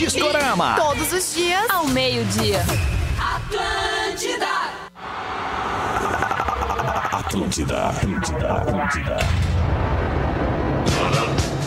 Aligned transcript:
Discorama. 0.00 0.76
Todos 0.76 1.12
os 1.12 1.34
dias, 1.34 1.68
ao 1.68 1.86
meio-dia. 1.86 2.64
Atlântida, 3.18 4.46
Atlântida, 7.12 7.86
Atlântida. 7.86 9.18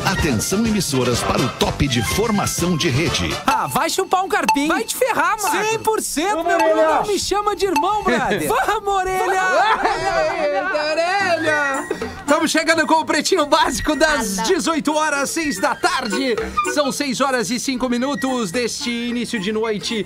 Atenção 0.03 0.65
emissoras 0.65 1.19
para 1.21 1.43
o 1.43 1.49
top 1.59 1.87
de 1.87 2.01
formação 2.01 2.75
de 2.75 2.89
rede. 2.89 3.29
Ah, 3.45 3.67
vai 3.67 3.87
chupar 3.87 4.23
um 4.23 4.27
carpinho. 4.27 4.69
Vai 4.69 4.83
te 4.83 4.95
ferrar, 4.95 5.35
mano. 5.39 5.63
100% 5.83 6.43
meu 6.43 6.59
irmão. 6.59 6.95
Não 7.01 7.05
me 7.05 7.19
chama 7.19 7.55
de 7.55 7.67
irmão, 7.67 8.03
brother. 8.03 8.47
Vamos, 8.65 8.93
orelha. 8.95 9.41
Eita, 10.41 10.91
orelha. 10.91 12.12
Estamos 12.33 12.49
chegando 12.49 12.87
com 12.87 12.95
o 12.95 13.05
Pretinho 13.05 13.45
Básico 13.45 13.95
das 13.95 14.37
18 14.37 14.91
horas, 14.91 15.29
6 15.29 15.59
da 15.61 15.75
tarde. 15.75 16.35
São 16.73 16.91
6 16.91 17.21
horas 17.21 17.51
e 17.51 17.59
5 17.59 17.87
minutos 17.87 18.51
deste 18.51 18.89
início 18.89 19.39
de 19.39 19.51
noite 19.51 20.03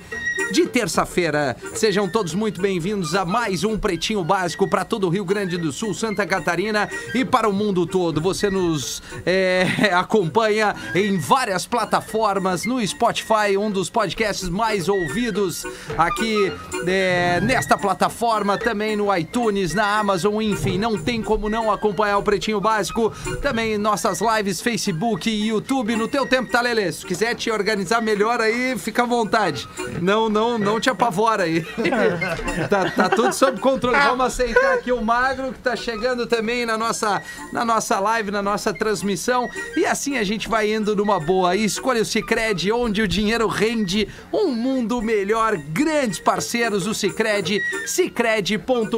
de 0.52 0.66
terça-feira. 0.66 1.56
Sejam 1.74 2.08
todos 2.08 2.34
muito 2.34 2.62
bem-vindos 2.62 3.16
a 3.16 3.26
mais 3.26 3.64
um 3.64 3.78
Pretinho 3.78 4.24
Básico 4.24 4.70
para 4.70 4.86
todo 4.86 5.08
o 5.08 5.10
Rio 5.10 5.26
Grande 5.26 5.58
do 5.58 5.72
Sul, 5.72 5.94
Santa 5.94 6.26
Catarina 6.26 6.90
e 7.14 7.26
para 7.26 7.50
o 7.50 7.54
mundo 7.54 7.86
todo. 7.86 8.22
Você 8.22 8.50
nos 8.50 9.02
é, 9.26 9.68
acompanha 9.94 10.76
em 10.96 11.18
várias 11.18 11.66
plataformas, 11.66 12.66
no 12.66 12.86
Spotify, 12.86 13.58
um 13.58 13.70
dos 13.70 13.90
podcasts 13.90 14.48
mais 14.48 14.88
ouvidos 14.88 15.66
aqui 15.98 16.52
é, 16.88 17.42
nesta 17.42 17.78
plataforma, 17.78 18.58
também 18.58 18.96
no 18.96 19.16
iTunes, 19.16 19.74
na 19.74 20.00
Amazon, 20.00 20.42
enfim, 20.42 20.78
não 20.78 20.98
tem 20.98 21.22
como 21.22 21.50
não 21.50 21.72
acompanhar 21.72 22.18
o 22.18 22.24
Pretinho 22.24 22.62
Básico. 22.62 23.12
Também 23.42 23.78
nossas 23.78 24.22
lives, 24.22 24.62
Facebook 24.62 25.30
e 25.30 25.48
YouTube. 25.48 25.96
No 25.96 26.08
teu 26.08 26.26
tempo, 26.26 26.52
tá, 26.52 26.62
Lelê? 26.62 26.92
Se 26.92 27.06
quiser 27.06 27.36
te 27.36 27.52
organizar 27.52 28.02
melhor 28.02 28.40
aí, 28.40 28.78
fica 28.78 29.04
à 29.04 29.06
vontade. 29.06 29.68
Não, 30.02 30.30
não, 30.30 30.37
não 30.58 30.80
te 30.80 30.90
apavora 30.90 31.44
aí. 31.44 31.66
tá, 32.70 32.92
tá 32.92 33.10
tudo 33.10 33.34
sob 33.34 33.60
controle. 33.60 33.98
Vamos 33.98 34.26
aceitar 34.26 34.76
aqui 34.76 34.92
o 34.92 35.02
Magro, 35.02 35.52
que 35.54 35.60
tá 35.60 35.76
chegando 35.76 36.28
também 36.28 36.66
na 36.66 36.78
nossa, 36.78 37.22
na 37.52 37.64
nossa 37.64 38.00
live, 38.00 38.32
na 38.32 38.42
nossa 38.42 38.74
transmissão. 38.74 39.50
E 39.76 39.86
assim 39.86 40.18
a 40.18 40.24
gente 40.24 40.48
vai 40.48 40.72
indo 40.72 40.96
numa 40.96 41.20
boa. 41.20 41.56
E 41.56 41.64
escolha 41.64 42.02
o 42.02 42.06
Cicred, 42.06 42.72
onde 42.72 43.02
o 43.02 43.08
dinheiro 43.08 43.48
rende 43.48 44.08
um 44.32 44.52
mundo 44.52 45.02
melhor. 45.02 45.58
Grandes 45.58 46.20
parceiros, 46.20 46.86
o 46.86 46.94
Cicred, 46.94 47.60
cicred.com.br. 47.86 48.98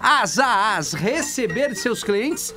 As 0.00 0.38
a 0.38 0.76
as, 0.76 0.92
receber 0.92 1.74
seus 1.74 2.02
clientes 2.04 2.54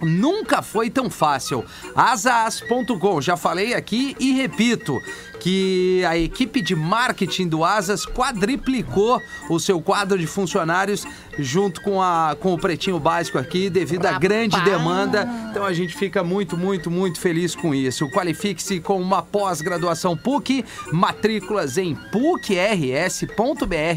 Nunca 0.00 0.62
foi 0.62 0.88
tão 0.88 1.10
fácil. 1.10 1.64
Asas.com, 1.94 3.20
já 3.20 3.36
falei 3.36 3.74
aqui 3.74 4.16
e 4.18 4.32
repito 4.32 4.98
que 5.40 6.04
a 6.06 6.16
equipe 6.16 6.60
de 6.60 6.76
marketing 6.76 7.48
do 7.48 7.64
Asas 7.64 8.04
quadriplicou 8.04 9.20
o 9.48 9.58
seu 9.58 9.80
quadro 9.80 10.18
de 10.18 10.26
funcionários 10.26 11.06
junto 11.38 11.80
com, 11.80 12.02
a, 12.02 12.36
com 12.38 12.52
o 12.52 12.58
Pretinho 12.58 13.00
Básico 13.00 13.38
aqui, 13.38 13.70
devido 13.70 14.04
à 14.06 14.18
grande 14.18 14.60
demanda. 14.60 15.26
Então 15.50 15.64
a 15.64 15.72
gente 15.72 15.96
fica 15.96 16.22
muito, 16.22 16.56
muito, 16.56 16.90
muito 16.90 17.18
feliz 17.18 17.54
com 17.54 17.74
isso. 17.74 18.08
Qualifique-se 18.10 18.80
com 18.80 19.00
uma 19.00 19.22
pós-graduação 19.22 20.16
PUC, 20.16 20.64
matrículas 20.92 21.78
em 21.78 21.94
pucrs.br 21.94 23.30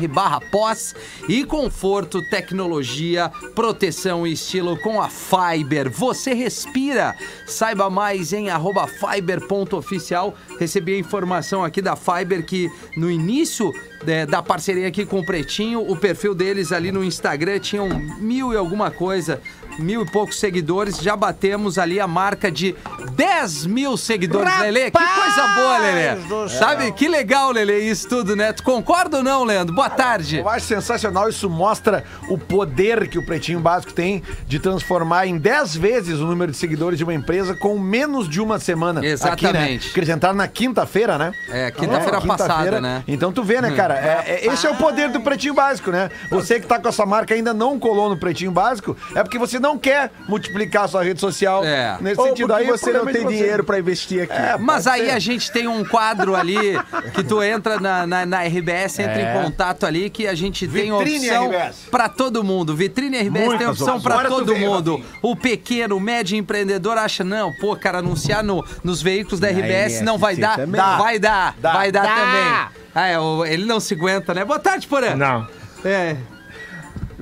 barra 0.09 0.39
pós 0.39 0.95
e 1.27 1.43
conforto, 1.43 2.21
tecnologia, 2.29 3.29
proteção 3.53 4.25
e 4.25 4.31
estilo 4.33 4.77
com 4.77 5.01
a 5.01 5.09
Fiber. 5.09 5.91
Você 5.91 6.33
respira. 6.33 7.15
Saiba 7.45 7.89
mais 7.89 8.31
em 8.31 8.49
arroba 8.49 8.87
fiber.oficial. 8.87 10.33
Recebi 10.57 10.95
a 10.95 10.99
informação 10.99 11.32
aqui 11.63 11.81
da 11.81 11.95
Fiber 11.95 12.45
que 12.45 12.69
no 12.95 13.09
início 13.09 13.71
é, 14.05 14.25
da 14.25 14.41
parceria 14.41 14.87
aqui 14.87 15.05
com 15.05 15.19
o 15.19 15.25
Pretinho, 15.25 15.79
o 15.89 15.95
perfil 15.95 16.35
deles 16.35 16.71
ali 16.71 16.91
no 16.91 17.03
Instagram 17.03 17.59
tinham 17.59 17.87
mil 18.19 18.53
e 18.53 18.57
alguma 18.57 18.91
coisa, 18.91 19.41
mil 19.79 20.03
e 20.03 20.11
poucos 20.11 20.39
seguidores. 20.39 20.97
Já 20.97 21.15
batemos 21.15 21.77
ali 21.77 21.99
a 21.99 22.07
marca 22.07 22.51
de 22.51 22.75
10 23.15 23.65
mil 23.65 23.97
seguidores, 23.97 24.59
Lelê. 24.59 24.91
Que 24.91 24.97
coisa 24.97 25.47
boa, 25.55 25.77
Lelê. 25.77 26.49
Sabe? 26.49 26.91
Que 26.91 27.07
legal, 27.07 27.51
Lelê, 27.51 27.79
isso 27.89 28.07
tudo, 28.07 28.35
né? 28.35 28.53
Tu 28.53 28.63
concorda 28.63 29.17
ou 29.17 29.23
não, 29.23 29.43
Leandro? 29.43 29.73
Boa 29.73 29.89
tarde. 29.89 30.37
Eu 30.37 30.49
acho 30.49 30.65
sensacional, 30.65 31.29
isso 31.29 31.49
mostra 31.49 32.03
o 32.29 32.37
poder 32.37 33.07
que 33.07 33.17
o 33.17 33.25
Pretinho 33.25 33.59
Básico 33.59 33.93
tem 33.93 34.23
de 34.47 34.59
transformar 34.59 35.27
em 35.27 35.37
10 35.37 35.75
vezes 35.75 36.19
o 36.19 36.25
número 36.25 36.51
de 36.51 36.57
seguidores 36.57 36.97
de 36.97 37.03
uma 37.03 37.13
empresa 37.13 37.55
com 37.55 37.77
menos 37.79 38.27
de 38.29 38.41
uma 38.41 38.59
semana. 38.59 39.05
Exatamente. 39.05 39.47
Aqui, 39.47 39.53
né? 39.53 39.79
Que 39.93 39.99
eles 39.99 40.09
entraram 40.09 40.35
na 40.37 40.47
quinta-feira, 40.47 41.17
né? 41.17 41.31
É, 41.49 41.71
quinta-feira 41.71 42.21
passada, 42.21 42.81
né? 42.81 43.03
Então 43.07 43.31
tu 43.31 43.43
vê, 43.43 43.61
né, 43.61 43.71
cara? 43.71 43.95
É, 43.95 44.45
é- 44.45 44.53
esse 44.53 44.65
é 44.65 44.69
o 44.69 44.75
poder 44.75 45.09
do 45.09 45.21
Pretinho 45.21 45.53
Básico, 45.53 45.91
né? 45.91 46.09
Você 46.29 46.59
que 46.59 46.67
tá 46.67 46.79
com 46.79 46.87
essa 46.87 47.05
marca 47.05 47.33
ainda 47.33 47.53
não 47.53 47.79
colou 47.79 48.09
no 48.09 48.17
Pretinho 48.17 48.51
Básico, 48.51 48.95
é 49.15 49.23
porque 49.23 49.37
você 49.37 49.59
não 49.63 49.77
quer 49.77 50.11
multiplicar 50.27 50.83
a 50.83 50.87
sua 50.89 51.03
rede 51.03 51.19
social 51.21 51.63
É. 51.63 51.97
nesse 52.01 52.19
Ou 52.19 52.27
sentido. 52.27 52.53
Aí 52.53 52.67
você 52.67 52.91
não 52.91 53.05
tem 53.05 53.23
você. 53.23 53.27
dinheiro 53.37 53.63
pra 53.63 53.79
investir 53.79 54.23
aqui. 54.23 54.33
É, 54.33 54.57
Mas 54.57 54.85
aí 54.85 55.05
ser. 55.05 55.11
a 55.11 55.19
gente 55.19 55.49
tem 55.51 55.67
um 55.67 55.85
quadro 55.85 56.35
ali 56.35 56.73
que 57.15 57.23
tu 57.23 57.41
entra 57.41 57.79
na, 57.79 58.05
na, 58.05 58.25
na 58.25 58.43
RBS, 58.43 58.99
entra 58.99 59.21
É. 59.21 59.31
em 59.39 59.41
contato 59.43 59.85
ali, 59.85 60.09
que 60.09 60.27
a 60.27 60.35
gente 60.35 60.67
tem 60.67 60.91
Vitrine 60.91 61.29
opção 61.29 61.45
RBS. 61.49 61.75
pra 61.89 62.09
todo 62.09 62.43
mundo. 62.43 62.75
Vitrine 62.75 63.17
RBS 63.17 63.31
tem 63.33 63.45
Muitas 63.45 63.69
opção 63.81 64.01
pra 64.01 64.13
Agora 64.15 64.29
tu 64.29 64.35
todo 64.39 64.55
mundo. 64.57 65.01
O 65.21 65.35
pequeno, 65.35 65.95
o 65.95 65.99
médio 65.99 66.37
empreendedor 66.37 66.97
acha, 66.97 67.23
não, 67.23 67.51
pô, 67.53 67.75
cara, 67.75 67.99
anunciar 67.99 68.43
no, 68.43 68.63
nos 68.83 69.01
veículos 69.01 69.39
da 69.39 69.47
RBS 69.49 70.01
não 70.01 70.17
vai 70.17 70.35
dar. 70.35 70.57
também. 70.57 70.81
Vai 70.81 71.17
dar, 71.19 71.55
Dá. 71.59 71.71
vai 71.73 71.91
dar 71.91 72.03
Dá. 72.03 72.15
também. 72.15 72.73
Ah, 72.93 73.07
é, 73.07 73.15
ele 73.53 73.65
não 73.65 73.79
se 73.79 73.93
aguenta, 73.93 74.33
né? 74.33 74.43
Boa 74.43 74.59
tarde, 74.59 74.85
Porã. 74.87 75.15
Não. 75.15 75.47
É. 75.85 76.15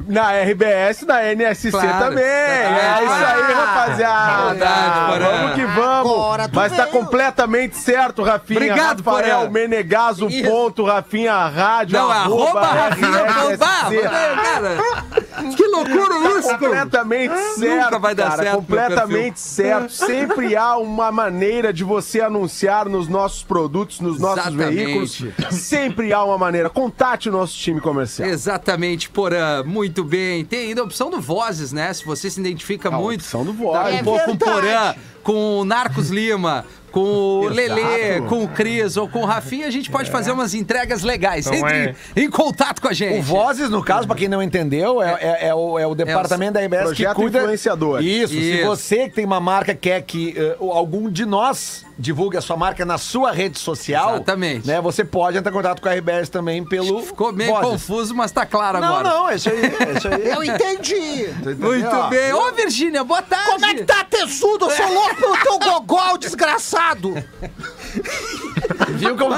Na 0.07 0.31
RBS, 0.41 1.05
na 1.05 1.31
NSC 1.33 1.71
Claro. 1.71 2.05
também. 2.05 2.23
É 2.23 2.99
isso 3.03 3.13
aí, 3.13 3.53
rapaziada. 3.53 4.49
Verdade. 4.49 5.19
Vamos 5.23 5.55
que 5.55 5.65
vamos. 5.65 6.37
Mas 6.53 6.75
tá 6.75 6.85
veio. 6.85 6.95
completamente 6.97 7.77
certo, 7.77 8.23
Rafinha. 8.23 8.59
Obrigado, 8.59 9.03
Rafael 9.03 9.39
Porã. 9.39 9.49
Menegaso, 9.51 10.27
Isso. 10.27 10.49
ponto, 10.49 10.85
Rafinha 10.85 11.33
Rádio, 11.47 11.97
Não, 11.99 12.09
arroba 12.09 12.61
Rafinha 12.61 13.11
que 15.55 15.67
loucura 15.67 16.39
isso, 16.39 16.49
Completamente 16.57 17.33
certo, 17.57 17.99
vai 17.99 18.15
dar 18.15 18.29
cara, 18.31 18.43
certo, 18.43 18.55
completamente 18.57 19.39
certo. 19.39 19.91
Sempre 19.91 20.55
há 20.55 20.77
uma 20.77 21.11
maneira 21.11 21.73
de 21.73 21.83
você 21.83 22.21
anunciar 22.21 22.87
nos 22.87 23.07
nossos 23.07 23.43
produtos, 23.43 23.99
nos 23.99 24.19
nossos 24.19 24.45
Exatamente. 24.47 24.75
veículos. 24.75 25.23
Sempre 25.51 26.13
há 26.13 26.23
uma 26.23 26.37
maneira. 26.37 26.69
Contate 26.69 27.29
o 27.29 27.31
nosso 27.31 27.55
time 27.57 27.81
comercial. 27.81 28.27
Exatamente, 28.29 29.09
Porã. 29.09 29.63
Muito 29.63 29.80
bem. 30.03 30.43
Tem 30.45 30.67
ainda 30.69 30.81
a 30.81 30.83
opção 30.83 31.09
do 31.09 31.19
Vozes, 31.19 31.71
né? 31.71 31.93
Se 31.93 32.05
você 32.05 32.29
se 32.29 32.39
identifica 32.39 32.89
A 32.89 32.91
muito. 32.91 33.21
opção 33.21 33.43
do 33.45 33.53
Tá 33.53 33.59
Vozes. 33.59 33.93
um 33.93 33.97
É 33.97 34.03
pouco 34.03 34.25
com 34.25 34.31
o 34.31 34.37
Porã, 34.37 34.95
com 35.23 35.59
o 35.59 35.65
Narcos 35.65 36.09
Lima, 36.09 36.65
com 36.91 36.99
o 37.01 37.43
Exato. 37.45 37.55
Lelê, 37.55 38.21
com 38.21 38.43
o 38.43 38.47
Cris 38.47 38.97
ou 38.97 39.07
com 39.07 39.21
o 39.21 39.25
Rafinha, 39.25 39.67
a 39.67 39.71
gente 39.71 39.89
pode 39.89 40.11
fazer 40.11 40.31
umas 40.31 40.53
entregas 40.53 41.03
legais. 41.03 41.47
Então 41.47 41.67
Entre 41.69 41.95
em 42.15 42.29
contato 42.29 42.81
com 42.81 42.87
a 42.87 42.93
gente. 42.93 43.19
O 43.19 43.21
Vozes, 43.23 43.69
no 43.69 43.83
caso, 43.83 44.07
pra 44.07 44.15
quem 44.15 44.27
não 44.27 44.41
entendeu, 44.43 45.01
é, 45.01 45.17
é- 45.21 45.47
é 45.47 45.55
o, 45.55 45.79
é 45.79 45.87
o 45.87 45.95
departamento 45.95 46.53
da 46.53 46.59
RBS 46.61 46.79
que 46.81 46.85
Projeto 47.03 47.15
cuida... 47.15 47.39
influenciador. 47.39 48.03
Isso, 48.03 48.33
se 48.33 48.39
Isso. 48.59 48.65
você 48.65 49.09
que 49.09 49.15
tem 49.15 49.25
uma 49.25 49.39
marca 49.39 49.73
quer 49.73 50.01
que 50.01 50.33
eh, 50.37 50.55
algum 50.59 51.09
de 51.09 51.25
nós 51.25 51.85
divulgue 51.97 52.35
a 52.35 52.41
sua 52.41 52.57
marca 52.57 52.83
na 52.83 52.97
sua 52.97 53.31
rede 53.31 53.59
social, 53.59 54.15
Exatamente. 54.15 54.67
né, 54.67 54.81
você 54.81 55.05
pode 55.05 55.37
entrar 55.37 55.51
em 55.51 55.53
contato 55.55 55.81
com 55.81 55.87
a 55.87 55.93
RBS 55.93 56.29
também 56.29 56.63
pelo 56.65 57.03
Ficou 57.03 57.31
meio 57.31 57.51
Vozes. 57.51 57.69
confuso, 57.69 58.15
mas 58.15 58.31
tá 58.31 58.43
claro 58.45 58.79
Não, 58.79 58.87
agora. 58.87 59.09
não, 59.09 59.29
é 59.29 59.35
isso 59.35 59.49
aí, 59.49 59.61
é 59.65 59.97
isso 59.97 60.07
aí. 60.07 60.27
Eu 60.33 60.43
entendi. 60.43 61.27
Muito 61.59 62.09
bem. 62.09 62.33
Ô, 62.33 62.51
Virgínia, 62.53 63.03
boa 63.03 63.21
tarde. 63.21 63.51
Como 63.51 63.65
é 63.65 63.73
que 63.75 63.83
tá, 63.83 64.03
tesudo? 64.03 64.65
Eu 64.65 64.71
sou 64.71 64.91
louco 64.93 65.15
pelo 65.15 65.37
teu 65.37 65.59
gogol, 65.59 66.17
desgraçado. 66.17 66.80
Viu 68.97 69.15
como, 69.17 69.35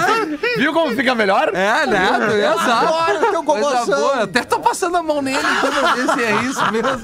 viu 0.57 0.73
como 0.73 0.95
fica 0.95 1.15
melhor? 1.15 1.49
É, 1.53 1.85
né? 1.85 2.09
Exato. 2.39 2.93
Adoro 2.93 3.27
o 3.27 3.31
teu 3.31 3.43
Coisa 3.43 3.85
boa. 3.85 4.23
Até 4.23 4.43
tô 4.43 4.59
passando 4.59 4.97
a 4.97 5.03
mão 5.03 5.21
nele 5.21 5.37
eu 5.37 6.05
ver 6.05 6.13
se 6.13 6.23
é 6.23 6.41
isso 6.43 6.71
mesmo. 6.71 7.01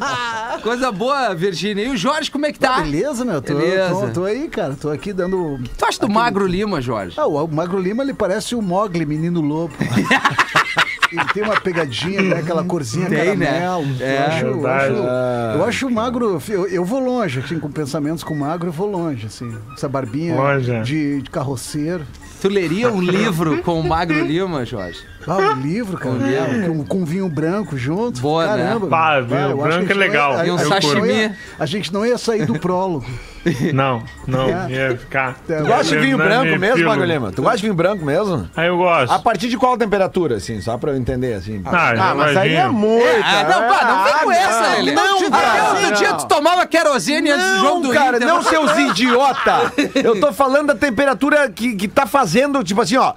Coisa 0.61 0.91
boa, 0.91 1.33
Virgínia. 1.35 1.85
E 1.85 1.89
o 1.89 1.97
Jorge, 1.97 2.31
como 2.31 2.45
é 2.45 2.51
que 2.51 2.59
tá? 2.59 2.81
Beleza, 2.81 3.23
meu? 3.23 3.41
Tô, 3.41 3.55
Beleza. 3.55 4.07
Tô, 4.07 4.21
tô 4.21 4.25
aí, 4.25 4.47
cara. 4.47 4.75
Tô 4.79 4.89
aqui 4.89 5.13
dando. 5.13 5.59
Tu 5.77 5.85
acha 5.85 5.99
do 5.99 6.09
Magro 6.09 6.45
Lima, 6.45 6.81
Jorge? 6.81 7.19
Ah, 7.19 7.27
o 7.27 7.47
Magro 7.47 7.79
Lima, 7.79 8.03
ele 8.03 8.13
parece 8.13 8.55
o 8.55 8.61
Mogli, 8.61 9.05
menino 9.05 9.41
lobo. 9.41 9.73
Ele 11.11 11.25
tem 11.33 11.43
uma 11.43 11.59
pegadinha, 11.59 12.21
né? 12.21 12.39
Aquela 12.39 12.63
corzinha 12.63 13.07
Tem, 13.07 13.35
né? 13.35 13.59
caramelo. 13.59 13.87
É, 13.99 14.15
eu, 14.15 14.27
acho, 14.27 14.45
eu, 14.45 14.67
acho, 14.67 14.93
eu 15.57 15.65
acho 15.65 15.87
o 15.87 15.91
magro. 15.91 16.41
Eu, 16.47 16.67
eu 16.67 16.85
vou 16.85 16.99
longe, 16.99 17.39
assim, 17.39 17.59
com 17.59 17.71
pensamentos 17.71 18.23
com 18.23 18.33
o 18.33 18.37
magro, 18.37 18.67
eu 18.67 18.71
vou 18.71 18.89
longe, 18.89 19.25
assim. 19.25 19.57
Essa 19.73 19.89
barbinha 19.89 20.28
Longe. 20.35 20.81
de, 20.83 21.21
de 21.21 21.29
carroceiro. 21.29 22.05
Tu 22.41 22.47
leria 22.47 22.89
um 22.89 23.01
livro 23.01 23.61
com 23.63 23.79
o 23.79 23.83
Magro 23.83 24.23
Lima, 24.25 24.63
Jorge? 24.65 24.99
Ah, 25.27 25.53
um 25.57 25.61
livro, 25.61 25.97
cara. 25.97 26.15
Com, 26.65 26.85
com 26.85 27.03
vinho 27.05 27.27
branco 27.27 27.77
junto. 27.77 28.21
Boa, 28.21 28.55
né? 28.55 28.63
Caramba. 28.63 28.87
Pá, 28.87 29.21
meu. 29.21 29.27
vinho 29.27 29.65
acho 29.65 29.77
branco 29.77 29.91
é 29.91 29.95
ia- 29.95 29.99
legal. 29.99 30.37
a- 30.37 30.47
E 30.47 30.51
um 30.51 30.57
sashimi. 30.57 31.09
ia- 31.09 31.35
A 31.59 31.65
gente 31.65 31.91
não 31.91 32.05
ia 32.05 32.17
sair 32.17 32.45
do 32.45 32.57
prólogo. 32.57 33.05
Não, 33.73 34.03
não, 34.27 34.49
É. 34.49 34.67
ia 34.91 34.97
ficar. 34.97 35.35
Tu 35.47 35.53
gosta 35.65 35.83
de 35.85 35.97
vinho 35.99 36.17
branco 36.17 36.59
mesmo, 36.59 36.93
Lima? 37.05 37.31
Tu 37.31 37.41
gosta 37.41 37.57
de 37.57 37.63
vinho 37.63 37.73
branco 37.73 38.03
mesmo? 38.05 38.49
Aí 38.55 38.67
eu 38.67 38.77
gosto. 38.77 39.11
A 39.11 39.19
partir 39.19 39.47
de 39.47 39.57
qual 39.57 39.77
temperatura, 39.77 40.35
assim? 40.35 40.59
Só 40.61 40.77
pra 40.77 40.91
eu 40.91 40.97
entender, 40.97 41.33
assim. 41.33 41.61
Ah, 41.65 41.93
Ah, 41.97 42.15
mas 42.15 42.35
aí 42.37 42.55
é 42.55 42.67
muito. 42.67 43.05
Ah, 43.23 43.43
não, 43.43 43.67
pá, 43.73 43.85
não 43.85 44.03
vem 44.03 44.13
com 44.23 44.29
Ah, 44.31 44.35
essa, 44.35 44.61
não. 44.61 44.75
Lelê. 44.75 44.91
Não, 44.91 45.17
Até 45.17 45.29
cara, 45.29 45.69
outro 45.69 45.91
dia 45.93 46.09
não. 46.09 46.17
tu 46.17 46.27
tomava 46.27 46.65
querosene 46.67 47.31
antes 47.31 47.49
do 47.51 47.59
jogo 47.61 47.87
do 47.87 47.93
cara, 47.93 48.17
Inter. 48.17 48.27
não 48.27 48.43
seus 48.43 48.71
idiota. 48.77 49.71
Eu 49.95 50.19
tô 50.19 50.33
falando 50.33 50.67
da 50.67 50.75
temperatura 50.75 51.49
que, 51.49 51.75
que 51.75 51.87
tá 51.87 52.05
fazendo, 52.05 52.63
tipo 52.63 52.81
assim, 52.81 52.97
ó. 52.97 53.13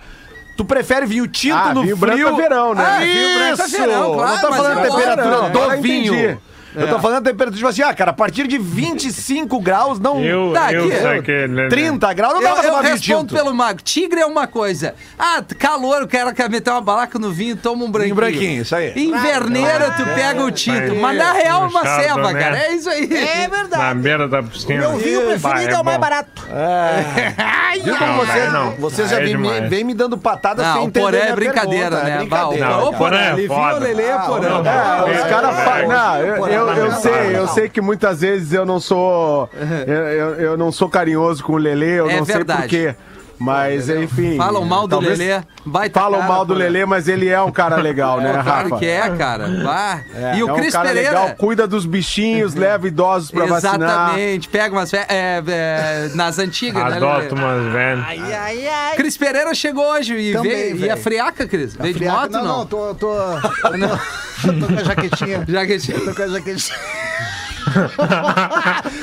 Tu 0.56 0.64
prefere 0.66 1.06
vinho 1.06 1.26
tinto 1.26 1.56
Ah, 1.56 1.72
no 1.74 1.82
vinho 1.82 1.96
frio? 1.96 2.16
branco 2.16 2.40
é 2.40 2.42
verão, 2.42 2.74
né? 2.74 2.84
Ah, 2.86 2.98
vinho 3.00 3.38
branco 3.38 3.62
é 3.62 3.64
isso! 3.66 3.76
verão, 3.76 4.12
claro, 4.14 4.30
não 4.32 4.38
tô 4.40 4.48
mas 4.50 4.56
falando 4.56 4.74
da 4.74 4.82
agora 4.82 5.00
temperatura 5.00 5.30
não, 5.36 5.50
do 5.50 5.58
agora 5.62 5.80
vinho. 5.80 6.40
Eu 6.74 6.88
tô 6.88 6.98
falando 6.98 7.22
da 7.22 7.30
temperatura, 7.30 7.56
tipo 7.56 7.68
assim, 7.68 7.82
ah, 7.82 7.92
cara, 7.94 8.10
a 8.10 8.14
partir 8.14 8.46
de 8.46 8.58
25 8.58 9.60
graus, 9.60 9.98
não... 10.00 10.20
Eu, 10.22 10.52
Tá, 10.52 10.72
eu 10.72 10.84
aqui, 10.86 10.96
sei 11.00 11.18
eu- 11.18 11.22
que 11.22 11.30
ele- 11.30 11.68
30 11.68 12.12
graus, 12.12 12.34
não 12.34 12.42
dá 12.42 12.48
Eu, 12.50 12.54
pra 12.54 12.64
eu 12.64 12.70
tomar 12.70 12.82
vinho 12.82 12.94
respondo 12.94 13.20
tinto. 13.28 13.34
pelo 13.34 13.54
Mago. 13.54 13.80
Tigre 13.82 14.20
é 14.20 14.26
uma 14.26 14.46
coisa. 14.46 14.94
Ah, 15.18 15.42
calor, 15.58 16.02
o 16.02 16.08
cara 16.08 16.32
quer 16.32 16.48
meter 16.50 16.70
uma 16.70 16.80
balaca 16.80 17.18
no 17.18 17.30
vinho, 17.30 17.56
toma 17.56 17.84
um 17.84 17.90
branquinho. 17.90 18.14
branquinho, 18.14 18.62
isso 18.62 18.74
aí. 18.74 18.92
Inverneira, 18.96 19.90
tu 19.92 20.04
pega 20.14 20.44
o 20.44 20.50
tinto. 20.50 20.94
Mas 20.96 21.16
na 21.18 21.32
real 21.32 21.64
é 21.64 21.66
uma 21.68 21.82
ceva, 21.84 22.32
cara. 22.34 22.58
É 22.58 22.72
isso 22.74 22.88
aí. 22.90 23.08
É 23.12 23.48
Na 23.48 23.56
verdade. 23.56 23.98
beira 24.00 24.28
da 24.28 24.42
piscina. 24.42 24.80
Meu 24.80 24.96
vinho 24.98 25.22
preferido 25.26 25.74
é 25.74 25.80
o 25.80 25.84
mais 25.84 25.98
barato. 25.98 26.42
Viu 27.82 27.96
como 27.96 28.12
Não, 28.12 28.16
você, 28.26 28.46
não. 28.48 28.70
vocês 28.72 29.10
já 29.10 29.16
é 29.20 29.24
vem, 29.24 29.68
vem 29.68 29.84
me 29.84 29.94
dando 29.94 30.16
patada 30.18 30.62
Não, 30.62 30.72
sem 30.74 30.82
o 30.82 30.86
entender 30.88 31.04
poré 31.06 31.28
é 31.28 31.32
brincadeira, 31.34 32.02
né? 32.02 32.18
É 32.20 32.66
o 32.84 32.92
poré 32.92 33.34
é 33.42 33.46
foda. 33.46 33.76
o 33.76 33.80
Lelê 33.80 34.04
é 34.04 34.18
porã. 34.18 34.48
não, 34.62 34.70
É, 34.70 35.10
os 35.10 35.16
É, 35.18 35.28
caras 35.28 35.58
é, 35.58 35.64
falam. 35.64 36.61
Eu, 36.70 36.86
eu, 36.86 36.92
sei, 36.92 37.36
eu 37.36 37.48
sei 37.48 37.68
que 37.68 37.80
muitas 37.80 38.20
vezes 38.20 38.52
eu 38.52 38.64
não 38.64 38.78
sou. 38.80 39.48
Eu, 39.86 39.94
eu, 39.94 40.34
eu 40.40 40.56
não 40.56 40.70
sou 40.72 40.88
carinhoso 40.88 41.42
com 41.42 41.54
o 41.54 41.56
Lelê, 41.56 42.00
eu 42.00 42.08
É 42.10 42.16
não 42.18 42.24
verdade. 42.24 42.68
sei 42.70 42.86
porquê. 42.92 43.11
Mas, 43.42 43.88
enfim. 43.88 44.36
Falam 44.36 44.64
mal 44.64 44.82
do 44.86 44.90
talvez- 44.90 45.18
Lelê. 45.18 45.42
Baita 45.64 46.00
Falam 46.00 46.20
cara, 46.20 46.32
mal 46.32 46.44
do. 46.44 46.54
Lelê, 46.54 46.84
mas 46.86 47.08
ele 47.08 47.28
é 47.28 47.40
um 47.40 47.50
cara 47.52 47.76
legal, 47.76 48.20
né, 48.20 48.32
Claro 48.42 48.68
Rafa? 48.70 48.78
que 48.78 48.86
é, 48.86 49.10
cara. 49.16 49.48
Vá. 49.62 50.00
e 50.36 50.42
o 50.42 50.48
é 50.48 50.52
um 50.52 50.56
Cris 50.56 50.72
cara 50.72 50.88
Pereira. 50.88 51.10
legal, 51.10 51.34
cuida 51.36 51.66
dos 51.66 51.86
bichinhos, 51.86 52.54
leva 52.54 52.86
idosos 52.88 53.30
pra 53.30 53.46
vacinar. 53.46 53.74
Exatamente. 53.76 54.48
Pega 54.48 54.74
umas. 54.74 54.92
É, 54.92 55.06
é, 55.08 56.10
nas 56.14 56.38
antigas, 56.38 56.82
né? 56.84 56.98
Lelê? 56.98 57.06
Adota 57.06 57.34
umas 57.34 57.72
velhas. 57.72 58.04
Ai, 58.06 58.32
ai, 58.32 58.66
ai. 58.68 58.96
Cris 58.96 59.16
Pereira 59.16 59.54
chegou 59.54 59.84
hoje 59.92 60.14
e 60.14 60.32
Também, 60.32 60.50
veio. 60.52 60.74
E 60.76 60.78
velho. 60.78 60.92
a 60.94 60.96
friaca, 60.96 61.46
Cris? 61.46 61.74
Veio 61.76 61.94
de 61.94 62.04
moto, 62.04 62.30
não, 62.32 62.44
não? 62.44 62.58
não, 62.58 62.66
tô, 62.66 62.94
tô, 62.94 63.14
tô 63.14 64.66
com 64.66 64.78
a 64.80 64.84
jaquetinha. 64.84 65.44
Já 65.48 65.66
que 65.66 65.78
tinha. 65.78 65.98
Tô 66.00 66.14
com 66.14 66.22
a 66.22 66.28
jaquetinha. 66.28 66.78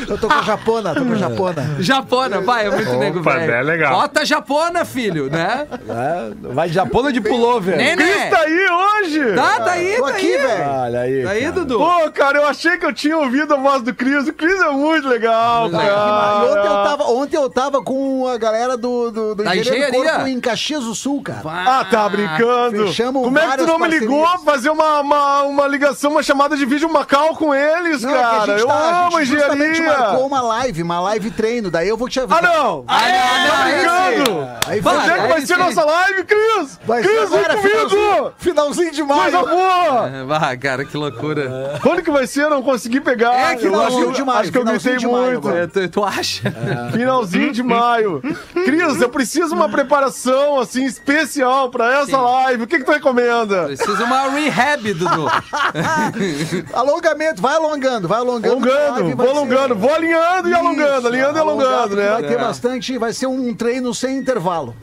Eu 0.07 0.17
tô 0.17 0.27
com 0.27 0.33
a 0.33 0.41
japona, 0.41 0.93
tô 0.93 1.05
com 1.05 1.13
a 1.13 1.17
japona. 1.17 1.75
Japona, 1.79 2.41
vai, 2.41 2.67
é 2.67 2.69
muito 2.71 2.89
Opa, 2.89 2.97
nego 2.97 3.21
velho. 3.21 3.51
é 3.51 3.61
legal. 3.61 3.93
Bota 3.93 4.25
japona, 4.25 4.85
filho, 4.85 5.29
né? 5.29 5.67
É, 5.89 6.53
vai 6.53 6.67
de 6.67 6.75
japona 6.75 7.11
de 7.11 7.21
pullover. 7.21 7.77
Né, 7.77 7.95
né? 7.95 8.03
Cris 8.03 8.29
tá 8.29 8.39
aí 8.39 8.67
hoje! 8.69 9.33
Tá, 9.33 9.59
tá 9.59 9.71
aí, 9.71 9.95
Tô 9.97 10.03
tá 10.03 10.09
aqui, 10.09 10.33
aí. 10.33 10.37
velho. 10.37 10.69
Olha 10.69 10.99
aí. 11.01 11.23
Tá 11.23 11.29
aí, 11.31 11.39
cara. 11.41 11.51
Dudu. 11.53 11.77
Pô, 11.79 12.11
cara, 12.11 12.37
eu 12.37 12.47
achei 12.47 12.77
que 12.77 12.85
eu 12.85 12.93
tinha 12.93 13.17
ouvido 13.17 13.53
a 13.53 13.57
voz 13.57 13.81
do 13.81 13.93
Cris. 13.93 14.27
O 14.27 14.33
Cris 14.33 14.61
é 14.61 14.69
muito 14.69 15.07
legal, 15.07 15.69
cara. 15.69 16.45
ontem 16.45 16.67
eu, 16.67 16.83
tava, 16.83 17.03
ontem 17.05 17.37
eu 17.37 17.49
tava 17.49 17.83
com 17.83 18.27
a 18.27 18.37
galera 18.37 18.77
do, 18.77 19.11
do, 19.11 19.35
do 19.35 19.43
Da 19.43 19.55
engenharia. 19.55 20.11
Corpo 20.11 20.27
em 20.27 20.39
Caxias 20.39 20.83
do 20.83 20.95
Sul, 20.95 21.21
cara. 21.21 21.41
Ah, 21.45 21.85
tá 21.89 22.07
brincando. 22.09 22.87
Fechamos 22.87 23.23
Como 23.23 23.37
é 23.37 23.47
que 23.51 23.57
tu 23.57 23.65
não 23.67 23.79
me 23.79 23.87
ligou 23.87 24.21
pra 24.21 24.39
fazer 24.39 24.69
uma, 24.69 25.01
uma, 25.01 25.43
uma 25.43 25.67
ligação, 25.67 26.11
uma 26.11 26.23
chamada 26.23 26.55
de 26.55 26.65
vídeo 26.65 26.89
Macau 26.89 27.35
com 27.35 27.53
eles, 27.53 28.01
Não, 28.03 28.15
é 28.15 28.21
cara? 28.21 28.58
A 28.59 28.61
eu 28.61 28.67
tá, 28.67 28.73
a 28.73 29.07
amo 29.07 29.19
gente 29.19 29.29
justamente 29.39 29.71
engenharia. 29.81 29.99
marcou 30.07 30.27
uma 30.27 30.41
live, 30.41 30.83
uma 30.83 30.99
live 31.01 31.31
treino. 31.31 31.71
Daí 31.71 31.87
eu 31.87 31.97
vou 31.97 32.09
te 32.09 32.19
avisar. 32.19 32.43
Ah, 32.43 32.47
não! 32.47 32.83
Ah, 32.87 32.99
não, 33.01 33.49
tá 33.49 33.63
aí 33.63 33.73
brincando! 33.73 34.47
Aí 34.67 34.79
Vai, 34.81 34.97
Onde 34.97 35.09
é 35.09 35.13
que 35.13 35.19
aí 35.21 35.27
vai 35.29 35.41
ser 35.45 35.57
nossa 35.57 35.83
live, 35.85 36.23
Cris? 36.23 36.79
Vai 36.85 37.01
Cris, 37.01 37.29
vem 37.29 37.43
comigo! 37.43 38.33
finalzinho, 38.37 38.91
de 38.91 39.03
maio. 39.03 39.21
Coisa 39.31 39.43
boa! 39.43 40.09
Ah, 40.41 40.57
cara, 40.57 40.85
que 40.85 40.95
loucura. 40.95 41.79
Quando 41.81 42.01
que 42.01 42.11
vai 42.11 42.27
ser? 42.27 42.43
Eu 42.43 42.49
não 42.49 42.61
consegui 42.61 42.99
pegar. 43.01 43.33
É, 43.33 43.55
que 43.55 43.65
eu 43.65 43.71
finalzinho 43.71 44.09
acho, 44.09 44.15
de 44.15 44.23
maio, 44.23 44.39
acho 44.39 44.51
que 44.51 44.57
eu 44.57 44.65
gritei 44.65 44.97
muito. 44.97 45.49
É, 45.49 45.67
tu, 45.67 45.89
tu 45.89 46.03
acha? 46.03 46.53
Finalzinho 46.91 47.51
de 47.51 47.63
maio. 47.63 48.21
Cris, 48.53 49.01
eu 49.01 49.09
preciso 49.09 49.55
uma 49.55 49.69
preparação, 49.69 50.59
assim, 50.59 50.85
especial 50.85 51.69
pra 51.69 51.99
essa 52.01 52.17
Sim. 52.17 52.23
live. 52.23 52.63
O 52.63 52.67
que 52.67 52.79
que 52.79 52.85
tu 52.85 52.91
recomenda? 52.91 53.65
Precisa 53.65 54.03
uma 54.03 54.29
rehab, 54.29 54.93
Dudu. 54.93 55.29
Alongamento, 56.73 57.41
vai 57.41 57.55
alongando, 57.55 58.07
vai 58.07 58.19
alongando. 58.19 58.48
Alongando, 58.51 59.15
vai 59.15 59.15
vou 59.15 59.29
alongando, 59.37 59.67
ser- 59.67 59.73
vou 59.75 59.93
alinhando 59.93 60.49
e 60.49 60.53
alongando, 60.53 61.07
alinhando 61.07 61.37
e 61.37 61.41
alongando, 61.41 61.89
que 61.95 61.95
Vai 62.03 62.21
né? 62.21 62.27
ter 62.27 62.37
bastante, 62.39 62.97
vai 62.97 63.13
ser 63.13 63.27
um 63.27 63.53
treino 63.53 63.93
sem 63.93 64.17
intervalo. 64.17 64.75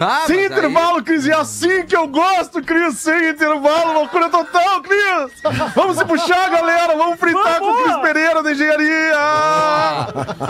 Ah, 0.00 0.24
Sem 0.26 0.36
mas 0.36 0.50
aí- 0.50 0.58
intervalo, 0.58 1.02
Cris, 1.04 1.28
é 1.28 1.34
assim 1.34 1.84
que 1.86 1.94
eu 1.94 2.08
gosto, 2.08 2.60
Cris, 2.62 2.98
sem 2.98 3.28
intervalo, 3.30 3.92
loucura 3.92 4.28
total, 4.30 4.80
Cris! 4.82 5.30
Vamos 5.76 5.96
se 5.96 6.04
puxar, 6.04 6.50
galera, 6.50 6.96
vamos 6.96 7.20
fritar 7.20 7.60
com 7.60 7.66
o 7.70 7.84
Cris 7.84 7.96
Pereira 7.98 8.42
da 8.42 8.50
Engenharia! 8.50 9.14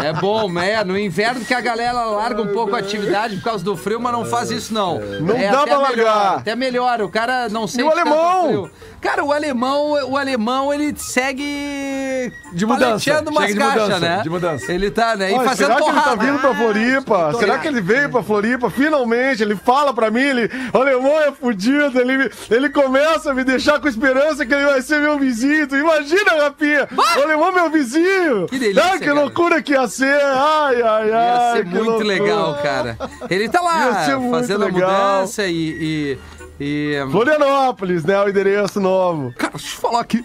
É 0.08 0.12
bom, 0.14 0.50
né? 0.50 0.82
No 0.84 0.98
inverno 0.98 1.44
que 1.44 1.52
a 1.52 1.60
galera 1.60 1.92
larga 2.04 2.40
um 2.40 2.48
pouco 2.48 2.74
a 2.74 2.78
atividade 2.78 3.36
por 3.36 3.44
causa 3.44 3.62
do 3.64 3.76
frio, 3.76 4.00
mas 4.00 4.12
não 4.12 4.24
faz 4.24 4.50
isso 4.50 4.72
não. 4.72 4.98
Não 4.98 5.36
é 5.36 5.50
dá 5.50 5.64
pra 5.64 5.66
melhor, 5.66 5.82
largar. 5.82 6.38
Até 6.38 6.56
melhor, 6.56 7.02
o 7.02 7.08
cara 7.10 7.48
não 7.50 7.66
sente 7.66 7.82
o 7.84 7.90
alemão? 7.90 8.70
Cara, 9.02 9.24
o 9.24 9.32
alemão, 9.32 9.90
o 10.10 10.16
alemão, 10.16 10.72
ele 10.72 10.94
segue 10.96 12.32
De 12.52 12.64
mudança, 12.64 13.20
umas 13.28 13.48
de 13.48 13.54
caixas, 13.58 13.82
mudança, 13.82 14.00
né? 14.00 14.20
de 14.22 14.30
mudança. 14.30 14.72
Ele 14.72 14.90
tá, 14.92 15.16
né? 15.16 15.32
E 15.32 15.34
Olha, 15.34 15.48
fazendo 15.48 15.66
será 15.66 15.76
que 15.76 15.82
ele 15.82 15.92
porrada. 15.92 16.16
tá 16.16 16.24
vindo 16.24 16.38
pra 16.38 16.54
Floripa? 16.54 17.34
Será 17.38 17.58
que 17.58 17.66
ele 17.68 17.80
veio 17.80 18.08
pra 18.10 18.22
Floripa? 18.22 18.70
Finalmente, 18.70 19.42
ele 19.42 19.56
fala 19.56 19.92
pra 19.92 20.10
mim, 20.10 20.20
ele, 20.20 20.48
o 20.72 20.78
alemão 20.78 21.20
é 21.20 21.32
fudido, 21.32 22.00
ele, 22.00 22.30
ele 22.50 22.68
começa 22.70 23.32
a 23.32 23.34
me 23.34 23.42
deixar 23.44 23.80
com 23.80 23.88
esperança 23.88 24.46
que 24.46 24.54
ele 24.54 24.64
vai 24.66 24.80
ser 24.80 25.00
meu 25.00 25.18
vizinho. 25.18 25.66
Imagina, 25.76 26.42
Rapinha? 26.44 26.88
O 27.18 27.22
alemão 27.22 27.48
é 27.48 27.52
meu 27.52 27.70
vizinho. 27.70 28.46
Que 28.46 28.58
delícia, 28.58 28.84
Ah, 28.84 28.98
que 28.98 29.06
cara. 29.06 29.14
loucura 29.20 29.60
que 29.60 29.72
ia 29.72 29.88
ser. 29.88 30.20
Ai, 30.22 30.80
ai, 30.80 31.10
ai. 31.12 31.48
Ia 31.48 31.52
ser 31.56 31.64
muito 31.66 31.84
loucura. 31.84 32.06
legal, 32.06 32.58
cara. 32.62 32.96
Ele 33.28 33.48
tá 33.48 33.60
lá 33.60 33.94
fazendo 34.30 34.62
a 34.62 34.66
legal. 34.66 34.90
mudança 35.20 35.44
e. 35.46 35.52
e, 35.80 36.18
e- 36.62 37.10
Florianópolis, 37.10 38.04
né? 38.04 38.20
O 38.22 38.28
endereço 38.28 38.80
novo. 38.80 39.32
Cara, 39.36 39.52
deixa 39.56 39.76
eu 39.76 39.80
falar 39.80 40.00
aqui 40.00 40.24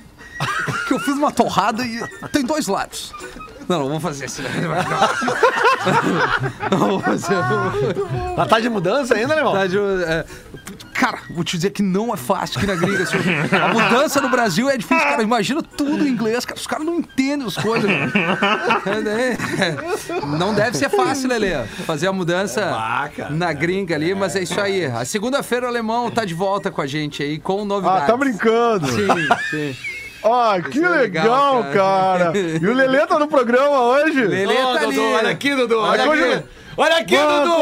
que 0.87 0.93
eu 0.93 0.99
fiz 0.99 1.15
uma 1.15 1.31
torrada 1.31 1.83
e 1.83 1.99
tem 2.31 2.43
dois 2.43 2.67
lados. 2.67 3.11
Não, 3.67 3.79
não 3.79 3.89
vou 3.89 3.99
fazer 3.99 4.25
isso. 4.25 4.41
né? 4.41 4.49
Não 6.71 6.77
vou 6.79 6.99
fazer. 6.99 7.35
Tá, 8.35 8.45
tá 8.45 8.59
de 8.59 8.69
mudança 8.69 9.13
ainda, 9.15 9.35
né, 9.35 9.41
irmão? 9.41 9.53
Tá 9.53 9.67
de- 9.67 9.77
é, 9.77 10.25
Cara, 10.93 11.19
vou 11.29 11.43
te 11.43 11.55
dizer 11.55 11.69
que 11.69 11.83
não 11.83 12.11
é 12.13 12.17
fácil 12.17 12.57
aqui 12.57 12.67
na 12.67 12.75
gringa. 12.75 13.03
assim, 13.03 13.17
A 13.55 13.67
mudança 13.73 14.19
no 14.19 14.29
Brasil 14.29 14.67
é 14.69 14.75
difícil, 14.77 15.03
cara. 15.03 15.21
Imagina 15.21 15.61
tudo 15.61 16.05
em 16.05 16.09
inglês, 16.09 16.43
cara. 16.43 16.59
Os 16.59 16.65
caras 16.67 16.85
não 16.85 16.95
entendem 16.95 17.45
as 17.47 17.55
coisas. 17.55 17.89
É, 17.89 19.77
Não 20.25 20.53
deve 20.53 20.75
ser 20.77 20.89
fácil, 20.89 21.29
Lelê, 21.29 21.63
fazer 21.85 22.07
a 22.07 22.13
mudança 22.13 22.65
na 23.29 23.53
gringa 23.53 23.95
ali, 23.95 24.15
mas 24.15 24.35
é 24.35 24.41
isso 24.41 24.59
aí. 24.59 24.85
A 24.85 25.05
segunda-feira 25.05 25.67
o 25.67 25.69
alemão 25.69 26.09
tá 26.09 26.25
de 26.25 26.33
volta 26.33 26.71
com 26.71 26.81
a 26.81 26.87
gente 26.87 27.21
aí, 27.21 27.37
com 27.37 27.63
novidades. 27.63 28.03
Ah, 28.03 28.07
tá 28.07 28.17
brincando. 28.17 28.87
Sim, 28.87 29.07
sim. 29.51 29.75
Ah, 30.23 30.59
que 30.61 30.77
Isso 30.77 30.85
é 30.85 30.89
legal, 30.89 31.57
legal, 31.61 31.73
cara. 31.73 32.25
cara. 32.25 32.37
E 32.37 32.65
o 32.65 32.73
Lelê 32.73 33.05
tá 33.05 33.19
no 33.19 33.27
programa 33.27 33.81
hoje? 33.83 34.25
Lelê 34.25 34.55
tá 34.55 34.81
ali. 34.83 34.99
olha 34.99 35.29
aqui, 35.29 35.55
Dudu. 35.55 35.79
Olha 35.79 36.03
aqui. 36.11 36.43
Olha 36.77 36.97
aqui, 36.97 37.17
Dudu. 37.17 37.57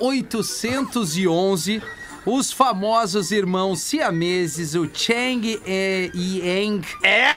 1811, 0.00 1.82
os 2.26 2.52
famosos 2.52 3.30
irmãos 3.30 3.80
siameses, 3.80 4.74
o 4.74 4.88
Chang 4.92 5.60
e 5.66 6.10
Yang. 6.44 6.86
É? 7.02 7.34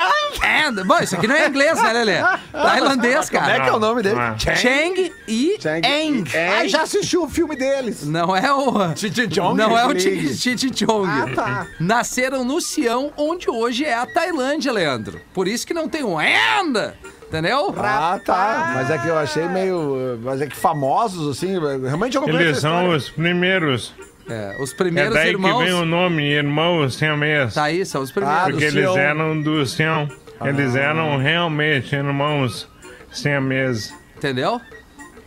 Bom, 0.86 1.00
isso 1.00 1.16
aqui 1.16 1.28
não 1.28 1.36
é 1.36 1.48
inglês, 1.48 1.82
né, 1.82 1.94
Lelê? 1.94 2.18
Tailandês, 2.52 3.30
Como 3.30 3.42
é 3.44 3.48
cara. 3.48 3.64
que 3.64 3.70
é 3.70 3.74
o 3.74 3.80
nome 3.80 4.04
dele? 4.04 4.20
Ah. 4.20 4.36
Chang 4.38 5.14
e 5.28 5.58
Chang 5.62 5.88
Eng. 5.88 6.24
Ah, 6.36 6.68
já 6.68 6.82
assistiu 6.84 7.24
o 7.24 7.30
filme 7.30 7.56
deles. 7.56 8.04
Não 8.06 8.36
é 8.36 8.52
o. 8.54 8.96
Chichichong, 8.96 9.58
Não 9.58 9.78
é 9.78 9.86
o. 9.88 10.00
Chichichong. 10.00 11.08
Ah, 11.08 11.26
tá. 11.36 11.68
Nasceram 11.80 12.44
no 12.44 12.60
Sião, 12.60 13.12
onde 13.18 13.50
hoje 13.50 13.86
é 13.86 13.94
a 13.94 14.06
Tailândia, 14.06 14.72
Leandro. 14.72 15.22
Por 15.34 15.48
isso 15.48 15.66
que 15.66 15.74
não 15.74 15.88
tem 15.88 16.04
um 16.04 16.20
enda. 16.20 16.98
Entendeu? 17.32 17.74
Ah, 17.78 18.20
tá. 18.26 18.72
Mas 18.76 18.90
é 18.90 18.98
que 18.98 19.08
eu 19.08 19.18
achei 19.18 19.48
meio. 19.48 20.20
Mas 20.22 20.42
é 20.42 20.48
que 20.48 20.56
famosos, 20.56 21.30
assim. 21.38 21.58
Realmente 21.82 22.18
eu 22.18 22.28
não 22.28 22.40
Eles 22.40 22.58
são 22.60 22.90
os 22.90 23.10
primeiros. 23.10 23.94
É, 24.30 24.58
os 24.60 24.72
É 24.72 24.76
primeiros 24.76 25.14
daí 25.14 25.30
irmãos. 25.30 25.60
que 25.60 25.64
vem 25.64 25.74
o 25.74 25.86
nome, 25.86 26.24
irmãos 26.30 26.96
siamês. 26.96 27.54
Tá 27.54 27.64
aí, 27.64 27.86
são 27.86 28.02
os 28.02 28.10
Ah, 28.10 28.14
primeiros. 28.14 28.44
Porque 28.44 28.60
do 28.72 28.78
eles 28.78 28.82
Sião. 28.92 28.98
eram 28.98 29.42
do 29.42 29.66
Sião. 29.66 30.10
Eles 30.44 30.76
eram 30.76 31.18
realmente 31.18 31.96
irmãos 31.96 32.68
siameses. 33.12 33.94
Entendeu? 34.18 34.60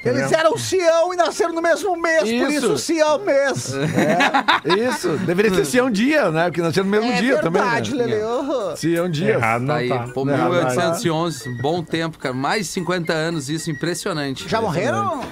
Eles 0.05 0.31
eram 0.33 0.57
Sião 0.57 1.13
e 1.13 1.17
nasceram 1.17 1.53
no 1.55 1.63
mesmo 1.63 1.97
mês, 1.97 2.21
por 2.21 2.29
Isso. 2.29 2.53
isso 2.67 2.79
Sião 2.79 3.19
mês. 3.21 3.75
Isso. 4.95 5.17
Deveria 5.19 5.53
ser 5.55 5.65
Sião 5.65 5.91
Dia, 5.91 6.31
né? 6.31 6.45
Porque 6.45 6.61
nasceu 6.63 6.85
no 6.85 6.91
mesmo 6.91 7.11
É 7.11 7.21
dia 7.21 7.41
verdade, 7.41 7.91
também. 7.93 8.07
Né? 8.07 8.15
Lele. 8.15 8.25
Uhum. 8.25 8.77
Sião 8.77 9.09
Dia. 9.11 9.35
Errado 9.35 9.55
Tá 9.55 9.61
não 9.67 9.75
aí, 9.75 9.89
tá. 9.89 10.09
pô, 10.13 10.25
Não, 10.25 10.37
não, 10.37 10.51
1811, 10.51 11.49
bom 11.61 11.83
tempo, 11.83 12.19
cara. 12.19 12.35
Mais 12.35 12.67
de 12.67 12.73
50 12.73 13.13
anos, 13.13 13.49
isso 13.49 13.71
impressionante. 13.71 14.49
Já 14.49 14.61
morreram? 14.61 15.23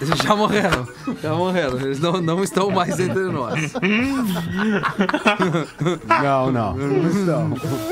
Eles 0.00 0.18
já 0.18 0.34
morreram. 0.36 0.86
Já 1.22 1.34
morreram. 1.34 1.80
Eles 1.80 2.00
não, 2.00 2.20
não 2.20 2.42
estão 2.42 2.70
mais 2.70 2.98
entre 2.98 3.24
nós. 3.24 3.72
Não, 6.22 6.50
não. 6.52 6.74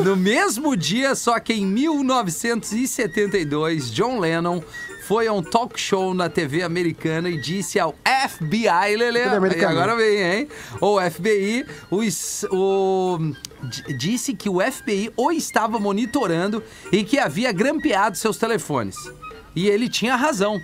No 0.03 0.17
mesmo 0.17 0.75
dia, 0.77 1.15
só 1.15 1.39
que 1.39 1.53
em 1.53 1.67
1972, 1.67 3.91
John 3.93 4.19
Lennon 4.19 4.63
foi 5.09 5.27
a 5.27 5.33
um 5.33 5.43
talk 5.43 5.81
show 5.81 6.13
na 6.13 6.29
TV 6.29 6.63
americana 6.63 7.31
e 7.31 7.41
disse 7.41 7.81
ao 7.81 7.95
FBI, 8.29 8.95
Lele, 8.97 9.19
e 9.59 9.65
agora 9.65 9.97
vem, 9.97 10.23
hein? 10.23 10.49
O 10.81 11.01
FBI, 11.01 11.65
o, 11.91 12.03
es- 12.03 12.45
o- 12.53 13.19
disse 13.97 14.35
que 14.35 14.51
o 14.51 14.61
FBI 14.61 15.11
o 15.17 15.33
estava 15.33 15.81
monitorando 15.81 16.63
e 16.93 17.03
que 17.03 17.19
havia 17.19 17.51
grampeado 17.53 18.17
seus 18.19 18.37
telefones. 18.37 18.97
E 19.57 19.67
ele 19.67 19.89
tinha 19.89 20.15
razão, 20.15 20.61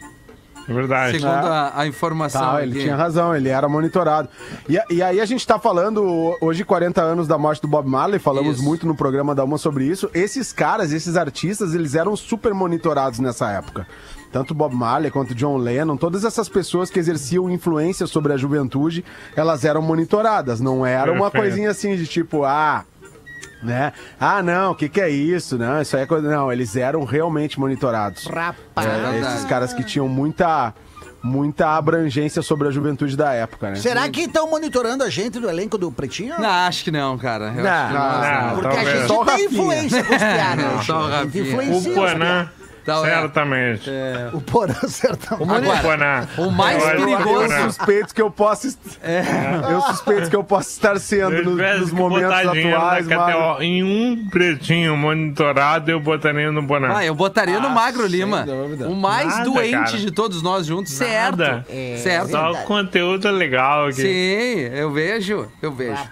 É 0.68 0.72
verdade. 0.72 1.12
segundo 1.18 1.46
a, 1.46 1.80
a 1.80 1.86
informação. 1.86 2.40
Tá, 2.42 2.62
ele 2.62 2.80
tinha 2.80 2.94
razão, 2.94 3.34
ele 3.34 3.48
era 3.48 3.68
monitorado. 3.68 4.28
E, 4.68 4.78
e 4.94 5.02
aí 5.02 5.20
a 5.20 5.24
gente 5.24 5.44
tá 5.46 5.58
falando 5.58 6.36
hoje, 6.40 6.64
40 6.64 7.00
anos 7.02 7.26
da 7.26 7.36
morte 7.38 7.62
do 7.62 7.66
Bob 7.68 7.88
Marley, 7.88 8.18
falamos 8.20 8.56
Isso. 8.56 8.64
muito 8.64 8.86
no 8.86 8.94
programa 8.94 9.34
da 9.34 9.42
Uma 9.42 9.58
sobre 9.58 9.86
isso. 9.86 10.08
Esses 10.14 10.52
caras, 10.52 10.92
esses 10.92 11.16
artistas, 11.16 11.74
eles 11.74 11.94
eram 11.94 12.14
super 12.14 12.52
monitorados 12.54 13.18
nessa 13.18 13.50
época. 13.50 13.86
Tanto 14.34 14.52
Bob 14.52 14.74
Marley 14.74 15.12
quanto 15.12 15.32
John 15.32 15.56
Lennon, 15.58 15.96
todas 15.96 16.24
essas 16.24 16.48
pessoas 16.48 16.90
que 16.90 16.98
exerciam 16.98 17.48
influência 17.48 18.04
sobre 18.04 18.32
a 18.32 18.36
juventude, 18.36 19.04
elas 19.36 19.64
eram 19.64 19.80
monitoradas. 19.80 20.60
Não 20.60 20.84
era 20.84 21.12
uma 21.12 21.30
Perfeito. 21.30 21.44
coisinha 21.52 21.70
assim 21.70 21.94
de 21.94 22.04
tipo, 22.04 22.42
ah, 22.42 22.84
né? 23.62 23.92
Ah, 24.18 24.42
não, 24.42 24.72
o 24.72 24.74
que, 24.74 24.88
que 24.88 25.00
é 25.00 25.08
isso? 25.08 25.56
Não, 25.56 25.80
isso 25.80 25.96
aí 25.96 26.02
é 26.02 26.06
coisa. 26.06 26.28
Não, 26.28 26.52
eles 26.52 26.74
eram 26.74 27.04
realmente 27.04 27.60
monitorados. 27.60 28.24
Rapaz. 28.26 28.56
É, 28.88 28.90
verdade. 28.90 29.34
esses 29.36 29.44
caras 29.44 29.72
que 29.72 29.84
tinham 29.84 30.08
muita, 30.08 30.74
muita 31.22 31.68
abrangência 31.76 32.42
sobre 32.42 32.66
a 32.66 32.72
juventude 32.72 33.16
da 33.16 33.32
época, 33.32 33.70
né? 33.70 33.76
Será 33.76 34.08
que 34.08 34.22
estão 34.22 34.50
monitorando 34.50 35.04
a 35.04 35.10
gente 35.10 35.38
do 35.38 35.48
elenco 35.48 35.78
do 35.78 35.92
Pretinho? 35.92 36.34
Não, 36.40 36.48
acho 36.50 36.82
que 36.82 36.90
não, 36.90 37.16
cara. 37.16 37.54
Eu 37.56 37.62
Não, 37.62 37.70
acho 37.70 37.86
que 37.86 37.94
nós 37.94 38.20
não. 38.20 38.46
não. 38.48 38.54
Porque 38.56 38.76
a 38.76 38.84
gente 38.96 39.36
tem 39.36 39.44
influência 39.44 40.02
com 40.02 40.12
os 40.12 40.18
piadas. 40.18 40.64
Não, 40.64 40.82
só 40.82 40.98
o 40.98 41.04
A 41.04 41.22
gente 41.22 41.24
Rafinha. 41.24 41.44
influencia 41.44 41.92
O 41.92 41.94
Panã, 41.94 42.50
Então, 42.84 43.04
é. 43.06 43.10
certamente. 43.14 43.90
O 44.34 44.40
Porã 44.42 44.74
certamente. 44.86 45.48
O 45.66 45.72
Agora, 45.72 46.28
o 46.36 46.50
mais 46.50 46.82
Eu 46.86 46.90
perigoso-. 46.96 47.52
Eu 47.54 47.70
suspeito 47.72 48.14
que 48.14 48.20
eu 48.20 48.30
posso. 48.30 48.66
est- 48.66 48.78
Eu 49.70 49.80
suspeito 49.80 50.28
que 50.28 50.36
eu 50.36 50.44
posso 50.44 50.68
estar 50.68 50.98
sendo 51.00 51.34
Se 51.38 51.42
no- 51.42 51.56
nos 51.78 51.90
momentos 51.90 52.30
atuais, 52.30 53.06
mas. 53.06 53.60
Em 53.62 53.82
um 53.82 54.28
pretinho 54.28 54.96
monitorado, 54.98 55.90
eu 55.90 55.98
botaria 55.98 56.52
no 56.52 56.62
Bonan. 56.62 56.94
Ah, 56.94 57.04
eu 57.04 57.14
botaria 57.14 57.58
no 57.58 57.70
Magro 57.70 58.06
Lima. 58.06 58.42
dúvida. 58.42 58.86
O 58.86 58.94
mais 58.94 59.28
Nada, 59.28 59.44
doente 59.44 59.72
cara. 59.72 59.96
de 59.98 60.10
todos 60.10 60.42
nós 60.42 60.66
juntos, 60.66 60.98
Nada. 61.00 61.64
certo. 61.66 62.02
certo. 62.02 62.30
Só 62.32 62.52
o 62.52 62.56
conteúdo 62.64 63.30
legal 63.30 63.86
aqui. 63.86 64.02
Sim, 64.02 64.76
eu 64.76 64.92
vejo, 64.92 65.48
eu 65.62 65.72
vejo. 65.72 66.02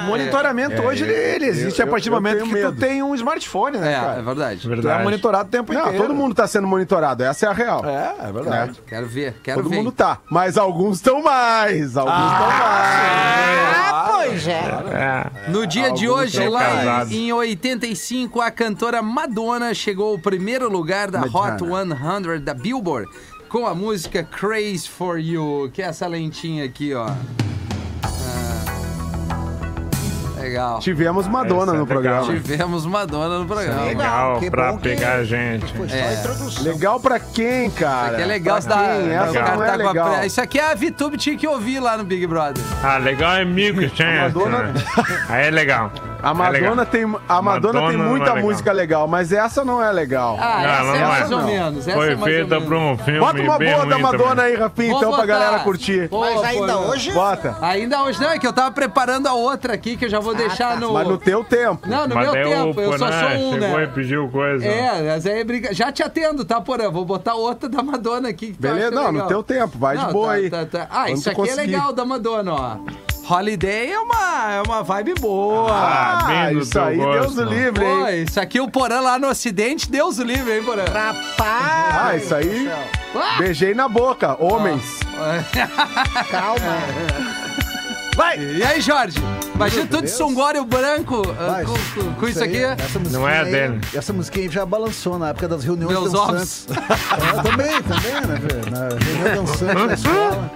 O 0.00 0.02
monitoramento 0.04 0.80
hoje 0.82 1.04
ele, 1.04 1.12
ele 1.12 1.46
existe 1.46 1.80
eu- 1.80 1.86
a 1.86 1.90
partir 1.90 2.08
do 2.08 2.16
eu 2.16 2.20
momento 2.22 2.38
tenho 2.38 2.46
que 2.54 2.60
tu 2.60 2.64
medo. 2.68 2.80
tem 2.80 3.02
um 3.02 3.14
smartphone, 3.14 3.76
né, 3.78 3.88
É, 3.92 3.96
é 3.96 4.00
cara? 4.00 4.22
verdade. 4.22 4.60
Tu 4.60 4.66
é 4.66 4.74
Verdade. 4.76 5.04
monitorado 5.04 5.48
o 5.48 5.50
tempo 5.50 5.72
Não, 5.72 5.80
inteiro. 5.82 6.05
Todo 6.06 6.16
mundo 6.16 6.34
tá 6.34 6.46
sendo 6.46 6.66
monitorado, 6.66 7.22
essa 7.22 7.46
é 7.46 7.48
a 7.48 7.52
real. 7.52 7.84
É, 7.84 8.28
é 8.28 8.32
verdade. 8.32 8.80
Quero 8.86 9.06
ver, 9.06 9.34
quero 9.42 9.62
Todo 9.62 9.70
ver. 9.70 9.76
mundo 9.76 9.92
tá. 9.92 10.18
Mas 10.30 10.56
alguns 10.56 10.96
estão 10.96 11.22
mais. 11.22 11.96
Alguns 11.96 12.32
estão 12.32 12.46
mais. 12.48 13.76
Ah, 13.88 14.12
pois 14.16 14.48
é. 14.48 14.52
É. 14.56 15.50
No 15.50 15.66
dia 15.66 15.92
de 15.92 16.06
Alguns 16.06 16.22
hoje, 16.22 16.36
são 16.38 16.48
lá 16.50 16.64
casados. 16.64 17.12
em 17.12 17.32
85, 17.32 18.40
a 18.40 18.50
cantora 18.50 19.02
Madonna 19.02 19.74
chegou 19.74 20.12
ao 20.12 20.18
primeiro 20.18 20.68
lugar 20.70 21.10
da 21.10 21.22
Hot 21.22 21.58
100 21.58 22.40
da 22.42 22.54
Billboard 22.54 23.08
com 23.48 23.66
a 23.66 23.74
música 23.74 24.22
Craze 24.24 24.88
for 24.88 25.18
You, 25.18 25.70
que 25.72 25.80
é 25.82 25.86
essa 25.86 26.06
lentinha 26.06 26.64
aqui, 26.64 26.92
ó. 26.94 27.08
Legal. 30.46 30.78
Tivemos 30.80 31.26
Madonna 31.26 31.62
Essa 31.62 31.74
é 31.74 31.78
no 31.78 31.86
programa. 31.86 32.20
legal. 32.26 32.34
Tivemos 32.42 32.86
Madonna 32.86 33.38
no 33.40 33.46
programa. 33.46 33.82
Legal 33.84 34.38
que 34.38 34.50
pra 34.50 34.72
bom 34.72 34.78
que- 34.78 34.88
pegar 34.90 35.14
a 35.14 35.24
gente. 35.24 35.72
Foi 35.74 35.88
só 35.88 35.94
a 35.96 36.12
introdução. 36.14 36.64
Legal 36.64 37.00
pra 37.00 37.18
quem, 37.18 37.70
cara? 37.70 38.06
Isso 38.06 38.14
aqui 38.14 38.22
é 38.22 38.26
legal, 38.26 38.62
Pra 38.62 38.76
quem? 38.76 39.10
Essa 39.12 39.32
cara 39.42 39.56
não 39.56 39.64
é 39.64 39.76
legal. 39.76 40.10
pre- 40.16 40.26
Isso 40.26 40.40
aqui 40.40 40.60
a 40.60 40.74
VTube 40.74 41.16
tinha 41.16 41.36
que 41.36 41.46
ouvir 41.46 41.80
lá 41.80 41.96
no 41.96 42.04
Big 42.04 42.26
Brother. 42.26 42.62
Ah, 42.82 42.98
legal 42.98 43.32
é 43.36 43.42
amigo, 43.42 43.80
gente. 43.80 44.02
Madonna- 44.04 44.72
Aí 45.28 45.46
é 45.46 45.50
legal. 45.50 45.90
A 46.22 46.34
Madonna, 46.34 46.50
legal. 46.50 46.86
tem, 46.86 47.02
a 47.04 47.42
Madonna 47.42 47.72
tem 47.72 47.82
Madonna 47.82 47.92
não 47.92 48.10
muita 48.10 48.30
é 48.30 48.32
legal. 48.34 48.44
música 48.50 48.72
legal, 48.72 49.06
mas 49.06 49.32
essa 49.32 49.64
não 49.64 49.84
é 49.84 49.92
legal. 49.92 50.36
Ah, 50.40 50.62
essa 50.64 50.82
não, 50.84 50.94
é 50.94 50.98
não 51.00 51.08
mais 51.08 51.30
é. 51.30 51.34
ou 51.36 51.42
menos. 51.42 51.86
Essa 51.88 51.96
Foi 51.96 52.06
é 52.06 52.16
mais 52.16 52.20
ou 52.20 52.26
feita 52.26 52.60
pra 52.60 52.76
um 52.78 52.98
filme 52.98 53.20
Bota 53.20 53.42
uma 53.42 53.58
bem 53.58 53.72
boa 53.74 53.86
da 53.86 53.98
Madonna 53.98 54.28
também. 54.36 54.44
aí, 54.44 54.54
Rafinha, 54.56 54.88
então, 54.88 55.00
pra 55.00 55.10
botar. 55.10 55.26
galera 55.26 55.58
curtir. 55.60 56.08
Pô, 56.08 56.20
Mas 56.20 56.42
ainda 56.42 56.72
pô, 56.72 56.78
hoje? 56.88 57.12
Bota. 57.12 57.56
Ainda 57.62 58.02
hoje 58.02 58.20
não, 58.20 58.30
é 58.30 58.38
que 58.40 58.46
eu 58.46 58.52
tava 58.52 58.70
preparando 58.72 59.28
a 59.28 59.34
outra 59.34 59.74
aqui, 59.74 59.96
que 59.96 60.06
eu 60.06 60.08
já 60.08 60.18
vou 60.18 60.34
deixar 60.36 60.78
no... 60.80 60.92
Mas 60.92 61.08
no 61.08 61.18
teu 61.18 61.42
tempo. 61.44 61.88
Não, 61.88 62.06
no 62.06 62.14
Mas 62.14 62.24
meu 62.30 62.32
tempo, 62.32 62.80
eu 62.80 62.98
só 62.98 63.06
sou 63.10 63.28
um, 63.28 63.52
chegou 63.52 63.54
e 63.56 63.86
né? 63.86 63.90
pediu 63.94 64.28
coisa. 64.28 64.64
É, 64.66 65.02
mas 65.02 65.26
aí 65.26 65.44
briga... 65.44 65.74
Já 65.74 65.90
te 65.90 66.02
atendo, 66.02 66.44
tá, 66.44 66.60
Porã? 66.60 66.90
Vou 66.90 67.04
botar 67.04 67.34
outra 67.34 67.68
da 67.68 67.82
Madonna 67.82 68.28
aqui. 68.28 68.54
Beleza? 68.58 68.90
Não, 68.90 69.10
no 69.12 69.26
teu 69.26 69.42
tempo. 69.42 69.78
Vai 69.78 69.96
de 69.96 70.04
Não, 70.04 70.12
boa 70.12 70.28
tá, 70.28 70.32
aí. 70.34 70.50
tá, 70.50 70.66
tá. 70.66 70.86
Ah, 70.90 71.04
Quando 71.06 71.16
isso 71.18 71.30
aqui 71.30 71.40
é 71.40 71.44
conseguir. 71.44 71.70
legal 71.72 71.92
da 71.92 72.04
Madonna, 72.04 72.52
ó. 72.52 72.76
Holiday 73.28 73.90
é 73.90 73.98
uma, 73.98 74.52
é 74.52 74.62
uma 74.62 74.82
vibe 74.84 75.14
boa. 75.14 75.72
Ah, 75.72 76.26
Ah, 76.28 76.52
isso 76.52 76.78
aí, 76.78 76.96
gosto. 76.96 77.34
Deus 77.34 77.38
o 77.38 77.42
livre, 77.52 77.84
Pô, 77.84 78.06
hein? 78.08 78.22
isso 78.22 78.38
aqui 78.38 78.60
o 78.60 78.70
Porã 78.70 79.00
lá 79.00 79.18
no 79.18 79.26
Ocidente, 79.28 79.90
Deus 79.90 80.18
o 80.18 80.22
livre, 80.22 80.52
hein, 80.58 80.62
Porã? 80.62 80.84
Rapaz! 80.84 81.36
Ah, 81.98 82.16
isso 82.16 82.34
aí. 82.34 82.70
Beijei 83.38 83.74
na 83.74 83.88
boca, 83.88 84.36
homens. 84.40 85.00
Calma. 86.30 87.45
Vai! 88.16 88.38
E 88.38 88.62
aí, 88.62 88.80
Jorge? 88.80 89.18
Imagina 89.54 89.86
tu 89.86 90.00
de 90.02 90.08
Songório 90.08 90.64
branco 90.64 91.22
ah, 91.38 91.50
Vai, 91.50 91.64
com, 91.64 91.72
com- 91.72 92.14
com 92.14 92.28
isso 92.28 92.42
aqui. 92.42 92.62
Essa 92.62 92.98
musiquinha 92.98 93.18
Não 93.20 93.28
é 93.28 93.40
aí- 93.40 93.50
dele. 93.50 93.80
Essa 93.94 94.12
musiquinha 94.12 94.46
aí 94.46 94.52
já 94.52 94.64
balançou 94.66 95.18
na 95.18 95.28
época 95.30 95.48
das 95.48 95.64
reuniões 95.64 95.92
Meus 95.92 96.12
dançantes. 96.12 96.66
É, 96.76 97.42
também, 97.42 97.82
também, 97.82 98.12
né, 98.26 98.38
velho? 98.40 98.70
Na 98.70 98.88
reunião 99.04 99.44
dançante 99.44 99.86
na 99.86 99.94
escola. 99.94 100.52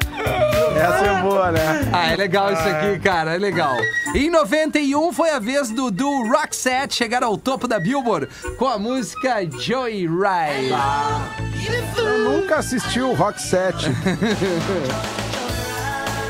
Essa 0.77 1.07
é 1.07 1.23
boa, 1.23 1.51
né? 1.53 1.91
Ah, 1.93 2.13
é 2.13 2.17
legal 2.17 2.53
isso 2.53 2.63
aqui, 2.63 2.99
cara, 3.01 3.35
é 3.35 3.39
legal. 3.39 3.77
Em 4.15 4.31
91 4.31 5.13
foi 5.13 5.31
a 5.31 5.39
vez 5.39 5.71
do 5.71 5.91
do 5.91 6.29
Roxette 6.29 6.95
chegar 6.95 7.23
ao 7.23 7.37
topo 7.37 7.67
da 7.69 7.79
Billboard 7.81 8.29
com 8.59 8.67
a 8.67 8.79
música 8.79 9.45
Joyride. 9.59 10.73
Eu 11.97 12.19
nunca 12.31 12.57
assisti 12.57 13.01
o 13.01 13.13
Rock 13.15 13.41
7. 13.41 13.87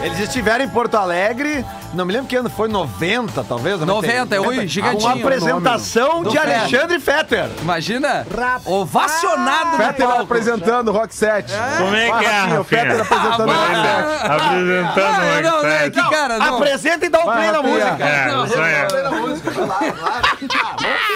Eles 0.02 0.18
estiveram 0.18 0.64
em 0.64 0.68
Porto 0.68 0.94
Alegre, 0.94 1.64
não 1.92 2.06
me 2.06 2.12
lembro 2.12 2.26
que 2.26 2.34
ano 2.34 2.48
foi, 2.48 2.68
90 2.68 3.44
talvez? 3.44 3.78
90, 3.80 4.34
é, 4.34 4.40
ui, 4.40 4.66
gigantinho 4.66 5.00
Uma 5.00 5.14
apresentação 5.14 6.22
de. 6.22 6.38
Alexandre 6.38 6.98
Fetter. 6.98 7.50
Imagina, 7.60 8.26
ovacionado 8.64 9.72
no 9.72 9.76
Fetter 9.76 10.06
palco. 10.06 10.22
apresentando 10.22 10.88
o 10.88 10.92
Rock 10.92 11.14
7. 11.14 11.52
Como 11.78 11.94
é 11.94 12.06
que 12.06 12.24
é, 12.24 12.30
Rafinha, 12.30 12.60
o 12.60 12.64
Fetter 12.64 13.00
apresentando 13.00 13.50
o 13.50 13.52
Rock 13.52 13.74
7. 13.74 13.80
Ah, 14.22 14.36
Apresentando 14.36 15.00
ah, 15.00 15.38
o 15.38 15.42
não, 15.42 15.62
não, 15.62 15.68
é 15.68 15.84
Rock 15.84 15.90
que, 15.90 16.10
cara, 16.10 16.38
não. 16.38 16.56
Apresenta 16.56 17.06
e 17.06 17.08
dá 17.10 17.18
o 17.18 17.22
play 17.24 17.50
na 17.52 17.62
música. 17.62 17.98
É, 18.00 18.44
isso 18.44 18.58
aí. 18.60 18.74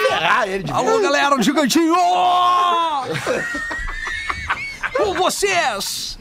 Ferrar 0.07 0.47
ele 0.47 0.63
de 0.63 0.71
Alô, 0.71 0.99
galera, 0.99 1.35
o 1.35 1.41
gigantinho! 1.41 1.95
Com 4.97 5.13
vocês! 5.13 6.17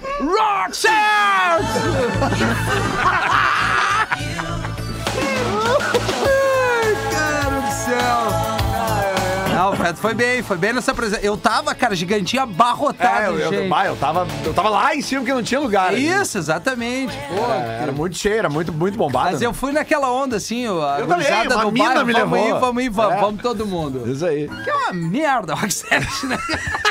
Ai, 6.04 6.94
cara 7.10 7.60
do 7.60 7.72
céu! 7.72 9.54
Não, 9.54 9.70
o 9.72 9.76
Feto 9.76 9.98
foi 10.00 10.14
bem, 10.14 10.42
foi 10.42 10.56
bem 10.56 10.72
nessa 10.72 10.90
apresentação. 10.90 11.24
Eu 11.24 11.36
tava, 11.36 11.72
cara, 11.76 11.94
gigantinho 11.94 12.42
abarrotado, 12.42 13.22
É, 13.22 13.28
eu, 13.28 13.38
eu, 13.38 13.50
gente. 13.52 13.68
bah, 13.68 13.86
eu, 13.86 13.94
tava, 13.96 14.26
eu 14.44 14.52
tava 14.52 14.68
lá 14.68 14.94
em 14.96 15.00
cima 15.00 15.20
porque 15.20 15.32
não 15.32 15.42
tinha 15.44 15.60
lugar. 15.60 15.96
Isso, 15.96 16.36
exatamente. 16.38 17.16
Pô, 17.28 17.52
É, 17.52 17.82
Era 17.82 17.92
muito 17.92 18.16
cheio, 18.18 18.36
era 18.38 18.48
muito, 18.48 18.72
muito 18.72 18.98
bombado. 18.98 19.30
Mas 19.32 19.42
eu 19.42 19.54
fui 19.54 19.70
naquela 19.72 20.10
onda, 20.10 20.36
assim, 20.36 20.66
a 20.66 20.98
Eu 20.98 21.06
também, 21.06 21.26
gurizada 21.28 21.54
uma 21.56 21.64
do 21.66 21.72
mina 21.72 21.86
bairro, 21.86 22.06
me 22.06 22.12
vamos 22.12 22.32
levou. 22.38 22.48
ir, 22.56 22.60
vamos 22.60 22.82
ir, 22.84 22.88
vamos, 22.90 23.14
É. 23.14 23.20
vamos 23.20 23.42
todo 23.42 23.64
mundo. 23.66 24.10
Isso 24.10 24.26
aí. 24.26 24.48
Que 24.64 24.70
é 24.70 24.74
uma 24.74 24.92
merda, 24.92 25.54
Roxette, 25.54 26.26
né? 26.26 26.36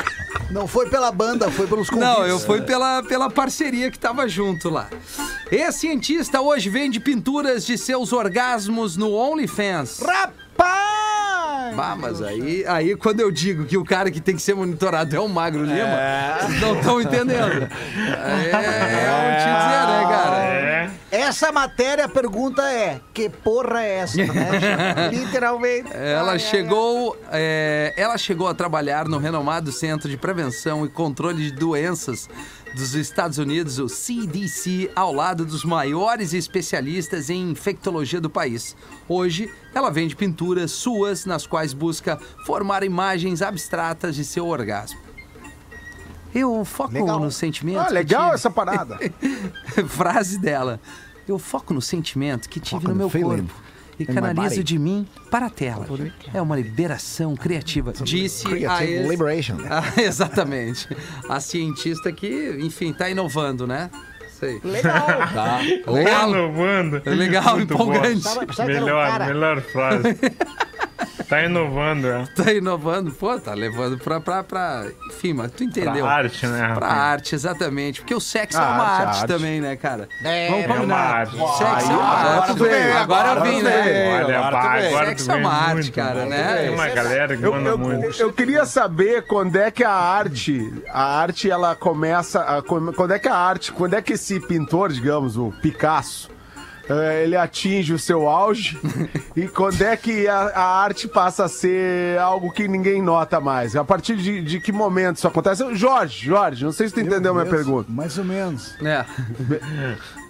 Não 0.54 0.68
foi 0.68 0.88
pela 0.88 1.10
banda, 1.10 1.50
foi 1.50 1.66
pelos 1.66 1.90
convites. 1.90 2.14
Não, 2.14 2.24
eu 2.24 2.38
fui 2.38 2.62
pela, 2.62 3.02
pela 3.02 3.28
parceria 3.28 3.90
que 3.90 3.98
tava 3.98 4.28
junto 4.28 4.70
lá. 4.70 4.88
Esse 5.50 5.80
cientista 5.80 6.40
hoje 6.40 6.70
vende 6.70 7.00
pinturas 7.00 7.66
de 7.66 7.76
seus 7.76 8.12
orgasmos 8.12 8.96
no 8.96 9.12
OnlyFans. 9.12 9.98
Rapaz! 9.98 10.43
Ah, 11.76 11.96
mas 11.96 12.22
aí, 12.22 12.64
aí 12.66 12.96
quando 12.96 13.20
eu 13.20 13.30
digo 13.30 13.64
que 13.64 13.76
o 13.76 13.84
cara 13.84 14.10
que 14.10 14.20
tem 14.20 14.36
que 14.36 14.42
ser 14.42 14.54
monitorado 14.54 15.14
é 15.14 15.20
o 15.20 15.28
Magro 15.28 15.64
Lima, 15.64 15.88
vocês 16.40 16.60
não 16.60 16.76
estão 16.76 17.00
entendendo. 17.00 17.68
É, 18.24 18.50
é 18.50 19.10
um 19.20 19.36
te 19.36 19.44
dizer, 19.44 19.86
né, 19.86 20.02
cara? 20.08 20.44
É. 20.44 20.90
Essa 21.10 21.52
matéria, 21.52 22.04
a 22.06 22.08
pergunta 22.08 22.62
é: 22.62 23.00
que 23.12 23.28
porra 23.28 23.82
é 23.82 23.98
essa? 23.98 24.16
né? 24.18 25.10
Literalmente. 25.12 25.90
Ela 25.92 26.32
Ai, 26.32 26.34
ai, 26.34 26.38
chegou, 26.38 27.16
é, 27.30 27.94
ela 27.96 28.18
chegou 28.18 28.48
a 28.48 28.54
trabalhar 28.54 29.06
no 29.06 29.18
renomado 29.18 29.70
Centro 29.72 30.08
de 30.08 30.16
Prevenção 30.16 30.84
e 30.84 30.88
Controle 30.88 31.42
de 31.42 31.52
Doenças 31.52 32.28
dos 32.74 32.94
Estados 32.94 33.38
Unidos, 33.38 33.78
o 33.78 33.88
CDC, 33.88 34.90
ao 34.94 35.12
lado 35.12 35.44
dos 35.44 35.64
maiores 35.64 36.34
especialistas 36.34 37.30
em 37.30 37.50
infectologia 37.50 38.20
do 38.20 38.28
país. 38.28 38.76
Hoje, 39.08 39.50
ela 39.74 39.90
vende 39.90 40.16
pinturas 40.16 40.72
suas 40.72 41.24
nas 41.24 41.46
quais 41.46 41.72
busca 41.72 42.18
formar 42.44 42.82
imagens 42.82 43.42
abstratas 43.42 44.14
de 44.16 44.24
seu 44.24 44.46
orgasmo. 44.48 44.98
Eu 46.34 46.64
foco 46.64 46.92
Legal. 46.92 47.20
no 47.20 47.30
sentimento. 47.30 47.78
Ah, 47.78 47.88
legal 47.90 48.34
essa 48.34 48.50
parada. 48.50 48.98
Frase 49.86 50.38
dela. 50.38 50.80
Eu 51.28 51.38
foco 51.38 51.72
no 51.72 51.80
sentimento 51.80 52.48
que 52.48 52.58
tive 52.58 52.82
Foco 52.82 52.88
no 52.88 52.92
no 52.94 52.98
meu 52.98 53.08
feeling. 53.08 53.46
corpo 53.46 53.63
e 53.98 54.04
canalizo 54.06 54.62
de 54.64 54.78
mim 54.78 55.06
para 55.30 55.46
a 55.46 55.50
tela. 55.50 55.86
É 56.32 56.40
uma 56.40 56.56
liberação 56.56 57.34
criativa. 57.36 57.92
Disse 58.02 58.46
a 58.66 58.84
ex... 58.84 59.08
liberation. 59.08 59.56
Ah, 59.70 60.00
exatamente. 60.00 60.88
A 61.28 61.40
cientista 61.40 62.12
que, 62.12 62.56
enfim, 62.60 62.92
tá 62.92 63.08
inovando, 63.08 63.66
né? 63.66 63.90
Sei. 64.38 64.60
Legal. 64.64 65.06
Tá. 65.34 65.60
Tá 65.84 65.90
Legal. 65.92 66.30
inovando. 66.30 67.02
Legal, 67.06 67.56
Muito 67.56 67.74
empolgante. 67.74 68.20
Sabe- 68.20 68.54
sabe 68.54 68.72
um 68.76 68.80
Melhor, 68.84 69.10
cara- 69.10 69.26
melhor 69.26 69.60
frase. 69.62 70.02
Tá 71.28 71.42
inovando, 71.42 72.06
é. 72.08 72.24
Tá 72.36 72.52
inovando. 72.52 73.10
Pô, 73.12 73.38
tá 73.38 73.54
levando 73.54 73.96
pra, 73.98 74.20
pra, 74.20 74.42
pra... 74.42 74.84
Enfim, 75.10 75.32
mas 75.32 75.50
tu 75.52 75.62
entendeu. 75.64 76.04
Pra 76.04 76.12
arte, 76.14 76.46
né, 76.46 76.72
Pra 76.74 76.86
arte, 76.88 77.34
exatamente. 77.34 78.00
Porque 78.00 78.14
o 78.14 78.20
sexo 78.20 78.58
é 78.58 78.60
A 78.60 78.64
uma 78.70 78.82
arte, 78.84 79.02
a 79.04 79.08
arte, 79.08 79.18
arte. 79.22 79.26
também, 79.32 79.60
né, 79.60 79.76
cara? 79.76 80.08
É, 80.24 80.48
Vamos 80.50 80.64
é 80.64 80.80
uma 80.84 80.96
arte. 80.96 81.32
Sexo 81.36 81.62
é 81.92 81.94
uma 81.94 82.04
agora 82.04 82.40
arte. 82.42 82.58
veio, 82.58 82.96
Agora 82.98 83.26
eu 83.28 83.32
agora 83.32 83.40
vim, 83.50 83.62
né? 83.62 84.24
Olha, 84.24 84.38
agora 84.38 84.56
tu 84.56 84.72
vem. 84.80 84.88
agora 84.88 85.06
Sexo 85.06 85.30
é 85.32 85.34
uma 85.36 85.52
arte, 85.52 85.74
muito. 85.74 85.92
cara, 85.92 86.26
né? 86.26 86.56
Tem 86.56 86.70
uma 86.74 86.88
galera 86.88 87.36
que 87.36 87.42
Eu, 87.42 87.52
manda 87.52 87.68
eu- 87.70 87.78
muito. 87.78 88.20
eu 88.20 88.32
queria 88.32 88.66
saber 88.66 89.22
quando 89.26 89.56
é 89.56 89.70
que 89.70 89.84
a 89.84 89.92
arte, 89.92 90.82
a 90.90 91.18
arte 91.20 91.50
ela 91.50 91.74
começa, 91.76 92.40
a- 92.40 92.62
quando 92.62 93.12
é 93.12 93.18
que 93.18 93.28
a 93.28 93.36
arte, 93.36 93.72
quando 93.72 93.94
é 93.94 94.02
que 94.02 94.14
esse 94.14 94.40
pintor, 94.40 94.92
digamos, 94.92 95.36
o 95.36 95.52
Picasso, 95.62 96.28
ele 97.22 97.36
atinge 97.36 97.92
o 97.92 97.98
seu 97.98 98.28
auge 98.28 98.78
e 99.36 99.48
quando 99.48 99.80
é 99.82 99.96
que 99.96 100.26
a, 100.28 100.38
a 100.54 100.82
arte 100.82 101.08
passa 101.08 101.44
a 101.44 101.48
ser 101.48 102.18
algo 102.18 102.50
que 102.52 102.68
ninguém 102.68 103.00
nota 103.02 103.40
mais? 103.40 103.74
A 103.76 103.84
partir 103.84 104.16
de, 104.16 104.42
de 104.42 104.60
que 104.60 104.72
momento 104.72 105.16
isso 105.16 105.28
acontece? 105.28 105.62
Jorge, 105.74 106.26
Jorge, 106.26 106.64
não 106.64 106.72
sei 106.72 106.88
se 106.88 106.94
tu 106.94 107.00
entendeu 107.00 107.30
a 107.32 107.34
minha 107.34 107.44
Mesmo, 107.44 107.56
pergunta. 107.56 107.90
Mais 107.92 108.18
ou 108.18 108.24
menos. 108.24 108.74
É. 108.82 109.04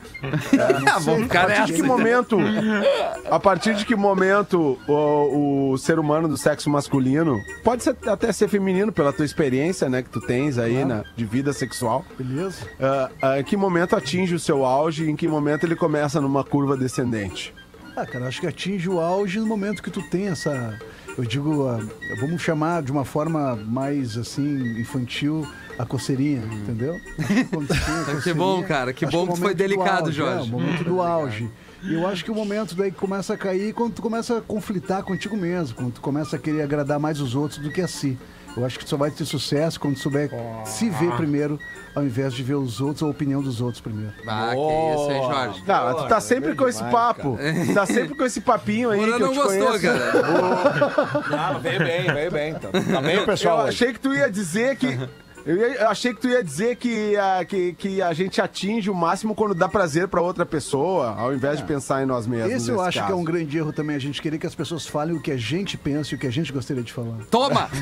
Ah, 0.89 0.99
vamos 1.01 1.21
A 1.21 1.23
ficar 1.25 1.47
partir 1.47 1.65
de 1.67 1.73
que 1.75 1.83
momento, 1.83 2.39
a 3.31 3.39
partir 3.39 3.75
de 3.75 3.85
que 3.85 3.95
momento 3.95 4.79
o, 4.89 5.73
o 5.73 5.79
ser 5.79 5.99
humano 5.99 6.27
do 6.29 6.37
sexo 6.37 6.71
masculino, 6.71 7.39
pode 7.63 7.83
ser- 7.83 7.97
até 8.07 8.33
ser 8.33 8.49
feminino 8.49 8.91
pela 8.93 9.13
tua 9.13 9.25
experiência, 9.25 9.89
né, 9.89 10.03
que 10.03 10.09
tu 10.09 10.21
tens 10.21 10.57
aí 10.59 10.85
na, 10.85 11.05
de 11.17 11.25
vida 11.25 11.53
sexual, 11.53 12.05
Beleza? 12.19 12.67
ah, 12.81 13.11
ah, 13.21 13.41
em 13.41 13.45
que 13.45 13.57
momento 13.57 13.97
atinge 13.97 14.35
o 14.35 14.39
seu 14.39 14.65
auge 14.65 15.05
e 15.05 15.11
em 15.11 15.17
que 15.17 15.29
momento 15.29 15.65
ele 15.65 15.77
começa 15.77 16.21
numa 16.21 16.44
curva 16.45 16.77
descendente? 16.77 17.53
Ah, 17.97 18.05
cara, 18.05 18.27
acho 18.27 18.41
que 18.41 18.47
atinge 18.47 18.89
o 18.89 19.01
auge 19.01 19.39
no 19.39 19.47
momento 19.47 19.83
que 19.83 19.91
tu 19.91 20.03
tem 20.03 20.29
essa. 20.29 20.79
Eu 21.17 21.25
digo, 21.25 21.69
ah, 21.69 21.79
vamos 22.21 22.43
chamar 22.43 22.83
de 22.83 22.91
uma 22.91 23.05
forma 23.05 23.55
mais 23.55 24.19
assim, 24.19 24.81
infantil, 24.81 25.47
a 25.79 25.85
coceirinha, 25.85 26.43
entendeu? 26.45 27.01
Quando 27.51 27.69
tu 27.69 27.75
tem 27.75 27.95
a 27.95 28.05
Que 28.05 28.13
coceirinha, 28.13 28.35
bom, 28.45 28.63
cara, 28.65 28.93
que 28.93 29.05
acho 29.05 29.17
bom 29.17 29.27
é 29.27 29.31
o 29.31 29.35
que 29.35 29.41
foi 29.41 29.55
delicado, 29.55 30.07
auge, 30.07 30.13
Jorge. 30.13 30.39
É, 30.41 30.43
o 30.43 30.47
momento 30.49 30.85
do 30.85 31.01
auge. 31.01 31.49
E 31.85 31.95
eu 31.95 32.07
acho 32.09 32.25
que 32.25 32.31
o 32.31 32.35
momento 32.35 32.75
daí 32.75 32.91
que 32.91 32.97
começa 32.97 33.35
a 33.35 33.37
cair 33.37 33.69
é 33.69 33.73
quando 33.73 33.93
tu 33.95 34.03
começa 34.03 34.39
a 34.39 34.41
conflitar 34.41 35.05
contigo 35.05 35.37
mesmo, 35.37 35.77
quando 35.77 35.93
tu 35.93 36.01
começa 36.01 36.35
a 36.35 36.39
querer 36.39 36.63
agradar 36.63 36.99
mais 36.99 37.21
os 37.21 37.35
outros 37.37 37.61
do 37.61 37.71
que 37.71 37.81
a 37.81 37.87
si. 37.87 38.19
Eu 38.57 38.65
acho 38.65 38.79
que 38.79 38.85
tu 38.85 38.89
só 38.91 38.97
vai 38.97 39.11
ter 39.11 39.25
sucesso 39.25 39.81
quando 39.81 39.95
tu 39.95 40.01
souber 40.01 40.31
se 40.65 40.89
ver 40.89 41.11
primeiro, 41.17 41.59
ao 41.95 42.05
invés 42.05 42.33
de 42.33 42.43
ver 42.43 42.55
os 42.55 42.81
outros, 42.81 43.03
a 43.03 43.07
opinião 43.07 43.43
dos 43.43 43.61
outros 43.61 43.81
primeiro. 43.81 44.13
Ah, 44.29 44.51
que 44.53 44.95
isso, 45.01 45.11
hein, 45.11 45.23
Jorge? 45.23 45.65
Não, 45.67 45.85
mas 45.85 45.97
tu 45.97 46.09
tá 46.09 46.21
sempre 46.21 46.55
com 46.55 46.69
esse 46.69 46.85
papo. 46.85 47.37
Tu 47.67 47.75
tá 47.75 47.85
sempre 47.87 48.15
com 48.15 48.25
esse 48.25 48.41
papinho 48.41 48.91
aí 48.91 48.99
Moura 49.01 49.17
que 49.17 49.23
eu 49.23 49.27
não 49.27 49.33
te 49.33 49.37
gostou, 49.41 49.67
conheço. 49.67 49.81
cara. 49.83 51.53
Não, 51.53 51.61
veio 51.61 51.79
bem, 51.81 52.13
veio 52.15 52.31
bem. 52.31 52.51
Então. 52.53 52.71
Tá 52.71 53.01
bem, 53.01 53.17
Eu 53.17 53.25
pessoal. 53.27 53.59
hoje. 53.61 53.69
achei 53.71 53.93
que 53.93 53.99
tu 54.01 54.15
ia 54.15 54.31
dizer 54.31 54.77
que 54.77 54.99
Eu, 55.47 55.57
ia- 55.57 55.75
eu 55.83 55.89
achei 55.89 56.15
que 56.15 56.21
tu 56.23 56.29
ia 56.29 56.43
dizer 56.43 56.77
que, 56.77 57.17
a- 57.17 57.45
que, 57.45 57.73
que 57.75 58.01
a 58.03 58.13
gente 58.15 58.41
atinge 58.41 58.89
o 58.91 58.95
máximo 58.95 59.35
quando 59.35 59.55
dá 59.55 59.69
prazer 59.69 60.09
pra 60.09 60.21
outra 60.23 60.47
pessoa, 60.47 61.15
ao 61.19 61.35
invés 61.35 61.59
de 61.59 61.65
pensar 61.65 62.03
em 62.03 62.07
nós 62.07 62.27
mesmos. 62.27 62.51
Esse 62.53 62.71
eu 62.71 62.81
acho 62.81 62.99
que 62.99 63.05
é 63.05 63.09
caso. 63.09 63.17
um 63.19 63.25
grande 63.25 63.57
erro 63.59 63.73
também, 63.73 63.95
a 63.95 63.99
gente 63.99 64.23
querer 64.23 64.39
que 64.39 64.47
as 64.47 64.55
pessoas 64.55 64.87
falem 64.87 65.15
o 65.17 65.21
que 65.21 65.31
a 65.31 65.37
gente 65.37 65.77
pensa 65.77 66.15
e 66.15 66.17
o 66.17 66.19
que 66.19 66.27
a 66.27 66.31
gente 66.33 66.51
gostaria 66.53 66.83
de 66.83 66.93
falar. 66.93 67.19
Toma! 67.31 67.69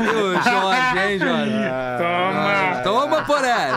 o 0.00 0.42
Jorge, 0.42 0.98
hein, 0.98 1.18
Jorge? 1.18 1.52
Toma! 1.98 2.80
Toma, 2.84 3.24
Poré! 3.24 3.70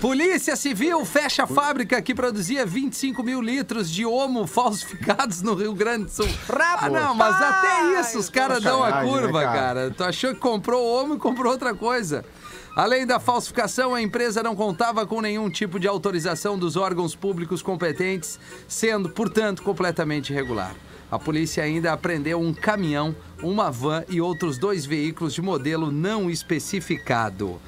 Polícia 0.00 0.56
Civil 0.56 1.04
fecha 1.04 1.44
a 1.44 1.46
fábrica 1.46 2.00
que 2.00 2.14
produzia 2.14 2.64
25 2.66 3.22
mil 3.22 3.40
litros 3.40 3.90
de 3.90 4.04
homo 4.06 4.46
falsificados 4.46 5.42
no 5.42 5.54
Rio 5.54 5.74
Grande 5.74 6.04
do 6.04 6.10
Sul. 6.10 6.28
Ah, 6.48 6.88
não, 6.88 7.14
mas 7.14 7.34
até 7.40 8.00
isso 8.00 8.18
os 8.18 8.28
caras 8.28 8.62
dão 8.62 8.82
a 8.82 9.02
curva, 9.02 9.31
cara? 9.40 9.58
cara? 9.58 9.90
Tu 9.90 10.04
achou 10.04 10.34
que 10.34 10.40
comprou 10.40 10.84
homo 10.84 11.14
e 11.14 11.18
comprou 11.18 11.52
outra 11.52 11.74
coisa. 11.74 12.24
Além 12.76 13.06
da 13.06 13.20
falsificação, 13.20 13.94
a 13.94 14.00
empresa 14.00 14.42
não 14.42 14.56
contava 14.56 15.06
com 15.06 15.20
nenhum 15.20 15.50
tipo 15.50 15.78
de 15.78 15.86
autorização 15.86 16.58
dos 16.58 16.74
órgãos 16.74 17.14
públicos 17.14 17.60
competentes, 17.60 18.40
sendo, 18.66 19.10
portanto, 19.10 19.62
completamente 19.62 20.32
irregular. 20.32 20.74
A 21.10 21.18
polícia 21.18 21.62
ainda 21.62 21.92
apreendeu 21.92 22.40
um 22.40 22.54
caminhão, 22.54 23.14
uma 23.42 23.70
van 23.70 24.02
e 24.08 24.20
outros 24.22 24.56
dois 24.56 24.86
veículos 24.86 25.34
de 25.34 25.42
modelo 25.42 25.92
não 25.92 26.30
especificado. 26.30 27.60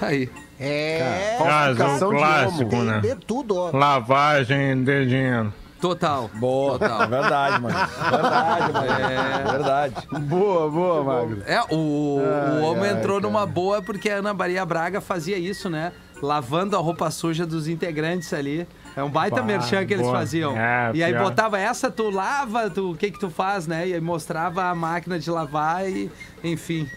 Tá 0.00 0.08
aí. 0.08 0.28
É. 0.58 1.36
De 1.38 2.16
clássico, 2.16 2.74
homo. 2.74 2.84
né? 2.84 3.00
De 3.00 3.14
tudo, 3.14 3.56
ó. 3.56 3.70
Lavagem 3.70 4.82
de 4.82 5.06
dinheiro. 5.06 5.54
Total. 5.88 6.28
Boa, 6.34 6.78
Total. 6.78 7.08
verdade, 7.08 7.62
mano. 7.62 7.78
Verdade, 8.10 8.72
mano. 8.72 8.86
É. 8.86 9.52
Verdade. 9.52 9.94
Boa, 10.20 10.70
boa, 10.70 11.04
Magro. 11.04 11.42
É, 11.46 11.60
o, 11.70 11.76
o 11.76 12.62
homem 12.62 12.90
ai, 12.90 12.96
entrou 12.96 13.20
cara. 13.20 13.32
numa 13.32 13.46
boa 13.46 13.80
porque 13.80 14.10
a 14.10 14.16
Ana 14.16 14.34
Maria 14.34 14.64
Braga 14.66 15.00
fazia 15.00 15.38
isso, 15.38 15.70
né? 15.70 15.92
Lavando 16.20 16.76
a 16.76 16.80
roupa 16.80 17.10
suja 17.10 17.46
dos 17.46 17.68
integrantes 17.68 18.32
ali. 18.32 18.66
É 18.96 19.02
um 19.02 19.10
baita 19.10 19.36
Bah, 19.36 19.42
merchan 19.44 19.84
que 19.86 19.92
eles 19.94 20.06
boa. 20.06 20.18
faziam. 20.18 20.56
É, 20.56 20.90
e 20.94 21.04
aí 21.04 21.12
pior. 21.12 21.24
botava 21.24 21.58
essa, 21.58 21.90
tu 21.90 22.10
lava, 22.10 22.68
tu, 22.70 22.92
o 22.92 22.96
que 22.96 23.10
que 23.10 23.20
tu 23.20 23.30
faz, 23.30 23.66
né? 23.66 23.86
E 23.86 23.94
aí 23.94 24.00
mostrava 24.00 24.64
a 24.64 24.74
máquina 24.74 25.18
de 25.18 25.30
lavar 25.30 25.88
e, 25.88 26.10
enfim. 26.42 26.88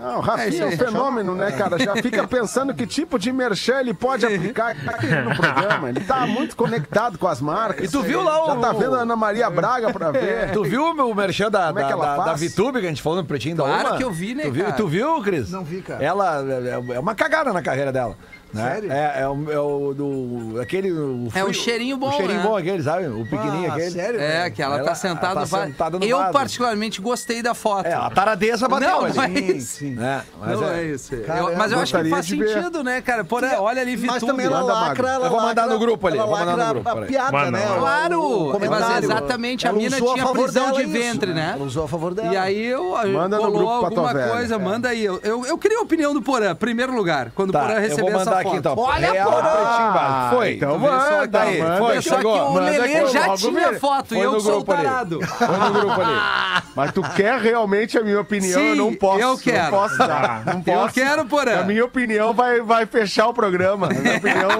Não, 0.00 0.18
o 0.18 0.22
É 0.22 0.24
Rafinha 0.24 0.62
é, 0.62 0.66
um 0.66 0.68
aí. 0.70 0.76
fenômeno, 0.76 1.34
né, 1.34 1.52
cara? 1.52 1.78
Já 1.78 1.94
fica 1.96 2.26
pensando 2.26 2.72
que 2.74 2.86
tipo 2.86 3.18
de 3.18 3.30
merchan 3.32 3.80
ele 3.80 3.92
pode 3.92 4.24
aplicar 4.24 4.70
aqui 4.86 5.06
no 5.06 5.36
programa. 5.36 5.88
Ele 5.90 6.00
tá 6.00 6.26
muito 6.26 6.56
conectado 6.56 7.18
com 7.18 7.28
as 7.28 7.40
marcas. 7.40 7.84
E 7.84 7.92
tu 7.92 8.02
viu 8.02 8.22
lá 8.22 8.42
o- 8.44 8.46
Já 8.46 8.56
tá 8.56 8.72
vendo 8.72 8.94
a 8.96 9.00
Ana 9.00 9.14
Maria 9.16 9.50
Braga 9.50 9.92
pra 9.92 10.10
ver. 10.12 10.52
Tu 10.52 10.62
viu 10.64 10.84
o 10.84 11.14
merchan 11.14 11.50
da, 11.50 11.66
Como 11.68 11.78
é 11.78 11.82
da, 11.82 11.90
ela 11.90 12.04
da, 12.06 12.16
da 12.16 12.24
faz? 12.36 12.40
VTube 12.40 12.80
que 12.80 12.86
a 12.86 12.88
gente 12.88 13.02
falou 13.02 13.18
no 13.18 13.24
Pretinho 13.24 13.56
da 13.56 13.64
Claro 13.64 13.88
Uma? 13.88 13.96
que 13.98 14.04
eu 14.04 14.10
vi, 14.10 14.34
né, 14.34 14.44
tu 14.44 14.52
viu, 14.52 14.64
cara? 14.64 14.76
Tu 14.76 14.88
viu, 14.88 15.22
Cris? 15.22 15.50
Não 15.50 15.64
vi, 15.64 15.82
cara. 15.82 16.02
Ela 16.02 16.42
é, 16.90 16.94
é 16.94 16.98
uma 16.98 17.14
cagada 17.14 17.52
na 17.52 17.60
carreira 17.60 17.92
dela. 17.92 18.16
Né? 18.52 18.70
Sério? 18.72 18.92
É, 18.92 19.20
é, 19.22 19.28
o, 19.28 19.52
é 19.52 19.58
o 19.60 19.94
do. 19.94 20.60
Aquele. 20.60 20.90
O 20.90 21.28
É 21.34 21.44
o 21.44 21.52
cheirinho 21.52 21.96
bom, 21.96 22.08
O 22.08 22.12
cheirinho 22.12 22.38
né? 22.38 22.42
bom 22.42 22.56
aquele, 22.56 22.82
sabe? 22.82 23.06
O 23.06 23.22
pequenininho 23.24 23.70
Ah, 23.70 23.74
aquele. 23.74 23.90
sério? 23.90 24.20
É, 24.20 24.42
velho? 24.42 24.54
que 24.54 24.62
ela, 24.62 24.76
Ela- 24.78 24.84
tá 24.88 24.94
sentada 24.94 25.26
ela 25.32 25.40
no 25.42 25.46
tá 25.48 25.66
sentada 25.66 25.98
no 25.98 26.04
Eu, 26.04 26.18
vaso. 26.18 26.32
particularmente, 26.32 27.00
gostei 27.00 27.42
da 27.42 27.54
foto. 27.54 27.86
É, 27.86 27.94
a 27.94 28.10
taradeza 28.10 28.68
bateu 28.68 28.88
Não, 28.88 29.04
ali. 29.04 29.14
não 29.16 29.22
é 29.22 29.28
Sim, 29.28 29.56
isso. 29.56 29.76
sim. 29.78 29.94
Né? 29.94 30.22
Mas 30.40 30.60
não 30.60 30.68
é- 30.68 30.80
é, 30.80 30.84
isso. 30.86 31.14
Eu- 31.14 31.24
Caramba, 31.24 31.52
mas 31.56 31.72
eu 31.72 31.78
acho 31.78 31.96
que 31.96 32.10
faz 32.10 32.26
de 32.26 32.36
ver. 32.36 32.48
sentido, 32.54 32.82
né, 32.84 33.00
cara? 33.00 33.24
Por, 33.24 33.44
olha 33.44 33.82
ali, 33.82 33.96
Mas 33.96 34.14
VTube. 34.16 34.26
também 34.32 34.46
ela 34.46 34.60
lacra, 34.62 35.08
ela 35.10 35.26
Eu 35.26 35.30
vou 35.30 35.40
mandar 35.40 35.66
no 35.68 35.78
grupo 35.78 36.06
ali, 36.08 36.18
eu 36.18 36.26
vou 36.26 36.36
mandar 36.38 36.52
no 36.52 36.56
lacra 36.58 36.74
grupo, 36.74 36.88
A 36.90 37.06
piada, 37.06 37.50
né? 37.50 37.60
Claro, 37.78 38.52
mas 38.68 39.04
exatamente, 39.04 39.68
a 39.68 39.72
mina 39.72 39.96
tinha 39.96 40.26
prisão 40.26 40.72
de 40.72 40.84
ventre, 40.84 41.32
né? 41.32 41.52
Ela 41.54 41.64
usou 41.64 41.84
a 41.84 41.88
favor 41.88 42.14
dela. 42.14 42.32
E 42.32 42.36
aí 42.36 42.66
eu 42.66 42.90
Manda 43.12 43.38
no 43.38 43.50
grupo 43.52 43.68
alguma 43.70 44.12
coisa, 44.14 44.58
manda 44.58 44.88
aí. 44.88 45.04
Eu, 45.04 45.20
eu, 45.22 45.46
eu 45.46 45.58
queria 45.58 45.78
a 45.78 45.82
opinião 45.82 46.12
do 46.12 46.20
Porã, 46.22 46.54
primeiro 46.54 46.94
lugar, 46.94 47.30
quando 47.34 47.50
o 47.50 47.52
Tá, 47.52 47.60
Porã 47.60 47.74
eu 47.74 47.80
receber 47.80 48.10
essa 48.10 48.39
mandar 48.44 48.48
aqui 48.48 48.56
então. 48.58 48.78
Olha, 48.78 49.12
Real 49.12 49.30
Porã! 49.30 49.50
Pretinho 49.50 49.92
Básico. 49.92 50.36
Foi. 50.36 50.52
Então 50.52 50.78
manda, 50.78 51.40
aí, 51.40 51.58
foi, 51.78 52.02
Só 52.02 52.10
que 52.10 52.16
chegou. 52.16 52.50
o 52.52 52.58
Lelê 52.58 53.06
já 53.06 53.36
tinha 53.36 53.80
foto 53.80 54.14
e 54.14 54.20
eu 54.20 54.40
sou 54.40 54.64
tarado. 54.64 55.20
Foi 55.26 55.46
no 55.46 55.72
grupo 55.72 56.00
ali. 56.00 56.62
Mas 56.74 56.92
tu 56.92 57.02
quer 57.14 57.40
realmente 57.40 57.98
a 57.98 58.02
minha 58.02 58.20
opinião? 58.20 58.60
Eu 58.60 58.76
não 58.76 58.94
posso. 58.94 59.20
eu 59.20 59.38
quero. 59.38 59.64
Não 59.64 59.70
posso 59.70 59.98
dar. 59.98 60.42
Não 60.46 60.62
Eu 60.66 60.80
posso. 60.80 60.94
quero, 60.94 61.24
Porã. 61.26 61.60
A 61.60 61.64
minha 61.64 61.84
opinião 61.84 62.32
vai, 62.32 62.60
vai 62.60 62.86
fechar 62.86 63.28
o 63.28 63.34
programa. 63.34 63.86
A 63.86 63.94
minha 63.94 64.16
opinião, 64.16 64.50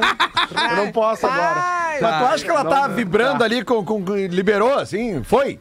eu 0.70 0.76
não 0.76 0.92
posso 0.92 1.26
agora. 1.26 1.80
Mas 2.00 2.18
tu 2.18 2.24
acha 2.34 2.44
que 2.44 2.50
ela 2.50 2.64
tá 2.64 2.88
Não, 2.88 2.94
vibrando 2.94 3.38
tá. 3.38 3.44
ali 3.44 3.64
com, 3.64 3.84
com. 3.84 4.00
Liberou 4.14 4.74
assim? 4.78 5.22
Foi? 5.22 5.58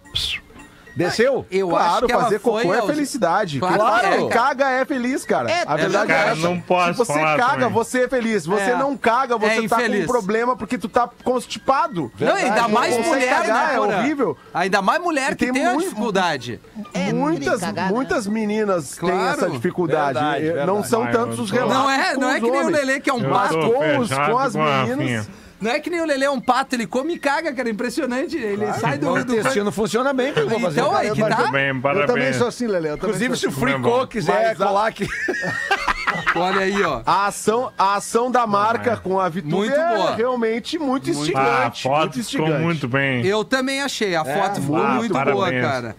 Desceu? 0.99 1.45
Eu 1.49 1.69
claro, 1.69 2.05
acho 2.05 2.13
fazer 2.23 2.39
foi 2.39 2.63
cocô 2.63 2.73
é 2.73 2.79
aos- 2.79 2.89
felicidade. 2.89 3.59
Claro 3.59 3.75
Claro, 3.75 4.01
que 4.01 4.13
é, 4.13 4.17
cara. 4.17 4.29
caga 4.29 4.69
é 4.71 4.85
feliz, 4.85 5.25
cara. 5.25 5.49
É, 5.49 5.63
a 5.65 5.75
verdade 5.75 6.11
é, 6.11 6.15
cara, 6.15 6.31
essa. 6.31 6.41
não 6.41 6.59
posso 6.59 6.91
Se 6.91 6.97
você 6.97 7.13
falar 7.13 7.37
caga, 7.37 7.51
também. 7.53 7.69
você 7.69 8.03
é 8.03 8.07
feliz. 8.09 8.43
Se 8.43 8.49
você 8.49 8.71
É. 8.71 8.75
não 8.75 8.97
caga, 8.97 9.37
você 9.37 9.45
É 9.45 9.67
tá 9.67 9.75
com 9.77 9.81
infeliz. 9.81 10.03
um 10.03 10.07
problema 10.07 10.55
porque 10.57 10.77
tu 10.77 10.89
tá 10.89 11.09
constipado. 11.23 12.11
Não, 12.19 12.35
ainda 12.35 12.61
Não 12.63 12.69
mais 12.69 13.05
mulher, 13.07 13.29
cagar, 13.41 13.67
né, 13.69 13.75
é 13.75 13.79
horrível. 13.79 14.37
Ainda 14.53 14.81
mais 14.81 15.01
mulher 15.01 15.29
que 15.35 15.45
tem 15.45 15.53
tem 15.53 15.65
a 15.65 15.71
muito- 15.73 15.83
dificuldade. 15.89 16.59
É, 16.93 17.13
muitas, 17.13 17.61
cagar, 17.61 17.85
né? 17.85 17.91
muitas 17.95 18.27
meninas 18.27 18.97
têm 18.97 19.09
Claro. 19.09 19.37
essa 19.37 19.49
dificuldade. 19.49 20.13
Verdade, 20.19 20.45
Eh, 20.45 20.65
Não 20.65 20.75
verdade. 20.75 20.87
são 20.89 21.03
Ah, 21.03 21.07
tantos 21.07 21.39
os 21.39 21.49
tô- 21.49 21.55
relatos. 21.55 21.73
Não 21.77 21.89
é, 21.89 22.13
com 22.13 22.19
não 22.21 22.29
é 22.29 22.35
que 22.35 22.41
nem 22.41 22.51
o 22.51 22.65
homens. 22.65 22.77
Lelê, 22.77 22.99
que 22.99 23.09
é 23.09 23.13
um 23.13 23.29
Mas 23.29 23.51
com, 23.51 23.61
com 23.61 24.37
as 24.37 24.53
com 24.53 24.61
a 24.63 24.85
meninas. 24.85 25.29
Não 25.61 25.71
é 25.71 25.79
que 25.79 25.89
nem 25.89 25.99
o 25.99 26.05
Lelê 26.05 26.25
é 26.25 26.29
um 26.31 26.39
pato, 26.39 26.75
ele 26.75 26.87
come 26.87 27.15
e 27.15 27.19
caga, 27.19 27.51
cara. 27.53 27.69
Impressionante. 27.69 28.37
Ele 28.37 28.65
sai 28.73 28.97
do. 28.97 29.09
O 29.11 29.23
do... 29.25 29.35
intestino 29.35 29.71
funciona 29.71 30.13
bem, 30.13 30.31
que 30.33 30.39
eu 30.39 30.47
vou 30.49 30.59
fazer. 30.59 30.79
Então 30.79 30.95
aí 30.95 31.11
que 31.11 31.19
Muito 31.19 31.35
tá. 31.35 31.51
bem, 31.51 31.67
Eu 31.67 31.73
também 31.81 31.81
parabéns. 31.81 32.35
sou 32.37 32.47
assim, 32.47 32.65
Lelê. 32.67 32.93
Inclusive, 32.93 33.35
se 33.37 33.45
o 33.45 33.49
assim. 33.49 33.59
Fricô 33.59 33.81
bom. 33.81 34.07
quiser 34.07 34.49
Mas 34.49 34.57
colar 34.57 34.87
aqui. 34.87 35.07
Olha 36.35 36.61
aí, 36.61 36.83
ó. 36.83 37.01
A 37.05 37.27
ação, 37.27 37.71
a 37.77 37.95
ação 37.95 38.31
da 38.31 38.45
marca 38.47 38.97
com 38.97 39.19
a 39.19 39.29
Vitube 39.29 39.53
Muito 39.53 39.73
é 39.73 39.95
boa. 39.97 40.15
realmente 40.15 40.77
muito 40.79 41.09
Ah, 41.09 41.11
a 41.13 41.15
instigante. 41.19 41.83
foto 41.83 41.99
muito 41.99 42.13
ficou 42.13 42.19
instigante. 42.45 42.63
muito 42.63 42.87
bem. 42.87 43.25
Eu 43.25 43.43
também 43.43 43.81
achei. 43.81 44.15
A 44.15 44.23
foto 44.25 44.61
ficou 44.61 44.77
ah, 44.77 44.93
muito 44.95 45.13
boa, 45.13 45.25
parabéns. 45.25 45.61
cara. 45.61 45.95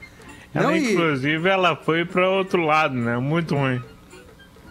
Ela, 0.55 0.65
Não, 0.65 0.77
e 0.77 0.93
inclusive, 0.93 1.49
ela 1.49 1.77
foi 1.77 2.05
para 2.05 2.29
outro 2.29 2.63
lado, 2.65 2.95
né? 2.95 3.17
Muito 3.19 3.55
ruim. 3.55 3.81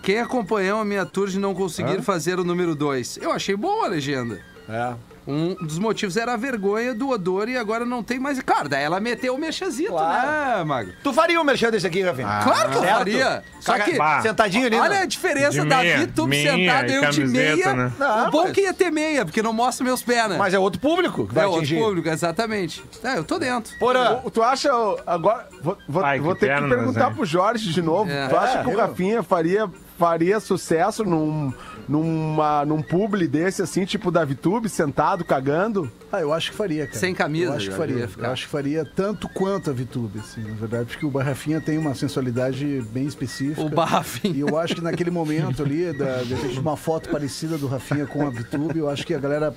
quem 0.04 0.20
acompanhou 0.20 0.82
a 0.82 0.86
minha 0.86 1.06
tour 1.06 1.28
de 1.30 1.40
não 1.40 1.54
conseguir 1.54 2.02
fazer 2.02 2.38
o 2.40 2.44
número 2.44 2.76
2? 2.76 3.20
Eu 3.22 3.32
achei 3.32 3.56
boa 3.56 3.86
a 3.86 3.90
legenda. 3.90 4.40
É. 4.70 4.94
Um 5.28 5.54
dos 5.54 5.78
motivos 5.78 6.18
era 6.18 6.34
a 6.34 6.38
vergonha 6.38 6.92
do 6.96 7.10
odor 7.10 7.48
e 7.50 7.56
agora 7.56 7.86
não 7.86 8.02
tem 8.02 8.18
mais. 8.18 8.42
Claro, 8.42 8.68
daí 8.68 8.84
ela 8.84 9.00
meteu 9.00 9.36
o 9.36 9.38
mexazito, 9.38 9.94
né, 9.94 10.64
Mago? 10.66 10.92
Tu 11.04 11.14
faria 11.14 11.40
um 11.40 11.44
merchan 11.44 11.70
desse 11.70 11.86
aqui, 11.86 12.02
Rafinha? 12.02 12.40
Claro 12.44 12.70
que 12.72 12.78
eu 12.78 12.82
certo? 12.82 12.98
faria. 12.98 13.44
Só 13.60 13.74
Caga- 13.74 13.84
que. 13.84 13.98
Bah. 13.98 14.22
Sentadinho 14.22 14.66
ali. 14.66 14.76
Olha 14.80 14.90
né? 14.90 15.02
a 15.02 15.06
diferença 15.06 15.62
De 15.62 15.68
da 15.70 15.78
meia, 15.78 16.00
sentada, 16.00 16.88
e 16.88 16.96
eu 16.96 17.02
de 17.12 17.18
camiseta, 17.22 17.56
meia. 17.56 17.74
né? 17.76 17.92
Não, 18.00 18.28
o 18.28 18.32
bom 18.32 18.44
mas- 18.44 18.52
que 18.54 18.62
ia 18.62 18.74
ter 18.74 18.92
meia, 18.92 19.24
porque 19.24 19.44
não 19.44 19.54
mostra 19.54 19.84
meus 19.86 20.02
pés, 20.02 20.30
né? 20.30 20.38
Mas 20.38 20.54
é 20.54 20.58
outro 20.58 20.80
público 20.82 21.28
que 21.28 21.36
vai 21.36 21.44
é 21.44 21.48
outro 21.48 21.62
atingir. 21.62 21.80
público, 21.80 22.10
exatamente. 22.10 22.84
É, 23.04 23.18
eu 23.18 23.24
tô 23.24 23.38
dentro. 23.38 23.78
Porã. 23.78 24.22
O- 24.24 24.32
Tu 24.32 24.42
acha. 24.42 24.72
Agora. 25.06 25.48
Vou, 25.62 25.78
vou- 25.88 26.04
Ai, 26.04 26.20
vou 26.20 26.34
que 26.34 26.40
ter 26.40 26.48
pernas, 26.48 26.70
que 26.72 26.76
perguntar 26.76 27.10
hein? 27.10 27.16
pro 27.16 27.26
Jorge 27.26 27.72
de 27.72 27.82
novo. 27.84 28.10
É. 28.10 28.28
Tu 28.28 28.36
acha 28.36 28.60
É, 28.60 28.64
que 28.64 28.70
o 28.70 28.74
eu- 28.74 28.80
Rafinha 28.80 29.22
faria, 29.22 29.70
faria 29.98 30.40
sucesso 30.40 31.04
num, 31.04 31.54
numa, 31.90 32.64
num 32.66 32.84
publi 32.84 33.28
desse, 33.28 33.64
assim, 33.64 33.84
tipo 33.84 34.12
da 34.12 34.24
Vitube, 34.24 34.70
sentado, 34.70 35.26
cagando? 35.26 35.92
Ah, 36.12 36.22
eu 36.22 36.32
acho 36.32 36.52
que 36.52 36.58
faria, 36.58 36.86
cara. 36.86 37.00
Sem 37.00 37.16
camisa, 37.16 37.46
Eu 37.46 37.54
acho 37.54 37.70
que 37.72 37.76
faria. 37.76 38.10
Eu 38.16 38.32
acho 38.32 38.46
que 38.46 38.52
faria 38.52 38.86
tanto 38.86 39.28
quanto 39.30 39.72
a 39.72 39.74
VTube, 39.74 40.20
assim, 40.20 40.42
na 40.42 40.54
verdade, 40.54 40.86
porque 40.86 41.06
o 41.06 41.10
Barrafinha 41.10 41.60
tem 41.60 41.80
uma 41.80 41.96
sensualidade 41.96 42.84
bem 42.92 43.08
específica. 43.08 43.62
O 43.62 43.70
Barrafinha. 43.70 44.36
E 44.36 44.40
eu 44.42 44.58
acho 44.58 44.76
que 44.76 44.82
naquele 44.82 45.10
momento 45.10 45.64
ali, 45.64 45.92
da, 45.92 46.22
de 46.22 46.60
uma 46.60 46.78
foto 46.78 47.10
parecida 47.10 47.58
do 47.58 47.66
Rafinha 47.66 48.06
com 48.06 48.26
a 48.26 48.30
VTube, 48.30 48.78
eu 48.78 48.88
acho 48.88 49.06
que 49.06 49.14
a 49.16 49.20
galera. 49.20 49.54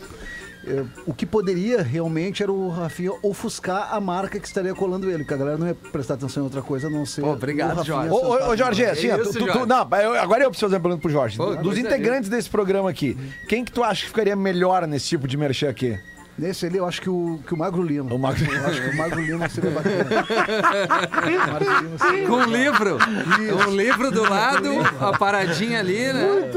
Eh, 0.66 0.84
o 1.06 1.12
que 1.14 1.24
poderia 1.26 1.82
realmente 1.82 2.42
era 2.42 2.52
o 2.52 2.68
Rafinha 2.68 3.12
ofuscar 3.22 3.88
a 3.94 4.00
marca 4.00 4.38
que 4.38 4.46
estaria 4.46 4.74
colando 4.74 5.08
ele, 5.10 5.18
porque 5.18 5.34
a 5.34 5.36
galera 5.36 5.58
não 5.58 5.66
ia 5.66 5.74
prestar 5.74 6.14
atenção 6.14 6.42
em 6.42 6.44
outra 6.44 6.62
coisa 6.62 6.86
a 6.86 6.90
não 6.90 7.04
ser. 7.06 7.20
Pô, 7.22 7.32
obrigado, 7.32 7.84
Jorge. 7.84 8.10
Ô, 8.10 8.14
ô, 8.16 8.48
ô, 8.50 8.56
Jorge, 8.56 8.84
assim, 8.84 9.08
É 9.10 9.20
isso, 9.20 9.32
tu- 9.32 9.38
tu- 9.40 9.46
Jorge. 9.46 9.66
não, 9.66 9.88
eu- 9.98 10.20
agora 10.20 10.44
eu 10.44 10.50
preciso 10.50 10.66
fazer 10.66 10.76
uma 10.76 10.80
pergunta 10.82 11.02
pro 11.02 11.10
Jorge. 11.10 11.36
Pô, 11.36 11.46
Dos 11.56 11.62
coisa 11.64 11.80
integrantes 11.80 12.28
desse 12.30 12.48
programa 12.50 12.88
aqui, 12.90 13.16
quem 13.48 13.64
que 13.64 13.72
tu 13.72 13.82
acha 13.82 14.02
que 14.02 14.08
ficaria 14.08 14.36
melhor 14.36 14.86
nesse 14.86 15.08
tipo 15.08 15.26
de 15.28 15.36
merchan 15.36 15.68
aqui? 15.68 15.98
Nesse 16.38 16.64
ali, 16.64 16.78
eu 16.78 16.86
acho 16.86 17.02
que 17.02 17.10
o, 17.10 17.38
que 17.46 17.52
o 17.52 17.58
Magro 17.58 17.82
Lima. 17.82 18.14
O 18.14 18.18
Magro- 18.18 18.50
Eu 18.50 18.66
acho 18.66 18.80
que 18.80 18.88
o 18.88 18.96
Magro 18.96 19.20
Lima 19.20 19.48
seria 19.50 19.68
bacana. 19.72 20.06
O 21.46 21.52
Magro 21.52 21.82
Lima 21.82 21.98
seria 21.98 22.26
Com 22.26 22.32
um 22.36 22.44
livro. 22.44 22.98
Um 23.68 23.76
livro 23.76 24.10
do 24.10 24.22
lado, 24.22 24.68
a 24.98 25.18
paradinha 25.18 25.80
ali, 25.80 26.10
né? 26.10 26.50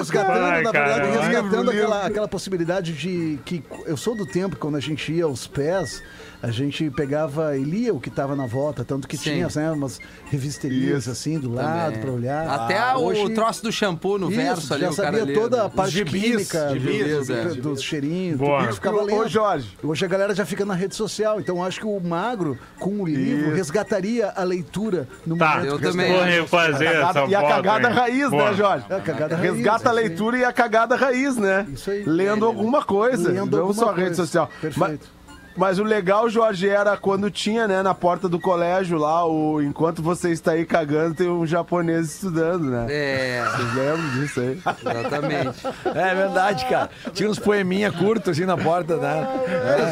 Resgatando, 0.00 0.44
Ai, 0.44 0.62
na 0.62 0.70
verdade, 0.72 1.00
cara, 1.00 1.20
resgatando 1.20 1.70
aquela, 1.70 2.06
aquela 2.06 2.28
possibilidade 2.28 2.92
de 2.92 3.38
que 3.44 3.62
eu 3.86 3.96
sou 3.96 4.16
do 4.16 4.26
tempo 4.26 4.56
quando 4.56 4.76
a 4.76 4.80
gente 4.80 5.12
ia 5.12 5.24
aos 5.24 5.46
pés, 5.46 6.02
a 6.42 6.50
gente 6.50 6.88
pegava 6.90 7.56
e 7.56 7.62
lia 7.62 7.92
o 7.92 8.00
que 8.00 8.08
tava 8.10 8.34
na 8.34 8.46
volta, 8.46 8.84
tanto 8.84 9.06
que 9.06 9.16
Sim. 9.16 9.30
tinha 9.44 9.48
né, 9.54 9.70
umas 9.70 10.00
revisterias 10.30 11.02
Isso. 11.02 11.10
assim 11.10 11.38
do 11.38 11.52
lado 11.52 11.98
pra 11.98 12.10
olhar. 12.10 12.48
Até 12.48 12.78
Ah, 12.78 12.96
o 12.96 13.04
hoje- 13.04 13.34
troço 13.34 13.62
do 13.62 13.70
shampoo 13.72 14.18
no 14.18 14.28
Isso, 14.30 14.36
verso 14.40 14.74
ali, 14.74 14.82
já 14.84 14.90
o 14.90 14.96
cara 14.96 15.18
sabia 15.18 15.34
toda 15.34 15.56
né? 15.58 15.64
a 15.64 15.68
parte 15.68 15.92
gibis, 15.92 16.22
química 16.22 16.68
gibis, 16.72 17.26
do- 17.26 17.32
é. 17.34 17.44
do- 17.44 17.54
dos 17.62 17.82
cheirinhos, 17.82 18.38
Boa. 18.38 18.62
tudo 18.62 18.74
ficava 18.74 18.96
Ô, 18.98 19.04
lendo. 19.04 19.28
Jorge. 19.28 19.76
Hoje 19.82 20.04
a 20.04 20.08
galera 20.08 20.34
já 20.34 20.46
fica 20.46 20.64
na 20.64 20.74
rede 20.74 20.94
social, 20.94 21.38
então 21.40 21.62
acho 21.62 21.78
que 21.80 21.86
o 21.86 22.00
magro, 22.00 22.58
com 22.78 23.00
o 23.02 23.06
livro, 23.06 23.48
Isso. 23.48 23.56
resgataria 23.56 24.32
a 24.34 24.42
leitura 24.42 25.06
no 25.26 25.36
Tá, 25.36 25.56
momento 25.56 25.66
eu 25.66 25.76
que 25.78 25.82
também 25.84 26.12
Vou 26.12 26.22
refazer 26.22 26.88
A 26.88 26.92
cagada- 26.92 27.20
essa 27.20 27.30
e 27.30 27.34
a 27.34 27.42
cagada 27.42 27.88
hein? 27.88 27.94
raiz, 27.94 28.30
Boa. 28.30 28.50
né, 28.50 28.56
Jorge? 28.56 28.84
É, 28.88 28.94
a 28.94 29.00
cagada 29.00 29.36
raiz, 29.36 29.52
Resgata 29.54 29.88
a 29.88 29.92
aí. 29.92 29.96
leitura 29.98 30.38
e 30.38 30.44
a 30.44 30.52
cagada 30.52 30.96
raiz, 30.96 31.36
né? 31.36 31.66
Isso 31.72 31.90
aí. 31.90 32.02
Lendo 32.04 32.44
alguma 32.46 32.82
coisa, 32.82 33.30
Lendo 33.30 33.56
não 33.58 33.72
só 33.72 33.86
coisa. 33.86 34.00
rede 34.00 34.16
social. 34.16 34.48
Perfeito. 34.60 34.78
mas 34.80 34.98
o 35.56 35.82
legal, 35.82 36.28
Jorge, 36.30 36.68
era 36.68 36.96
quando 36.96 37.30
tinha, 37.30 37.66
né, 37.68 37.82
na 37.82 37.94
porta 37.94 38.28
do 38.28 38.38
colégio 38.38 38.96
lá, 38.98 39.26
o 39.26 39.60
enquanto 39.60 40.02
você 40.02 40.30
está 40.30 40.52
aí 40.52 40.64
cagando, 40.64 41.14
tem 41.14 41.28
um 41.28 41.46
japonês 41.46 42.14
estudando, 42.14 42.64
né? 42.70 42.86
É, 42.88 43.44
Vocês 43.44 43.74
lembram 43.74 44.10
disso 44.10 44.40
aí? 44.40 44.60
exatamente. 44.64 45.66
É 45.86 46.14
verdade, 46.14 46.64
cara. 46.66 46.90
Tinha 47.12 47.28
uns 47.28 47.38
poeminha 47.38 47.90
curtos 47.92 48.30
assim 48.30 48.44
na 48.46 48.56
porta, 48.56 48.96
né? 48.96 49.26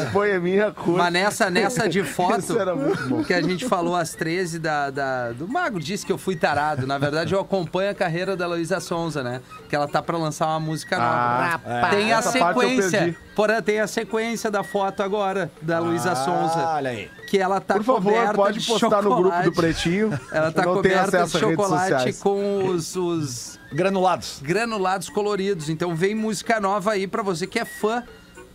Esse 0.01 0.11
poeminha 0.11 0.71
curto. 0.71 0.97
Mas 0.97 1.13
nessa, 1.13 1.49
nessa 1.49 1.87
de 1.89 2.03
foto 2.03 2.39
Isso 2.39 2.57
era 2.59 2.75
muito 2.75 3.03
bom. 3.07 3.23
que 3.23 3.33
a 3.33 3.41
gente 3.41 3.65
falou 3.67 3.95
às 3.95 4.13
13 4.13 4.59
da, 4.59 4.89
da- 4.89 5.31
do 5.33 5.47
Mago 5.47 5.79
disse 5.79 6.05
que 6.05 6.11
eu 6.11 6.17
fui 6.17 6.35
tarado. 6.35 6.87
Na 6.87 6.97
verdade, 6.97 7.33
eu 7.33 7.39
acompanho 7.39 7.91
a 7.91 7.93
carreira 7.93 8.35
da 8.35 8.47
Luísa 8.47 8.79
Sonza, 8.79 9.21
né? 9.23 9.41
Que 9.67 9.75
ela 9.75 9.87
tá 9.87 10.01
pra 10.01 10.17
lançar 10.17 10.47
uma 10.47 10.59
música 10.59 10.97
nova. 10.97 11.61
Ah, 11.65 11.89
tem 11.91 12.11
a 12.13 12.17
essa 12.17 12.31
sequência. 12.31 13.15
Porém, 13.35 13.61
tem 13.61 13.79
a 13.79 13.87
sequência 13.87 14.49
da 14.51 14.63
foto 14.63 15.01
agora 15.01 15.48
da 15.61 15.79
Luísa 15.79 16.15
Sonza. 16.15 16.65
Olha 16.75 16.89
aí. 16.91 17.09
Que 17.29 17.37
ela 17.37 17.59
tá 17.61 17.75
Por 17.75 17.83
favor, 17.83 18.11
coberta 18.13 18.33
pode 18.33 18.59
de 18.59 18.67
postar 18.67 19.01
no 19.03 19.09
grupo 19.09 19.23
chocolate. 19.23 19.49
do 19.49 19.51
Pretinho. 19.53 20.19
Ela 20.31 20.51
tá 20.51 20.63
coberta 20.63 21.23
de 21.25 21.29
chocolate 21.39 22.13
com 22.13 22.65
os, 22.65 22.95
os 22.95 23.59
Granulados. 23.71 24.39
granulados 24.41 25.09
coloridos. 25.09 25.69
Então 25.69 25.95
vem 25.95 26.15
música 26.15 26.59
nova 26.59 26.91
aí 26.93 27.05
pra 27.07 27.21
você 27.21 27.45
que 27.45 27.59
é 27.59 27.65
fã 27.65 28.03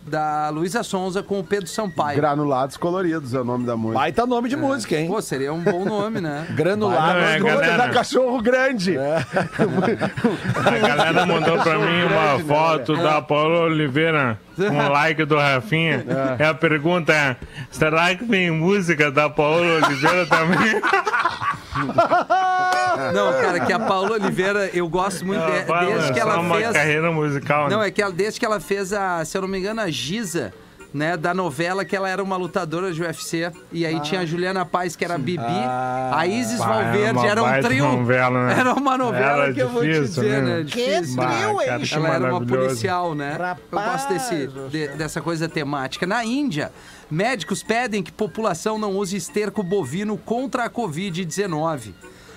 da 0.06 0.50
Luísa 0.50 0.82
Sonza 0.82 1.22
com 1.22 1.38
o 1.40 1.44
Pedro 1.44 1.66
Sampaio. 1.68 2.16
Granulados 2.16 2.76
coloridos 2.76 3.32
é 3.32 3.40
o 3.40 3.44
nome 3.44 3.64
da 3.64 3.76
música. 3.76 4.00
Baita 4.00 4.26
nome 4.26 4.48
de 4.50 4.56
música, 4.56 4.96
hein? 4.96 5.08
Pô, 5.08 5.22
seria 5.22 5.52
um 5.52 5.62
bom 5.62 5.84
nome, 5.84 6.20
né? 6.20 6.46
Granulado. 6.50 7.18
Não, 7.20 7.26
é, 7.26 7.40
galera. 7.40 7.76
da 7.78 7.88
cachorro 7.94 8.42
grande. 8.42 8.96
A 8.98 10.78
galera 10.78 11.24
mandou 11.24 11.58
pra 11.58 11.78
mim 11.78 12.02
uma 12.02 12.38
foto 12.46 12.96
da 12.96 13.22
Paula 13.22 13.60
Oliveira 13.60 14.38
o 14.58 14.88
like 14.92 15.24
do 15.24 15.36
Rafinha. 15.36 16.04
E 16.38 16.42
a 16.42 16.54
pergunta 16.54 17.12
é: 17.12 17.36
será 17.70 18.14
que 18.14 18.24
tem 18.24 18.50
música 18.50 19.10
da 19.10 19.28
Paula 19.30 19.84
Oliveira 19.86 20.26
também? 20.26 20.80
Não, 23.12 23.32
cara, 23.40 23.60
que 23.60 23.72
a 23.72 23.78
Paula 23.80 24.12
Oliveira, 24.12 24.70
eu 24.72 24.88
gosto 24.88 25.24
muito 25.26 25.40
de- 25.44 25.64
vai 25.64 25.86
desde 25.86 26.12
que 26.12 26.20
ela 26.20 26.38
uma 26.38 26.56
fez. 26.56 26.70
carreira 26.70 27.10
musical. 27.10 27.68
Não, 27.68 27.80
né? 27.80 27.88
é 27.88 27.90
que 27.90 28.00
ela, 28.00 28.12
desde 28.12 28.38
que 28.38 28.46
ela 28.46 28.60
fez 28.60 28.92
a, 28.92 29.24
se 29.24 29.36
eu 29.36 29.42
não 29.42 29.48
me 29.48 29.58
engano, 29.58 29.80
a 29.80 29.90
Giza. 29.90 30.52
Né, 30.94 31.16
da 31.16 31.34
novela 31.34 31.84
que 31.84 31.96
ela 31.96 32.08
era 32.08 32.22
uma 32.22 32.36
lutadora 32.36 32.92
de 32.92 33.02
UFC 33.02 33.50
e 33.72 33.84
aí 33.84 33.98
tinha 33.98 34.20
a 34.20 34.24
Juliana 34.24 34.64
Paz 34.64 34.94
que 34.94 35.04
era 35.04 35.16
a 35.16 35.18
Bibi, 35.18 35.42
a 35.42 36.24
Isis 36.24 36.60
Bah, 36.60 36.66
Valverde 36.68 37.26
era 37.26 37.42
um 37.42 37.60
trio. 37.62 37.84
novela, 37.84 38.46
né? 38.46 38.60
Era 38.60 38.74
uma 38.74 38.96
novela 38.96 39.42
Era 39.46 39.52
que 39.52 39.58
eu 39.60 39.68
vou 39.70 39.82
te 39.82 39.88
dizer, 39.90 40.40
né? 40.40 40.58
né? 40.62 41.02
Bah, 41.16 41.26
trio, 41.26 41.60
hein? 41.60 41.80
que 41.84 41.94
Ela 41.96 42.14
era 42.14 42.30
uma 42.30 42.46
policial, 42.46 43.12
né? 43.12 43.36
Eu 43.72 43.78
gosto 43.80 44.08
desse, 44.12 44.46
de- 44.70 44.88
dessa 44.90 45.20
coisa 45.20 45.48
temática. 45.48 46.06
Na 46.06 46.24
Índia, 46.24 46.70
médicos 47.10 47.60
pedem 47.60 48.00
que 48.00 48.12
população 48.12 48.78
não 48.78 48.92
use 48.92 49.16
esterco 49.16 49.64
bovino 49.64 50.16
contra 50.16 50.62
a 50.66 50.70
Covid-19. 50.70 51.92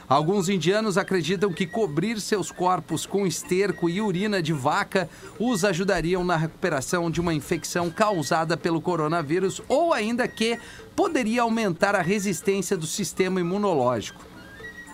Alguns 0.10 0.48
indianos 0.48 0.98
acreditam 0.98 1.52
que 1.52 1.68
cobrir 1.68 2.22
seus 2.22 2.50
corpos 2.50 3.06
com 3.06 3.28
esterco 3.28 3.90
e 3.90 4.00
urina 4.00 4.42
de 4.42 4.54
vaca 4.54 5.10
os 5.38 5.66
ajudariam 5.66 6.24
na 6.24 6.38
recuperação 6.38 7.12
de 7.12 7.20
uma 7.20 7.34
infecção 7.34 7.90
causada 7.90 8.56
pelo 8.56 8.82
coronavírus 8.82 9.62
ou 9.68 9.94
ainda 9.94 10.26
que 10.26 10.58
poderia 10.96 11.42
aumentar 11.42 11.94
a 11.94 12.02
resistência 12.02 12.78
do 12.78 12.88
sistema 12.88 13.42
imunológico. 13.42 14.26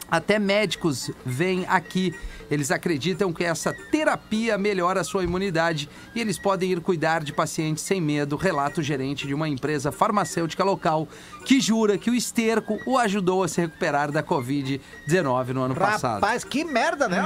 Até 0.09 0.39
médicos 0.39 1.11
vêm 1.23 1.65
aqui. 1.67 2.13
Eles 2.49 2.71
acreditam 2.71 3.31
que 3.33 3.43
essa 3.43 3.73
terapia 3.91 4.57
melhora 4.57 5.01
a 5.01 5.03
sua 5.03 5.23
imunidade 5.23 5.89
e 6.15 6.21
eles 6.21 6.37
podem 6.37 6.71
ir 6.71 6.81
cuidar 6.81 7.23
de 7.23 7.33
pacientes 7.33 7.83
sem 7.83 8.01
medo, 8.01 8.35
relata 8.35 8.81
o 8.81 8.83
gerente 8.83 9.25
de 9.27 9.33
uma 9.33 9.47
empresa 9.47 9.91
farmacêutica 9.91 10.63
local 10.63 11.07
que 11.45 11.59
jura 11.59 11.97
que 11.97 12.09
o 12.09 12.15
esterco 12.15 12.79
o 12.85 12.97
ajudou 12.97 13.43
a 13.43 13.47
se 13.47 13.61
recuperar 13.61 14.11
da 14.11 14.23
Covid-19 14.23 15.47
no 15.49 15.63
ano 15.63 15.75
passado. 15.75 16.21
Rapaz, 16.21 16.43
que 16.43 16.63
merda, 16.63 17.07
né? 17.07 17.21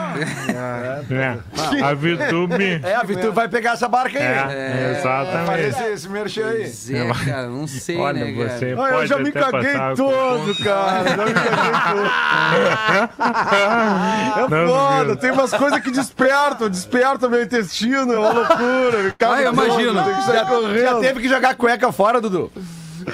É. 1.10 1.84
A 1.84 1.94
VTube. 1.94 2.82
É, 2.84 2.96
a 2.96 3.04
Vitor 3.04 3.32
vai 3.32 3.48
pegar 3.48 3.74
essa 3.74 3.88
barca 3.88 4.18
aí. 4.18 4.26
É, 4.26 4.38
Fazer 4.38 5.00
exatamente. 5.00 5.68
esse, 5.68 5.84
esse 5.84 6.10
merchan 6.10 6.48
aí. 6.48 6.64
É, 6.64 7.26
cara, 7.26 7.48
não 7.48 7.68
sei, 7.68 7.98
Olha, 7.98 8.26
né, 8.26 8.34
cara? 8.34 8.58
você 8.58 8.66
Ai, 8.66 8.76
pode 8.76 8.94
eu 8.94 9.08
já 9.08 9.18
me 9.20 9.32
caguei 9.32 9.74
todo, 9.96 10.64
cara. 10.64 11.10
Já 11.10 11.26
me 11.26 11.34
caguei 11.34 11.72
todo. 11.92 12.08
É 14.48 14.68
foda, 14.68 15.07
duvido. 15.16 15.22
tem 15.22 15.32
umas 15.32 15.54
coisas 15.54 15.80
que 15.82 15.92
despertam, 15.92 16.70
despertam 16.70 17.30
meu 17.30 17.44
intestino, 17.44 18.14
é 18.14 18.20
uma 18.20 18.32
loucura. 18.32 19.16
cago 19.18 19.34
Ah, 19.34 19.42
eu 19.42 19.54
imagino. 19.54 19.94
Já, 20.26 20.84
já 20.84 21.00
teve 21.00 21.22
que 21.22 21.30
jogar 21.30 21.56
cueca 21.56 21.92
fora, 21.92 22.20
Dudu. 22.22 22.52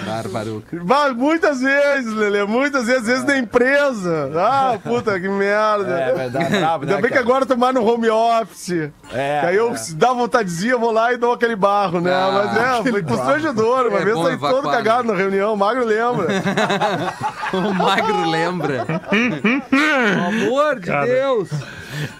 Bárbaro. 0.07 0.63
Mas 0.85 1.15
muitas 1.15 1.61
vezes, 1.61 2.11
Lelê, 2.13 2.43
muitas 2.45 2.87
vezes, 2.87 3.01
às 3.03 3.07
vezes 3.07 3.23
na 3.25 3.37
empresa. 3.37 4.31
Ah, 4.35 4.75
puta, 4.83 5.19
que 5.19 5.29
merda. 5.29 5.99
É 5.99 6.49
brabo, 6.49 6.85
Ainda 6.85 6.95
né, 6.95 7.01
bem 7.01 7.03
que 7.03 7.09
cara? 7.09 7.19
agora 7.19 7.43
eu 7.43 7.47
tô 7.47 7.55
mais 7.55 7.75
no 7.75 7.85
home 7.85 8.09
office. 8.09 8.89
É, 9.13 9.39
Que 9.41 9.45
aí 9.47 9.55
eu, 9.55 9.75
se 9.77 9.93
dá 9.95 10.11
vontadezinha, 10.11 10.73
eu 10.73 10.79
vou 10.79 10.91
lá 10.91 11.13
e 11.13 11.17
dou 11.17 11.33
aquele 11.33 11.55
barro, 11.55 12.01
né? 12.01 12.11
Ah, 12.11 12.31
Mas 12.55 12.87
é, 12.87 12.91
foi 12.91 13.03
constrangedor. 13.03 13.87
Uma 13.87 13.99
É 13.99 14.03
vez 14.03 14.17
saí 14.17 14.37
todo 14.37 14.51
evacuar, 14.51 14.75
cagado 14.75 15.07
na 15.11 15.13
reunião, 15.15 15.53
o 15.53 15.57
magro 15.57 15.85
lembra. 15.85 16.27
O 17.53 17.71
magro 17.71 18.27
lembra. 18.31 18.83
Pelo 19.69 20.25
amor 20.25 20.79
de 20.79 20.87
Cara. 20.87 21.05
Deus. 21.05 21.49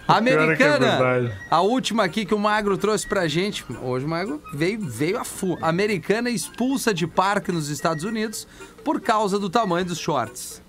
Americana. 0.07 0.77
Pior 0.97 1.17
é 1.17 1.27
que 1.27 1.27
é 1.27 1.37
a 1.49 1.61
última 1.61 2.03
aqui 2.03 2.25
que 2.25 2.33
o 2.33 2.39
Magro 2.39 2.77
trouxe 2.77 3.07
pra 3.07 3.27
gente. 3.27 3.65
Hoje 3.81 4.05
o 4.05 4.09
Magro 4.09 4.41
veio, 4.53 4.79
veio 4.81 5.19
a 5.19 5.23
fu. 5.23 5.57
Americana 5.61 6.29
expulsa 6.29 6.93
de 6.93 7.07
parque 7.07 7.51
nos 7.51 7.69
Estados 7.69 8.03
Unidos 8.03 8.47
por 8.83 8.99
causa 9.01 9.37
do 9.39 9.49
tamanho 9.49 9.85
dos 9.85 9.97
shorts. 9.99 10.61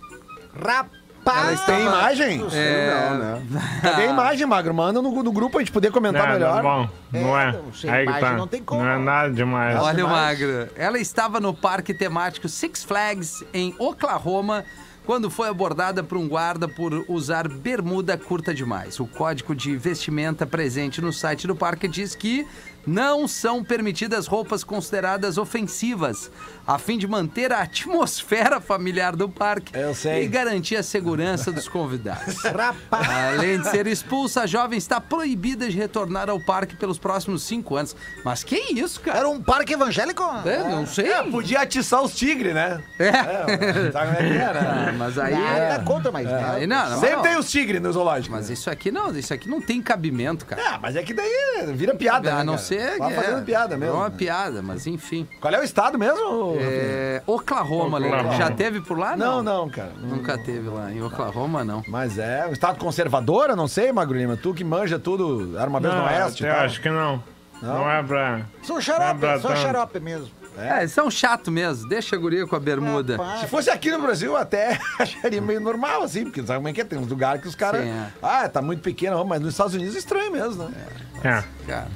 Ela 0.54 0.86
Rapaz, 1.26 1.60
estava- 1.60 1.78
Tem 1.78 1.86
imagem? 1.86 2.46
É, 2.52 3.08
Não, 3.10 3.18
né? 3.18 3.42
Cadê 3.80 4.02
a 4.02 4.06
imagem, 4.10 4.46
Magro? 4.46 4.74
Manda 4.74 5.00
no, 5.00 5.22
no 5.22 5.32
grupo 5.32 5.56
a 5.56 5.60
gente 5.60 5.72
poder 5.72 5.90
comentar 5.90 6.26
Não, 6.26 6.32
melhor. 6.34 6.62
não, 6.62 6.86
bom, 6.86 6.90
não 7.12 7.38
é. 7.40 7.52
não, 7.52 7.72
sem 7.72 7.90
que 7.90 8.02
imagem 8.02 8.20
tá. 8.20 8.32
não 8.36 8.46
tem 8.46 8.62
como. 8.62 8.82
Não 8.82 8.90
é 8.90 8.98
nada 8.98 9.30
demais. 9.32 9.78
Olha 9.80 10.04
o 10.04 10.08
Magro. 10.10 10.68
Ela 10.76 10.98
estava 10.98 11.40
no 11.40 11.54
parque 11.54 11.94
temático 11.94 12.46
Six 12.48 12.84
Flags, 12.84 13.42
em 13.54 13.74
Oklahoma, 13.78 14.64
quando 15.04 15.30
foi 15.30 15.48
abordada 15.48 16.02
por 16.02 16.16
um 16.16 16.28
guarda 16.28 16.66
por 16.66 17.04
usar 17.08 17.46
bermuda 17.48 18.16
curta 18.16 18.54
demais. 18.54 18.98
O 18.98 19.06
código 19.06 19.54
de 19.54 19.76
vestimenta 19.76 20.46
presente 20.46 21.00
no 21.00 21.12
site 21.12 21.46
do 21.46 21.54
parque 21.54 21.86
diz 21.86 22.14
que 22.14 22.46
não 22.86 23.26
são 23.26 23.64
permitidas 23.64 24.26
roupas 24.26 24.62
consideradas 24.62 25.38
ofensivas, 25.38 26.30
a 26.66 26.78
fim 26.78 26.96
de 26.98 27.06
manter 27.06 27.52
a 27.52 27.60
atmosfera 27.62 28.60
familiar 28.60 29.14
do 29.14 29.28
parque 29.28 29.76
Eu 29.76 29.94
sei. 29.94 30.24
e 30.24 30.28
garantir 30.28 30.76
a 30.76 30.82
segurança 30.82 31.52
dos 31.52 31.68
convidados. 31.68 32.42
rapaz. 32.44 33.08
Além 33.38 33.60
de 33.60 33.68
ser 33.68 33.86
expulsa, 33.86 34.42
a 34.42 34.46
jovem 34.46 34.78
está 34.78 35.00
proibida 35.00 35.68
de 35.68 35.76
retornar 35.76 36.30
ao 36.30 36.40
parque 36.40 36.76
pelos 36.76 36.98
próximos 36.98 37.42
cinco 37.42 37.76
anos. 37.76 37.94
Mas 38.24 38.42
que 38.42 38.56
isso, 38.56 39.00
cara? 39.00 39.18
Era 39.18 39.28
um 39.28 39.42
parque 39.42 39.74
evangélico? 39.74 40.22
É, 40.44 40.58
não 40.70 40.86
sei. 40.86 41.10
É, 41.12 41.22
podia 41.22 41.60
atiçar 41.60 42.02
os 42.02 42.14
tigres, 42.14 42.54
né? 42.54 42.82
É. 42.98 43.08
É, 43.08 43.92
sabe 43.92 44.16
como 44.16 44.26
é 44.26 44.30
que 44.30 44.38
é, 44.38 44.44
Ah, 44.44 44.52
né? 44.52 44.94
mas 44.96 45.18
aí. 45.18 45.34
Nada 45.34 45.84
contra, 45.84 46.10
mas... 46.10 46.26
Aí 46.32 46.66
não, 46.66 46.90
não, 46.90 47.00
Sempre 47.00 47.16
não. 47.16 47.22
tem 47.22 47.36
os 47.36 47.50
tigres 47.50 47.80
no 47.80 47.92
zoológico. 47.92 48.34
Mas 48.34 48.48
isso 48.50 48.70
aqui 48.70 48.90
não, 48.90 49.10
isso 49.16 49.32
aqui 49.32 49.48
não 49.48 49.60
tem 49.60 49.80
cabimento, 49.82 50.46
cara. 50.46 50.62
Ah, 50.66 50.78
mas 50.80 50.96
é 50.96 51.02
que 51.02 51.12
daí 51.12 51.72
vira 51.74 51.94
piada, 51.94 52.32
A 52.32 52.36
né, 52.38 52.44
não 52.44 52.54
cara? 52.54 52.64
ser. 52.64 52.98
Vai 52.98 53.12
é, 53.12 53.16
fazendo 53.16 53.44
piada 53.44 53.76
mesmo. 53.76 53.94
É 53.94 53.98
uma 53.98 54.08
né? 54.08 54.14
piada, 54.16 54.62
mas 54.62 54.86
enfim. 54.86 55.28
Qual 55.40 55.52
é 55.52 55.60
o 55.60 55.64
estado 55.64 55.98
mesmo? 55.98 56.53
É, 56.60 57.22
Oklahoma. 57.26 57.98
Oklahoma. 57.98 58.36
Já 58.36 58.50
teve 58.50 58.80
por 58.80 58.98
lá? 58.98 59.16
Não, 59.16 59.42
não, 59.42 59.68
cara. 59.68 59.92
Nunca 60.00 60.36
teve 60.38 60.68
lá. 60.68 60.92
Em 60.92 61.02
Oklahoma, 61.02 61.64
não. 61.64 61.82
Mas 61.88 62.18
é 62.18 62.46
um 62.46 62.52
estado 62.52 62.78
conservador, 62.78 63.50
eu 63.50 63.56
não 63.56 63.68
sei, 63.68 63.92
Magro 63.92 64.16
Lima. 64.16 64.36
Tu 64.36 64.54
que 64.54 64.64
manja 64.64 64.98
tudo, 64.98 65.58
era 65.58 65.68
uma 65.68 65.80
vez 65.80 65.94
no 65.94 66.04
oeste 66.04 66.44
eu 66.44 66.52
acho 66.54 66.80
que 66.80 66.90
não. 66.90 67.22
Não, 67.62 67.90
é 67.90 68.02
pra. 68.02 68.42
Sou 68.62 68.76
Não 68.76 68.82
xarope, 68.82 69.24
é 69.24 69.38
tanto. 69.38 69.56
xarope 69.56 70.00
mesmo. 70.00 70.28
É, 70.56 70.80
eles 70.80 70.92
são 70.92 71.10
chato 71.10 71.50
mesmo. 71.50 71.88
Deixa 71.88 72.14
a 72.14 72.18
guria 72.18 72.46
com 72.46 72.54
a 72.54 72.60
bermuda. 72.60 73.16
Rapaz. 73.16 73.40
Se 73.40 73.46
fosse 73.48 73.70
aqui 73.70 73.90
no 73.90 74.00
Brasil, 74.00 74.36
até 74.36 74.78
acharia 75.00 75.40
meio 75.40 75.60
normal, 75.60 76.02
assim, 76.02 76.24
porque 76.24 76.42
sabe 76.42 76.58
como 76.58 76.68
é 76.68 76.72
que 76.72 76.80
é? 76.80 76.84
Tem 76.84 76.98
uns 76.98 77.08
lugares 77.08 77.42
que 77.42 77.48
os 77.48 77.54
caras. 77.54 77.84
É. 77.84 78.06
Ah, 78.22 78.48
tá 78.48 78.62
muito 78.62 78.80
pequeno, 78.80 79.24
mas 79.24 79.40
nos 79.40 79.50
Estados 79.52 79.74
Unidos 79.74 79.96
é 79.96 79.98
estranho 79.98 80.30
mesmo, 80.30 80.64
né? 80.64 80.74
É. 81.24 81.44
Cara. 81.66 81.88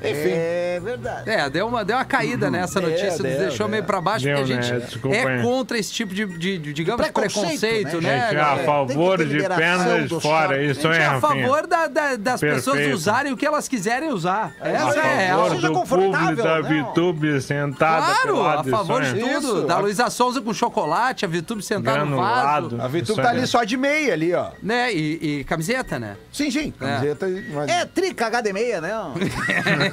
Enfim. 0.00 0.30
É, 0.30 0.74
É 0.76 0.80
verdade. 0.80 1.28
É, 1.30 1.50
deu 1.50 1.66
uma, 1.66 1.84
deu 1.84 1.96
uma 1.96 2.04
caída 2.04 2.48
nessa 2.50 2.80
notícia, 2.80 3.08
nos 3.10 3.18
deu, 3.18 3.38
deixou 3.40 3.66
deu. 3.66 3.68
meio 3.68 3.82
pra 3.84 4.00
baixo, 4.00 4.24
Deu, 4.24 4.36
porque 4.38 4.52
a 4.52 4.56
né? 4.56 4.62
gente 4.62 4.84
Desculpa 4.86 5.16
é 5.16 5.42
contra 5.42 5.76
esse 5.78 5.92
tipo 5.92 6.14
de, 6.14 6.24
de- 6.24 6.58
de, 6.58 6.72
digamos, 6.72 7.02
Preconceito, 7.04 7.60
preconceito, 7.60 8.00
né, 8.00 8.08
né? 8.10 8.16
É 8.16 8.28
que 8.28 8.36
a 8.36 8.38
galera? 8.44 8.64
favor 8.64 9.18
de 9.18 9.24
liberação 9.24 9.56
pernas 9.58 10.08
do 10.08 10.20
fora, 10.20 10.48
short. 10.54 10.70
isso 10.70 10.88
A 10.88 10.92
gente 10.92 11.00
é, 11.00 11.04
é 11.04 11.06
a 11.06 11.10
Rafinha. 11.18 11.46
favor 11.48 11.66
da- 11.66 11.86
da- 11.88 12.16
das 12.16 12.40
pessoas 12.40 12.76
Perfeito. 12.76 12.94
usarem 12.96 13.32
o 13.32 13.36
que 13.36 13.44
elas 13.44 13.66
quiserem 13.66 14.10
usar. 14.10 14.52
A 14.60 14.68
Essa 14.68 15.00
é 15.00 15.00
a 15.00 15.16
real. 15.16 15.38
favor 15.40 15.54
Seja 15.56 15.66
do 15.68 15.74
confortável, 15.74 16.18
público 16.36 16.42
da 16.42 16.62
né? 16.62 16.82
VTube 16.92 17.40
sentada 17.42 18.06
Claro, 18.06 18.30
a 18.30 18.62
pelada, 18.62 18.70
favor 18.70 19.02
de 19.02 19.08
é. 19.08 19.20
tudo. 19.20 19.38
Isso. 19.58 19.66
Da 19.66 19.78
Luísa 19.78 20.10
Souza 20.10 20.40
com 20.40 20.54
chocolate, 20.54 21.24
a 21.24 21.28
Vitube 21.28 21.60
sentada 21.62 21.98
no 22.04 22.16
Granulado. 22.16 22.68
vaso. 22.76 22.82
A 22.82 22.86
Vitu 22.88 23.12
Isso 23.12 23.20
tá 23.20 23.30
aí. 23.30 23.38
ali 23.38 23.46
só 23.48 23.64
de 23.64 23.76
meia 23.76 24.12
ali, 24.12 24.32
ó. 24.32 24.50
Né? 24.62 24.92
E, 24.94 25.40
e 25.40 25.44
camiseta, 25.44 25.98
né? 25.98 26.16
Sim, 26.32 26.50
sim. 26.52 26.70
Camiseta. 26.78 27.26
mas- 27.52 27.68
É 27.68 27.84
tri 27.84 28.14
cagada 28.14 28.48
e 28.48 28.52
meia, 28.52 28.80
né? 28.80 28.90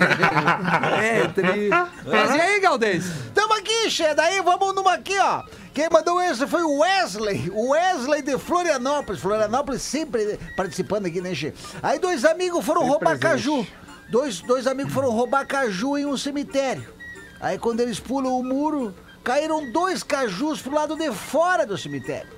É, 1.01 1.27
tri. 1.27 1.69
Mas 1.69 2.35
e 2.35 2.41
aí, 2.41 2.59
Galdês? 2.59 3.05
Tamo 3.33 3.53
aqui, 3.53 3.89
Che. 3.89 4.13
Daí 4.13 4.41
vamos 4.41 4.73
numa 4.75 4.93
aqui, 4.93 5.17
ó. 5.19 5.43
Quem 5.73 5.89
mandou 5.91 6.21
esse 6.21 6.47
foi 6.47 6.63
o 6.63 6.79
Wesley. 6.79 7.51
O 7.53 7.71
Wesley 7.71 8.21
de 8.21 8.37
Florianópolis. 8.37 9.21
Florianópolis 9.21 9.81
sempre 9.81 10.39
participando 10.55 11.05
aqui, 11.05 11.19
né, 11.21 11.35
Che? 11.35 11.53
Aí 11.83 11.99
dois 11.99 12.23
amigos 12.23 12.63
foram 12.65 12.85
roubar 12.85 13.19
caju. 13.19 13.65
Dois, 14.09 14.39
dois 14.41 14.67
amigos 14.67 14.93
foram 14.93 15.09
roubar 15.09 15.45
caju 15.45 15.97
em 15.97 16.05
um 16.05 16.15
cemitério. 16.15 16.93
Aí 17.41 17.57
quando 17.57 17.81
eles 17.81 17.99
pulam 17.99 18.39
o 18.39 18.43
muro, 18.43 18.95
caíram 19.23 19.71
dois 19.71 20.03
cajus 20.03 20.61
pro 20.61 20.73
lado 20.73 20.95
de 20.95 21.11
fora 21.11 21.65
do 21.65 21.77
cemitério. 21.77 22.31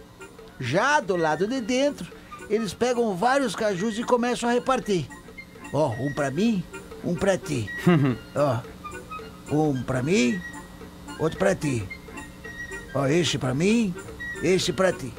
Já 0.60 1.00
do 1.00 1.16
lado 1.16 1.46
de 1.46 1.62
dentro, 1.62 2.08
eles 2.50 2.74
pegam 2.74 3.16
vários 3.16 3.56
cajus 3.56 4.00
e 4.00 4.04
começam 4.04 4.50
a 4.50 4.54
repartir. 4.54 5.08
Ó, 5.72 5.90
um 6.00 6.14
pra 6.14 6.32
mim, 6.32 6.64
um 7.08 7.16
pra 7.16 7.38
ti. 7.38 7.70
Ó, 8.36 9.70
um 9.72 9.82
pra 9.82 10.04
mim, 10.04 10.40
outro 11.18 11.40
pra 11.40 11.56
ti. 11.56 11.88
Ó, 12.94 13.08
este 13.08 13.38
pra 13.38 13.54
mim, 13.54 13.96
este 14.44 14.74
pra 14.74 14.92
ti. 14.92 15.14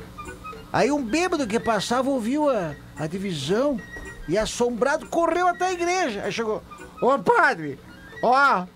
Aí 0.70 0.92
um 0.92 1.02
bêbado 1.02 1.46
que 1.46 1.58
passava 1.58 2.10
ouviu 2.10 2.50
a, 2.50 2.74
a 2.96 3.06
divisão 3.06 3.80
e 4.28 4.36
assombrado 4.36 5.06
correu 5.06 5.48
até 5.48 5.68
a 5.68 5.72
igreja. 5.72 6.22
Aí 6.24 6.30
chegou, 6.30 6.62
ô 7.00 7.18
padre, 7.18 7.78
ó, 8.22 8.66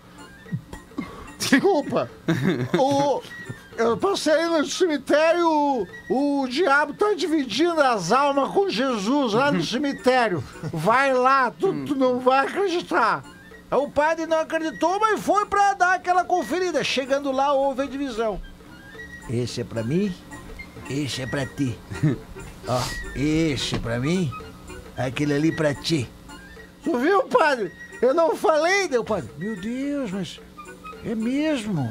desculpa, 1.39 2.11
o, 2.79 3.23
eu 3.77 3.97
passei 3.97 4.47
no 4.47 4.65
cemitério, 4.67 5.49
o, 5.49 6.43
o 6.43 6.49
diabo 6.49 6.93
tá 6.95 7.15
dividindo 7.15 7.81
as 7.81 8.13
almas 8.13 8.51
com 8.53 8.69
Jesus 8.69 9.33
lá 9.33 9.51
no 9.51 9.63
cemitério. 9.65 10.43
Vai 10.73 11.13
lá, 11.13 11.51
tu, 11.51 11.85
tu 11.85 11.95
não 11.95 12.21
vai 12.21 12.47
acreditar. 12.47 13.25
Aí 13.71 13.79
O 13.79 13.91
padre 13.91 14.27
não 14.27 14.41
acreditou, 14.41 15.01
mas 15.01 15.21
foi 15.21 15.47
pra 15.47 15.75
dar 15.75 15.95
aquela 15.95 16.25
conferida. 16.25 16.85
Chegando 16.85 17.33
lá, 17.33 17.53
houve 17.55 17.83
a 17.83 17.87
divisão. 17.87 18.41
Esse 19.31 19.63
é 19.63 19.65
pra 19.65 19.83
mim, 19.83 20.15
esse 20.91 21.23
é 21.23 21.27
pra 21.27 21.47
ti. 21.47 21.79
Ó, 22.69 22.81
esse 23.17 23.77
é 23.77 23.79
pra 23.79 23.99
mim, 23.99 24.31
aquele 24.97 25.33
ali 25.33 25.55
pra 25.55 25.75
ti. 25.75 26.09
Tu 26.85 26.99
viu, 26.99 27.23
padre? 27.25 27.73
Eu 28.03 28.13
não 28.13 28.37
falei, 28.37 28.89
deu 28.89 29.05
padre. 29.05 29.31
Meu 29.39 29.59
Deus, 29.61 30.11
mas 30.11 30.41
é 31.05 31.15
mesmo. 31.15 31.89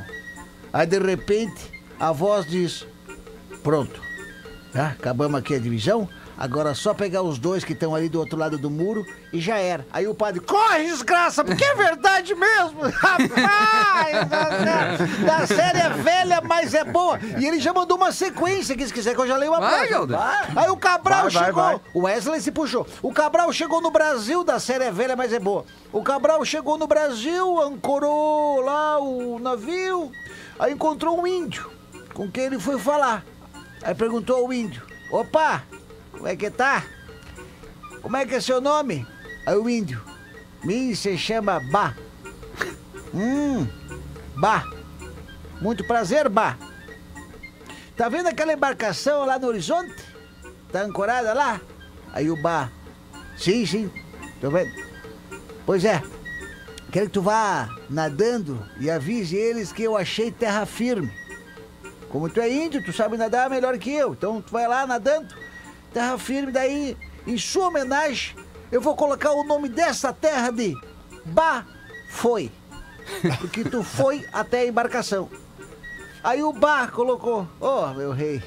Aí 0.74 0.86
de 0.86 1.00
repente 1.00 1.71
a 2.02 2.12
voz 2.12 2.48
diz: 2.48 2.88
Pronto, 3.62 4.02
tá? 4.74 4.88
acabamos 4.88 5.40
aqui 5.40 5.54
a 5.54 5.60
divisão. 5.60 6.10
Agora 6.36 6.72
é 6.72 6.74
só 6.74 6.92
pegar 6.92 7.22
os 7.22 7.38
dois 7.38 7.64
que 7.64 7.74
estão 7.74 7.94
ali 7.94 8.10
do 8.10 8.18
outro 8.18 8.36
lado 8.36 8.58
do 8.58 8.68
muro 8.68 9.06
e 9.32 9.40
já 9.40 9.58
era. 9.58 9.86
Aí 9.94 10.08
o 10.08 10.16
padre, 10.16 10.40
corre, 10.40 10.86
desgraça, 10.86 11.44
porque 11.44 11.64
é 11.64 11.76
verdade 11.76 12.34
mesmo. 12.34 12.80
Rapaz, 12.90 14.28
da, 15.24 15.46
série 15.46 15.78
é 15.78 15.90
velha, 15.90 16.42
mas 16.42 16.74
é 16.74 16.84
boa. 16.84 17.20
E 17.40 17.46
ele 17.46 17.60
já 17.60 17.72
mandou 17.72 17.96
uma 17.96 18.12
sequência, 18.12 18.76
que 18.76 18.88
se 18.88 18.92
quiser 18.92 19.14
que 19.14 19.22
eu 19.22 19.28
já 19.28 19.38
leio 19.38 19.52
uma 19.52 19.60
Vai. 20.18 20.48
Aí 20.56 20.70
o 20.72 20.78
Cabral 20.78 21.30
vai, 21.30 21.46
chegou. 21.46 21.64
vai. 21.64 21.82
O 21.94 22.02
Wesley 22.06 22.42
se 22.42 22.52
puxou. 22.52 22.88
O 23.04 23.14
Cabral 23.14 23.54
chegou 23.54 23.80
no 23.80 23.92
Brasil, 23.92 24.44
da 24.44 24.60
série 24.60 24.86
é 24.86 24.92
velha, 24.92 25.16
mas 25.16 25.32
é 25.32 25.40
boa. 25.40 25.64
O 25.94 26.02
Cabral 26.02 26.44
chegou 26.44 26.76
no 26.76 26.88
Brasil, 26.88 27.62
ancorou 27.62 28.62
lá 28.62 28.98
o 29.00 29.38
navio, 29.38 30.12
aí 30.58 30.74
encontrou 30.74 31.22
um 31.22 31.28
índio, 31.28 31.70
com 32.14 32.30
quem 32.30 32.46
ele 32.46 32.60
foi 32.60 32.80
falar. 32.80 33.26
Aí 33.82 33.96
perguntou 33.96 34.38
ao 34.38 34.54
índio: 34.54 34.84
Opa, 35.12 35.64
como 36.12 36.28
é 36.28 36.36
que 36.36 36.50
tá? 36.50 36.84
Como 38.02 38.18
é 38.18 38.26
que 38.26 38.36
é 38.36 38.42
seu 38.42 38.62
nome? 38.62 39.06
Aí 39.46 39.56
o 39.56 39.70
índio: 39.70 40.02
Mim 40.64 40.94
se 40.96 41.18
chama 41.18 41.60
Bá. 41.72 41.96
Hum, 43.14 43.68
Bá. 44.38 44.66
Muito 45.60 45.86
prazer, 45.86 46.30
Bá. 46.30 46.58
Tá 47.98 48.08
vendo 48.08 48.28
aquela 48.28 48.54
embarcação 48.54 49.26
lá 49.26 49.38
no 49.38 49.48
horizonte? 49.48 49.94
Tá 50.72 50.82
ancorada 50.84 51.34
lá? 51.34 51.60
Aí 52.14 52.32
o 52.32 52.42
Bá. 52.42 52.72
Sim, 53.38 53.66
sim. 53.66 53.92
Tô 54.40 54.50
vendo. 54.50 54.72
Pois 55.66 55.84
é. 55.84 56.02
Quero 56.92 57.06
que 57.06 57.14
tu 57.14 57.22
vá 57.22 57.70
nadando 57.90 58.66
e 58.80 58.90
avise 58.90 59.36
eles 59.36 59.72
que 59.72 59.84
eu 59.84 59.96
achei 59.96 60.30
terra 60.30 60.66
firme. 60.66 61.12
Como 62.12 62.30
tu 62.30 62.42
é 62.42 62.50
índio, 62.52 62.84
tu 62.84 62.92
sabe 62.92 63.16
nadar 63.16 63.50
melhor 63.50 63.78
que 63.78 63.90
eu. 63.90 64.12
Então 64.12 64.42
tu 64.42 64.52
vai 64.52 64.68
lá 64.68 64.86
nadando, 64.86 65.34
terra 65.94 66.18
firme, 66.18 66.52
daí, 66.52 66.98
em 67.26 67.38
sua 67.38 67.70
homenagem, 67.70 68.36
eu 68.70 68.82
vou 68.82 68.96
colocar 68.96 69.32
o 69.32 69.46
nome 69.46 69.70
dessa 69.70 70.12
terra 70.12 70.52
de 70.52 70.76
Bá 71.26 71.66
Foi. 72.10 72.52
Porque 73.40 73.64
tu 73.64 73.82
foi 73.82 74.28
até 74.34 74.60
a 74.60 74.68
embarcação. 74.68 75.30
Aí 76.22 76.44
o 76.44 76.52
Bá 76.52 76.88
colocou, 76.88 77.48
ô 77.60 77.88
meu 77.94 78.12
rei, 78.12 78.44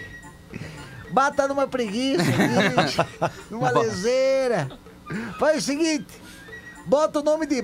Bá 1.11 1.31
tá 1.31 1.48
numa 1.48 1.66
preguiça 1.66 2.22
aqui, 2.22 3.33
numa 3.50 3.70
leseira. 3.70 4.68
Faz 5.38 5.59
o 5.59 5.62
seguinte, 5.62 6.20
bota 6.87 7.20
o 7.20 7.22
nome 7.22 7.46
de 7.46 7.62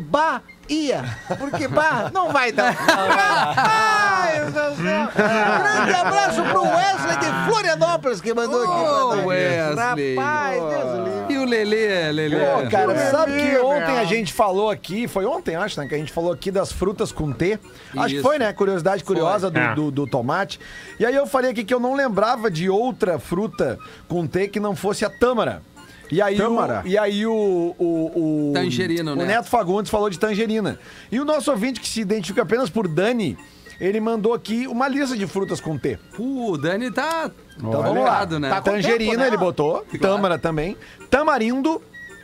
Bahia, 0.74 1.02
porque 1.38 1.66
Bá 1.66 2.10
não 2.14 2.30
vai 2.30 2.52
dar. 2.52 2.76
Ai, 2.78 4.40
meu 4.40 4.50
Deus 4.52 4.76
do 4.76 4.82
céu. 4.84 5.08
Grande 5.16 5.94
abraço 5.94 6.42
pro 6.44 6.62
Wesley 6.62 7.16
de 7.18 7.50
Florianópolis 7.50 8.20
que 8.20 8.32
mandou 8.32 8.62
aqui. 8.62 8.84
pra 8.84 9.22
Ô. 9.24 9.26
Wesley. 9.26 10.16
Rapaz, 10.16 10.62
Deus 10.62 11.08
livre. 11.08 11.34
E 11.34 11.38
o 11.38 11.44
Lelê, 11.44 12.12
Lelê? 12.12 12.36
Pô, 12.38 12.70
cara, 12.70 12.94
Meu 12.94 13.10
sabe 13.10 13.32
que 13.32 13.58
ontem 13.58 13.92
meu. 13.92 13.98
a 13.98 14.04
gente 14.04 14.32
falou 14.32 14.70
aqui, 14.70 15.08
foi 15.08 15.24
ontem, 15.26 15.56
acho, 15.56 15.80
né? 15.80 15.88
Que 15.88 15.94
a 15.94 15.98
gente 15.98 16.12
falou 16.12 16.32
aqui 16.32 16.50
das 16.52 16.70
frutas 16.72 17.10
com 17.12 17.32
T. 17.32 17.58
Acho 17.96 18.06
que 18.08 18.14
Isso. 18.14 18.22
foi, 18.22 18.38
né? 18.38 18.52
Curiosidade 18.52 19.02
curiosa 19.02 19.50
do, 19.50 19.58
É. 19.58 19.74
do, 19.74 19.90
do 19.90 20.06
tomate. 20.06 20.60
E 21.00 21.04
aí 21.06 21.14
eu 21.14 21.26
falei 21.26 21.50
aqui 21.50 21.64
que 21.64 21.74
eu 21.74 21.80
não 21.80 21.94
lembrava 21.94 22.48
de 22.50 22.68
outra 22.70 23.18
fruta 23.18 23.76
com 24.08 24.24
T 24.26 24.46
que 24.48 24.60
não 24.60 24.76
fosse 24.76 25.04
a 25.04 25.10
tâmara. 25.10 25.62
E 26.10 26.20
aí, 26.20 26.36
Tâmara? 26.36 26.82
O, 26.84 26.88
e 26.88 26.98
aí 26.98 27.26
o, 27.26 27.74
o, 27.78 28.48
o. 28.48 28.52
Tangerino, 28.52 29.12
o 29.12 29.16
né? 29.16 29.24
Neto 29.26 29.48
Fagundes 29.48 29.90
falou 29.90 30.10
de 30.10 30.18
tangerina. 30.18 30.78
E 31.10 31.20
o 31.20 31.24
nosso 31.24 31.50
ouvinte, 31.50 31.80
que 31.80 31.88
se 31.88 32.00
identifica 32.00 32.42
apenas 32.42 32.68
por 32.68 32.88
Dani, 32.88 33.38
ele 33.80 34.00
mandou 34.00 34.34
aqui 34.34 34.66
uma 34.66 34.88
lista 34.88 35.16
de 35.16 35.26
frutas 35.26 35.60
com 35.60 35.78
T. 35.78 35.98
Pô, 36.16 36.52
o 36.52 36.58
Dani 36.58 36.90
tá. 36.90 37.30
Então 37.56 37.70
vamos 37.82 38.02
lá. 38.02 38.10
ligado, 38.12 38.40
né? 38.40 38.48
Tá 38.48 38.60
tangerina, 38.60 39.10
tempo, 39.12 39.16
né? 39.20 39.26
ele 39.28 39.36
botou. 39.36 39.86
Tâmara 40.00 40.38
também. 40.38 40.76
Tamarindo. 41.08 41.80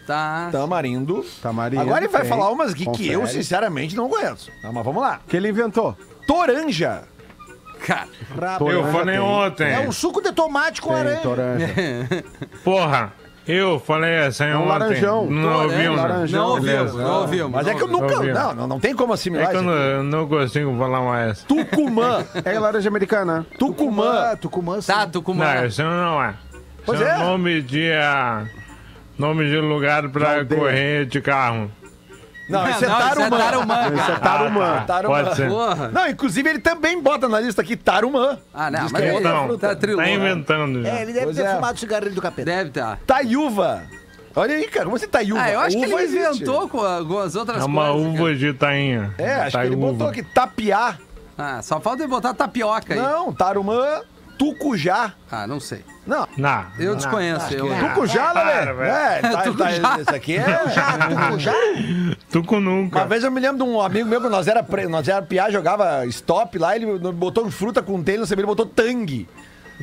Tá. 0.07 0.49
Tamarindo. 0.53 1.25
Tamarindo, 1.43 1.83
Agora 1.83 2.05
ele 2.05 2.13
vai 2.13 2.21
tem. 2.23 2.31
falar 2.31 2.51
umas 2.51 2.73
aqui 2.73 2.87
que 2.93 3.09
eu, 3.09 3.27
sinceramente, 3.27 3.97
não 3.97 4.09
conheço. 4.09 4.51
Tá, 4.63 4.71
mas 4.73 4.85
vamos 4.85 5.03
lá. 5.03 5.21
que 5.27 5.37
ele 5.37 5.49
inventou? 5.49 5.97
Toranja. 6.27 7.03
Cara, 7.85 8.09
Eu 8.73 8.85
falei 8.91 9.17
tem. 9.17 9.25
ontem. 9.25 9.73
É 9.73 9.81
um 9.81 9.93
suco 9.93 10.21
de 10.23 10.33
tomate 10.33 10.81
com 10.81 10.89
Tem, 10.89 10.97
laranja. 10.99 11.21
toranja. 11.23 11.69
Porra, 12.65 13.13
eu 13.47 13.79
falei 13.79 14.19
assim 14.19 14.45
É 14.45 14.57
um 14.57 14.63
ontem. 14.63 14.69
laranjão. 14.69 15.27
Não 15.31 15.63
ouviu, 15.63 15.97
né? 15.97 16.03
Laranjão. 16.03 16.41
não 16.43 16.49
ouvimos, 16.51 16.73
beleza. 16.77 16.99
não 17.03 17.21
ouvimos. 17.21 17.51
Mas 17.53 17.67
é 17.67 17.75
que 17.75 17.83
eu 17.83 17.89
não 17.89 18.01
nunca. 18.01 18.23
Não, 18.23 18.55
não, 18.55 18.67
não 18.67 18.81
tem 18.81 18.95
como 18.95 19.13
assimilar 19.13 19.49
É 19.49 19.51
que 19.51 19.57
eu 19.57 19.63
não, 19.63 20.03
não 20.03 20.29
consigo 20.29 20.77
falar 20.79 21.01
mais. 21.03 21.43
Tucumã. 21.43 22.25
É 22.45 22.59
laranja 22.59 22.89
americana. 22.89 23.47
Tucumã. 23.59 24.37
Tucumã, 24.37 24.81
sim. 24.81 24.93
Tá, 24.93 25.07
Tucumã. 25.07 25.55
Não, 25.55 25.67
isso 25.67 25.83
não 25.83 26.23
é. 26.23 26.35
Pois 26.85 27.01
Isso 27.01 27.09
é. 27.09 27.19
nome 27.19 27.63
de. 27.63 27.91
ah, 27.93 28.45
nome 29.19 29.47
de 29.49 29.57
lugar 29.57 30.09
pra 30.09 30.45
correr 30.45 31.05
de 31.07 31.21
carro. 31.21 31.71
Não, 32.49 32.69
isso 32.71 32.85
é 32.85 32.89
Não, 32.89 32.97
isso 32.99 33.05
é 33.05 33.09
Tarumã. 33.29 33.39
Tarumã, 33.39 33.75
Esse 33.87 33.93
é 33.95 33.97
cara. 34.07 34.21
tarumã. 34.21 34.65
Ah, 34.71 34.81
tá. 34.81 34.85
Tarumã. 34.95 35.25
Pode 35.25 35.37
ser. 35.37 35.49
Porra. 35.49 35.89
Não, 35.89 36.09
inclusive 36.09 36.49
ele 36.51 36.59
também 36.61 37.03
bota 37.03 37.29
na 37.29 37.41
lista 37.41 37.61
aqui 37.63 37.77
Tarumã. 37.77 38.39
Ah, 38.55 38.71
não, 38.71 38.81
Diz 38.85 38.93
mas 38.93 39.03
que 39.03 39.09
é 39.09 39.13
outra 39.13 39.29
Então, 39.31 39.47
fruta. 39.49 39.77
tá 39.77 39.97
tá 39.97 40.09
inventando 40.11 40.83
já. 40.83 40.89
É, 40.89 41.03
ele 41.03 41.13
deve 41.13 41.25
Pois 41.27 41.37
ter 41.37 41.43
é. 41.45 41.55
fumado 41.55 41.75
o 41.77 41.79
cigarrilho 41.81 42.15
do 42.15 42.23
capeta. 42.23 42.45
Deve 42.45 42.71
tá. 42.71 42.99
Taiuva. 43.07 43.83
Olha 44.39 44.55
aí, 44.55 44.69
cara, 44.69 44.85
como 44.85 44.97
assim 44.97 45.09
Taiuva? 45.09 45.41
Ah, 45.43 45.51
eu 45.51 45.61
acho 45.61 45.77
que 45.79 45.87
Uva 45.87 45.95
ele 45.95 46.03
existe. 46.05 46.43
inventou 46.43 46.69
com 46.69 46.81
algumas 46.81 47.35
outras 47.35 47.63
É 47.63 47.65
uma 47.65 47.91
coisas. 47.93 48.21
uva 48.21 48.35
de 48.35 48.53
tainha. 48.53 49.15
É, 49.19 49.35
acho 49.37 49.53
Tá 49.53 49.61
que 49.63 49.67
ele 49.67 49.77
uva. 49.77 49.93
botou 49.93 50.09
aqui 50.09 50.23
tapiá. 50.23 50.79
cara. 50.79 50.99
Ah, 51.39 51.63
só 51.63 51.81
falta 51.81 52.03
ele 52.03 52.11
botar 52.11 52.33
tapioca 52.35 52.95
aí. 52.95 53.01
Não, 53.01 53.33
Tarumã. 53.33 54.03
Tucujá. 54.39 55.13
Ah, 55.31 55.47
não 55.47 55.59
sei. 55.59 55.85
Não, 56.07 56.29
Não. 56.37 56.67
Eu 56.79 56.95
desconheço. 56.95 57.53
Eu... 57.53 57.67
Tucujá, 57.89 58.33
Para, 58.33 58.45
Lelê. 58.45 58.73
velho. 58.75 58.91
É, 58.91 59.21
tá, 59.21 59.31
tá, 59.31 59.43
Tucujá. 59.43 59.99
isso 60.01 60.15
aqui 60.15 60.37
é... 60.37 60.69
Já, 61.39 61.57
Tu 62.31 62.43
com 62.45 62.61
nunca. 62.61 63.01
Uma 63.01 63.07
vez 63.07 63.25
eu 63.25 63.31
me 63.31 63.41
lembro 63.41 63.65
de 63.65 63.71
um 63.71 63.81
amigo 63.81 64.09
meu 64.09 64.21
que 64.21 64.29
nós 64.29 64.47
era, 64.47 64.63
pre... 64.63 64.87
nós 64.87 65.09
era 65.09 65.21
piá, 65.23 65.51
jogava 65.51 66.07
stop 66.07 66.59
lá, 66.59 66.77
ele 66.77 66.99
botou 67.13 67.51
fruta 67.51 67.83
com 67.83 68.03
telha, 68.03 68.19
não 68.19 68.27
sei, 68.27 68.37
ele 68.37 68.47
botou 68.47 68.67
tangue. 68.67 69.29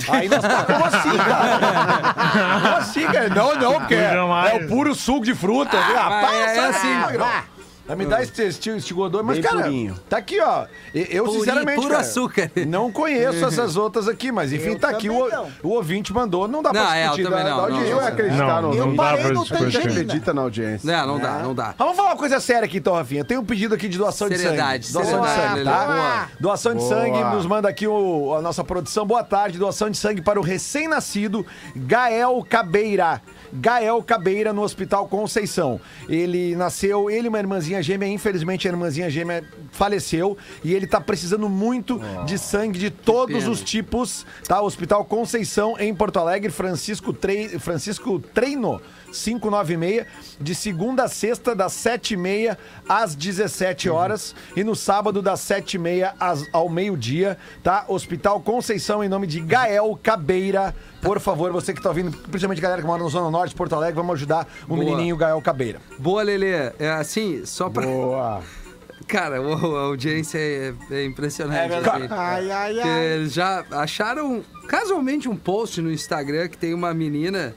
Aí 0.09 0.27
nós 0.27 0.41
tá, 0.41 0.63
como 0.63 0.85
assim, 0.85 1.17
cara? 1.17 2.59
Como 2.61 2.75
assim, 2.77 3.05
cara? 3.05 3.29
Não, 3.29 3.55
não, 3.55 3.73
porque 3.79 3.93
é, 3.95 4.15
é 4.15 4.55
o 4.55 4.67
puro 4.67 4.95
suco 4.95 5.23
de 5.25 5.35
fruta. 5.35 5.77
Ah, 5.77 6.09
mas 6.09 6.21
passa, 6.21 6.59
é 6.59 6.67
assim. 6.67 7.17
né? 7.17 7.43
Vai 7.85 7.97
me 7.97 8.05
dar 8.05 8.23
esse, 8.23 8.41
esse, 8.41 8.69
esse 8.69 8.93
godô, 8.93 9.21
mas, 9.21 9.35
Bem 9.39 9.43
cara, 9.43 9.63
purinho. 9.63 9.99
tá 10.07 10.15
aqui, 10.17 10.39
ó. 10.39 10.65
Eu, 10.93 11.25
Purinho, 11.25 11.39
sinceramente, 11.41 11.75
puro 11.75 11.89
cara, 11.89 11.99
açúcar. 11.99 12.51
não 12.65 12.89
conheço 12.89 13.43
essas 13.45 13.75
outras 13.75 14.07
aqui, 14.07 14.31
mas 14.31 14.53
enfim, 14.53 14.69
Eu 14.69 14.79
tá 14.79 14.87
aqui. 14.89 15.09
O, 15.09 15.27
não. 15.29 15.51
o 15.61 15.69
ouvinte 15.69 16.13
mandou, 16.13 16.47
não 16.47 16.63
dá 16.63 16.71
Não, 16.71 16.81
pra 16.85 16.97
é, 16.97 17.03
eu 17.07 17.09
discutir 17.09 17.23
da, 17.29 17.29
não, 17.29 17.43
da 17.43 17.49
não, 17.49 17.59
audiência. 17.59 17.91
Eu 17.91 17.97
ia 18.01 18.07
acreditar 18.07 18.61
Não. 18.61 18.73
Eu 18.73 18.85
não 18.87 18.95
dá 18.95 19.17
pra 19.17 19.33
discutir. 19.33 19.77
Acredita 19.77 20.33
na 20.33 20.41
audiência. 20.43 20.89
Não, 20.97 21.07
não 21.07 21.19
dá, 21.19 21.39
não 21.39 21.53
dá. 21.53 21.75
Vamos 21.77 21.97
falar 21.97 22.09
uma 22.11 22.17
coisa 22.17 22.39
séria 22.39 22.63
aqui 22.63 22.77
então, 22.77 22.93
Rafinha. 22.93 23.25
Tem 23.25 23.37
um 23.37 23.43
pedido 23.43 23.75
aqui 23.75 23.89
de 23.89 23.97
doação 23.97 24.29
Seriedade, 24.29 24.85
de 24.85 24.89
sangue. 24.89 25.05
Doação 25.05 25.21
de 25.21 25.29
seriedade, 25.29 25.49
sangue, 25.49 25.63
Lelê. 25.65 25.77
tá? 25.77 25.85
Boa. 25.85 26.27
Doação 26.39 26.73
de 26.73 26.79
Boa. 26.79 26.89
sangue, 26.95 27.35
nos 27.35 27.45
manda 27.45 27.67
aqui 27.67 27.85
o- 27.85 28.33
a 28.33 28.41
nossa 28.41 28.63
produção. 28.63 29.05
Boa 29.05 29.25
tarde, 29.25 29.59
doação 29.59 29.89
de 29.89 29.97
sangue 29.97 30.21
para 30.21 30.39
o 30.39 30.43
recém-nascido 30.43 31.45
Gael 31.75 32.45
Cabeira. 32.49 33.21
Gael 33.53 34.01
Cabeira 34.01 34.51
no 34.51 34.61
Hospital 34.61 35.07
Conceição. 35.07 35.79
Ele 36.09 36.55
nasceu, 36.55 37.09
ele 37.09 37.27
e 37.27 37.29
uma 37.29 37.39
irmãzinha 37.39 37.81
gêmea, 37.81 38.07
infelizmente 38.07 38.67
a 38.67 38.71
irmãzinha 38.71 39.09
gêmea 39.09 39.43
faleceu 39.71 40.37
e 40.63 40.73
ele 40.73 40.87
tá 40.87 40.99
precisando 40.99 41.47
muito 41.47 42.01
de 42.25 42.37
sangue 42.37 42.79
de 42.79 42.89
todos 42.89 43.47
os 43.47 43.61
tipos, 43.61 44.25
tá? 44.47 44.61
Hospital 44.61 45.05
Conceição 45.05 45.75
em 45.79 45.93
Porto 45.93 46.17
Alegre, 46.17 46.51
Francisco, 46.51 47.13
Tre... 47.13 47.59
Francisco 47.59 48.19
Treino 48.19 48.81
596, 49.13 50.05
de 50.39 50.55
segunda 50.55 51.03
a 51.03 51.07
sexta, 51.07 51.53
das 51.55 51.73
7h30 51.73 52.57
às 52.89 53.15
17 53.15 53.89
horas. 53.89 54.35
E 54.55 54.63
no 54.63 54.75
sábado, 54.75 55.21
das 55.21 55.39
7h30 55.41 56.13
às- 56.19 56.47
ao 56.51 56.67
meio-dia, 56.69 57.37
tá? 57.61 57.85
Hospital 57.87 58.39
Conceição, 58.41 59.03
em 59.03 59.09
nome 59.09 59.27
de 59.27 59.39
Gael 59.39 59.97
Cabeira. 60.01 60.73
Por 61.01 61.19
favor, 61.19 61.51
você 61.51 61.73
que 61.73 61.81
tá 61.81 61.89
ouvindo, 61.89 62.11
principalmente 62.29 62.61
galera 62.61 62.81
que 62.81 62.87
mora 62.87 63.03
na 63.03 63.09
Zona 63.09 63.29
Norte 63.29 63.49
de 63.51 63.55
Porto 63.55 63.75
Alegre, 63.75 63.95
vamos 63.95 64.15
ajudar 64.15 64.47
o 64.63 64.67
Boa. 64.75 64.79
menininho 64.79 65.15
Gael 65.17 65.41
Cabeira. 65.41 65.79
Boa, 65.99 66.23
Lelê. 66.23 66.71
É 66.79 66.89
assim, 66.89 67.45
só 67.45 67.69
pra. 67.69 67.85
Boa. 67.85 68.41
Cara, 69.07 69.41
o- 69.41 69.75
a 69.75 69.81
audiência 69.81 70.37
é, 70.39 70.73
é 70.89 71.03
impressionante. 71.05 71.73
É 71.73 71.77
assim. 71.77 72.07
Ai, 72.09 72.51
ai, 72.51 72.79
ai. 72.79 73.05
eles 73.15 73.33
já 73.33 73.65
acharam 73.71 74.41
casualmente 74.69 75.27
um 75.27 75.35
post 75.35 75.81
no 75.81 75.91
Instagram 75.91 76.47
que 76.47 76.57
tem 76.57 76.73
uma 76.73 76.93
menina 76.93 77.53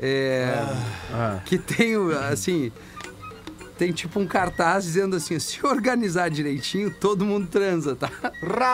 é, 0.00 0.54
que 1.44 1.58
tem, 1.58 1.96
o- 1.96 2.10
assim, 2.30 2.72
tem 3.78 3.92
tipo 3.92 4.18
um 4.20 4.26
cartaz 4.26 4.84
dizendo 4.84 5.16
assim: 5.16 5.38
se 5.38 5.64
organizar 5.66 6.28
direitinho, 6.30 6.90
todo 6.92 7.24
mundo 7.24 7.46
transa, 7.48 7.94
tá? 7.96 8.08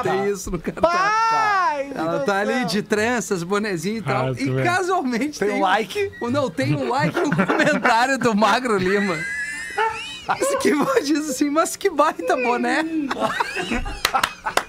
Tem 0.03 0.29
isso 0.31 0.51
no 0.51 0.59
cartaz. 0.59 0.83
Pai 1.31 1.93
Ela 1.95 2.19
do 2.19 2.25
tá 2.25 2.39
ali 2.41 2.65
de 2.67 2.83
tranças, 2.83 3.43
bonezinho 3.43 3.99
e 3.99 4.03
tal. 4.03 4.29
Ah, 4.29 4.33
e 4.37 4.51
vê. 4.51 4.63
casualmente 4.63 5.39
Tem 5.39 5.51
um 5.55 5.61
like? 5.61 6.13
o- 6.21 6.31
Não, 6.31 6.51
tem 6.51 6.75
um 6.75 6.89
like 6.89 7.19
no 7.21 7.31
comentário 7.47 8.19
do 8.19 8.35
Magro 8.35 8.77
Lima. 8.77 9.17
Esse 10.41 10.59
que 10.59 10.73
diz 11.05 11.31
assim, 11.31 11.49
mas 11.49 11.75
que 11.77 11.89
baita 11.89 12.37
boné. 12.37 12.85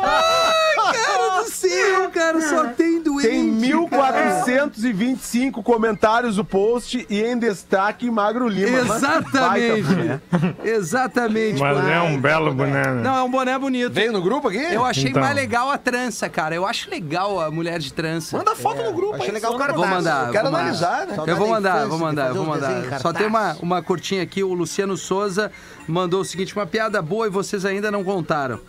Ai, 0.00 0.92
cara 0.92 1.42
do 1.42 1.50
céu, 1.50 2.10
cara, 2.10 2.40
só 2.40 2.66
tem 2.68 3.02
doente. 3.02 3.28
Tem 3.28 3.42
1425 3.42 5.62
comentários 5.62 6.38
o 6.38 6.44
post 6.44 7.06
e 7.08 7.22
em 7.22 7.38
destaque 7.38 8.10
Magro 8.10 8.48
Lima. 8.48 8.84
Mas 8.84 9.02
Exatamente. 9.02 9.82
boné. 9.82 10.20
Exatamente. 10.64 11.60
Mas 11.60 11.76
boné. 11.76 11.94
é 11.96 12.00
um 12.00 12.20
belo 12.20 12.52
boné, 12.54 12.82
né? 12.94 13.02
Não, 13.02 13.16
é 13.16 13.22
um 13.22 13.30
boné 13.30 13.58
bonito. 13.58 13.92
Veio 13.92 14.12
no 14.12 14.22
grupo 14.22 14.48
aqui? 14.48 14.58
Eu 14.58 14.84
achei 14.84 15.10
Então. 15.10 15.22
mais 15.22 15.34
legal 15.34 15.70
a 15.70 15.78
trança, 15.78 16.28
cara. 16.28 16.54
Eu 16.54 16.66
acho 16.66 16.90
legal 16.90 17.40
a 17.40 17.50
mulher 17.50 17.78
de 17.78 17.92
trança. 17.92 18.36
Manda 18.38 18.54
foto 18.54 18.82
no 18.82 18.92
grupo 18.92 19.14
Achei 19.14 19.28
aí, 19.28 19.32
legal 19.34 19.52
o 19.52 19.54
eu 19.54 19.58
cartaz. 19.58 19.78
Vou 19.80 19.88
mandar. 19.88 20.26
Eu 20.26 20.32
quero 20.32 20.44
vou 20.44 20.52
mandar. 20.52 20.62
analisar, 20.64 21.06
né? 21.06 21.14
Eu 21.26 21.36
vou 21.36 21.46
da 21.48 21.52
mandar, 21.54 21.86
vou 21.86 21.98
mandar, 21.98 22.32
vou 22.32 22.46
mandar. 22.46 23.00
Só 23.00 23.12
tem 23.12 23.26
uma, 23.26 23.56
uma 23.60 23.82
curtinha 23.82 24.22
aqui, 24.22 24.42
o 24.42 24.52
Luciano 24.52 24.96
Souza 24.96 25.50
mandou 25.86 26.20
o 26.20 26.24
seguinte, 26.24 26.54
uma 26.54 26.66
piada 26.66 27.00
boa 27.02 27.26
e 27.26 27.30
vocês 27.30 27.64
ainda 27.64 27.90
não 27.90 28.04
contaram. 28.04 28.60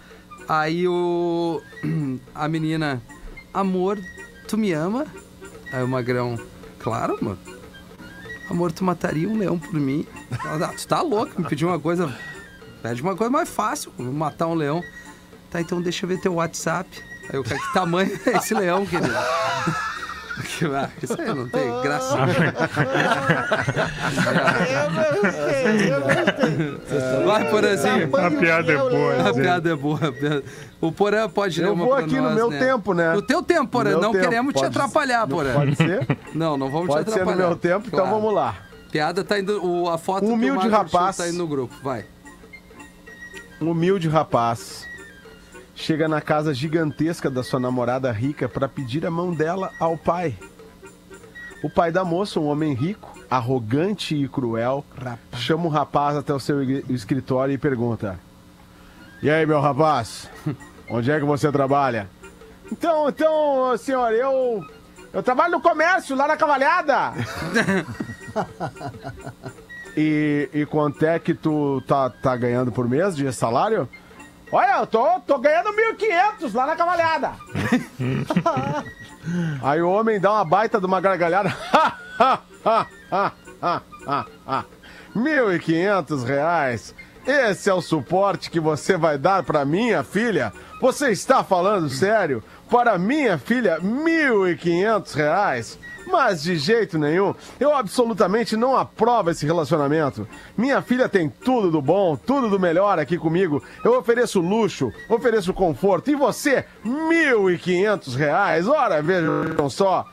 Aí 0.48 0.88
o 0.88 1.62
a 2.36 2.48
menina, 2.48 3.02
amor, 3.54 4.00
tu 4.48 4.58
me 4.58 4.72
ama? 4.74 5.06
Aí 5.72 5.84
o 5.84 5.88
Magrão, 5.88 6.40
claro, 6.80 7.18
mano. 7.22 7.40
Amor, 8.50 8.72
tu 8.72 8.84
mataria 8.84 9.28
um 9.28 9.38
leão 9.38 9.58
por 9.58 9.74
mim? 9.74 10.06
Ela, 10.46 10.68
"Ah, 10.68 10.74
tu 10.74 10.88
tá 10.88 11.02
louco, 11.02 11.42
me 11.42 11.48
pediu 11.48 11.70
uma 11.70 11.80
coisa, 11.80 12.14
pede 12.82 13.02
uma 13.02 13.16
coisa 13.16 13.32
mais 13.32 13.50
fácil, 13.50 13.92
matar 13.98 14.48
um 14.48 14.54
leão. 14.54 14.84
Tá, 15.50 15.62
então 15.62 15.82
deixa 15.82 16.06
eu 16.06 16.10
ver 16.10 16.20
teu 16.20 16.36
WhatsApp. 16.36 16.90
Aí 17.30 17.40
o 17.40 17.44
cara, 17.44 17.60
que 17.60 17.74
tamanho 17.74 18.20
é 18.26 18.38
esse 18.38 18.54
leão, 18.54 18.86
querido? 18.86 19.14
Que- 20.58 20.66
ah, 20.66 20.90
Isso 21.02 21.22
aí 21.22 21.28
não 21.34 21.48
tem 21.48 21.82
graça. 21.84 22.18
Eu 22.18 22.26
gostei, 25.22 25.94
eu 25.94 26.02
gostei. 26.02 27.24
Vai, 27.26 27.50
Porazinho. 27.50 28.10
A 28.18 28.32
piada 28.32 28.72
é 28.72 28.78
boa. 28.78 29.30
A 29.30 29.34
piada 29.34 29.70
é 29.72 29.76
boa. 29.76 30.00
O 30.82 30.92
Porã 30.92 31.30
pode 31.30 31.62
ler 31.62 31.68
Eu 31.68 31.74
uma 31.74 31.86
vou 31.86 31.96
pra 31.96 32.06
aqui 32.06 32.16
no 32.16 32.22
nós, 32.24 32.36
meu 32.36 32.50
né? 32.50 32.60
tempo, 32.60 32.94
né? 32.94 33.14
No 33.14 33.22
teu 33.22 33.42
tempo, 33.44 33.68
Porã. 33.68 33.92
No 33.92 34.02
Não 34.02 34.12
tempo, 34.12 34.24
queremos 34.24 34.54
te 34.54 34.62
pode- 34.62 34.66
atrapalhar, 34.68 35.28
Porã. 35.28 35.54
Pode 35.54 35.76
ser? 35.76 36.18
Não, 36.34 36.58
não 36.58 36.70
vamos 36.72 36.88
Pode 36.88 37.06
te 37.06 37.12
ser 37.12 37.18
no 37.20 37.24
atrapalhar. 37.24 37.48
meu 37.50 37.58
tempo, 37.58 37.88
então 37.88 38.00
Claro. 38.06 38.16
vamos 38.16 38.34
lá. 38.34 38.56
Piada 38.92 39.24
tá 39.24 39.40
indo. 39.40 39.64
O, 39.66 39.90
a 39.90 39.98
foto 39.98 40.26
Um 40.26 40.34
humilde 40.34 40.68
do 40.68 40.70
Show 40.70 40.72
rapaz. 40.72 41.18
tá 41.18 41.28
indo 41.28 41.38
no 41.38 41.48
grupo. 41.48 41.74
Vai. 41.84 42.06
Um 43.62 43.72
humilde 43.72 44.08
rapaz 44.10 44.86
chega 45.76 46.08
na 46.08 46.22
casa 46.22 46.54
gigantesca 46.54 47.30
da 47.30 47.44
sua 47.44 47.60
namorada 47.60 48.12
rica 48.12 48.48
para 48.48 48.68
pedir 48.68 49.06
a 49.06 49.12
mão 49.12 49.34
dela 49.34 49.72
ao 49.80 49.98
pai. 49.98 50.38
O 51.64 51.70
pai 51.70 51.92
da 51.92 52.04
moça, 52.04 52.40
um 52.40 52.48
homem 52.48 52.74
rico, 52.74 53.18
arrogante 53.30 54.16
e 54.16 54.28
cruel, 54.28 54.86
chama 55.38 55.66
o 55.66 55.70
rapaz 55.70 56.18
até 56.18 56.34
o 56.34 56.40
seu 56.40 56.62
escritório 56.90 57.54
e 57.54 57.58
pergunta: 57.58 58.20
E 59.22 59.30
aí, 59.30 59.46
meu 59.46 59.62
rapaz, 59.62 60.30
onde 60.90 61.12
é 61.12 61.20
que 61.20 61.26
você 61.26 61.52
trabalha? 61.52 62.10
Então, 62.72 63.10
então, 63.10 63.78
senhor, 63.78 64.12
eu 64.12 64.66
eu 65.14 65.22
trabalho 65.22 65.54
no 65.54 65.62
comércio 65.62 66.16
lá 66.16 66.28
na 66.28 66.36
Cavalhada. 66.36 67.14
E, 69.96 70.50
e 70.52 70.66
quanto 70.66 71.06
é 71.06 71.20
que 71.20 71.34
tu 71.34 71.82
tá, 71.88 72.10
tá 72.10 72.36
ganhando 72.36 72.72
por 72.72 72.90
mês 72.90 73.16
de 73.16 73.32
salário? 73.32 73.88
Olha, 74.54 74.82
eu 74.82 74.86
tô, 74.86 75.20
tô 75.22 75.40
ganhando 75.40 75.74
1.500 75.74 76.54
lá 76.54 76.68
na 76.68 76.76
cavalhada. 76.76 77.32
Aí 79.64 79.82
o 79.82 79.90
homem 79.90 80.20
dá 80.20 80.32
uma 80.32 80.46
baita 80.46 80.80
de 80.80 80.86
uma 80.86 81.02
gargalhada. 81.02 81.50
1.500 85.16 86.24
reais. 86.24 86.94
Esse 87.26 87.68
é 87.68 87.74
o 87.74 87.82
suporte 87.82 88.52
que 88.52 88.60
você 88.60 88.96
vai 88.96 89.18
dar 89.18 89.42
para 89.42 89.66
minha 89.66 90.04
filha? 90.04 90.54
Você 90.80 91.10
está 91.10 91.44
falando 91.44 91.90
sério? 91.90 92.44
Para 92.70 93.00
minha 93.00 93.40
filha, 93.40 93.80
1.500 93.82 95.16
reais? 95.16 95.80
Mas 96.08 96.44
de 96.44 96.56
jeito 96.58 96.98
nenhum, 96.98 97.34
eu 97.60 97.76
absolutamente 97.76 98.56
não 98.56 98.76
aprovo 98.76 99.30
esse 99.30 99.46
relacionamento. 99.46 100.28
Minha 100.58 100.82
filha 100.82 101.08
tem 101.10 101.30
tudo 101.30 101.72
do 101.72 101.82
bom, 101.82 102.16
tudo 102.16 102.50
do 102.50 102.60
melhor 102.60 103.00
aqui 103.00 103.18
comigo. 103.18 103.64
Eu 103.84 103.98
ofereço 103.98 104.40
luxo, 104.40 104.92
ofereço 105.10 105.54
conforto. 105.54 106.12
E 106.12 106.16
você, 106.16 106.66
1.500 106.86 108.16
reais? 108.16 108.68
Ora, 108.68 109.02
vejam 109.02 109.70
só. 109.70 110.06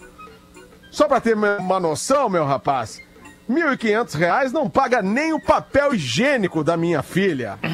Só 0.90 1.06
para 1.06 1.20
ter 1.20 1.34
uma 1.34 1.78
noção, 1.78 2.28
meu 2.28 2.44
rapaz, 2.44 3.00
1.500 3.48 4.14
reais 4.16 4.52
não 4.52 4.70
paga 4.70 5.02
nem 5.02 5.32
o 5.32 5.40
papel 5.40 5.94
higiênico 5.94 6.62
da 6.62 6.76
minha 6.76 7.02
filha. 7.02 7.58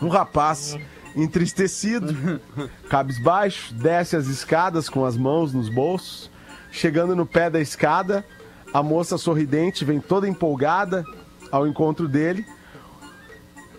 Um 0.00 0.06
rapaz 0.08 0.78
entristecido, 1.16 2.40
cabisbaixo, 2.88 3.74
desce 3.74 4.14
as 4.14 4.28
escadas 4.28 4.88
com 4.88 5.04
as 5.04 5.16
mãos 5.16 5.52
nos 5.52 5.68
bolsos. 5.68 6.30
Chegando 6.70 7.16
no 7.16 7.26
pé 7.26 7.48
da 7.50 7.60
escada, 7.60 8.24
a 8.72 8.82
moça 8.82 9.16
sorridente 9.18 9.84
vem 9.84 10.00
toda 10.00 10.28
empolgada 10.28 11.04
ao 11.50 11.66
encontro 11.66 12.06
dele 12.06 12.46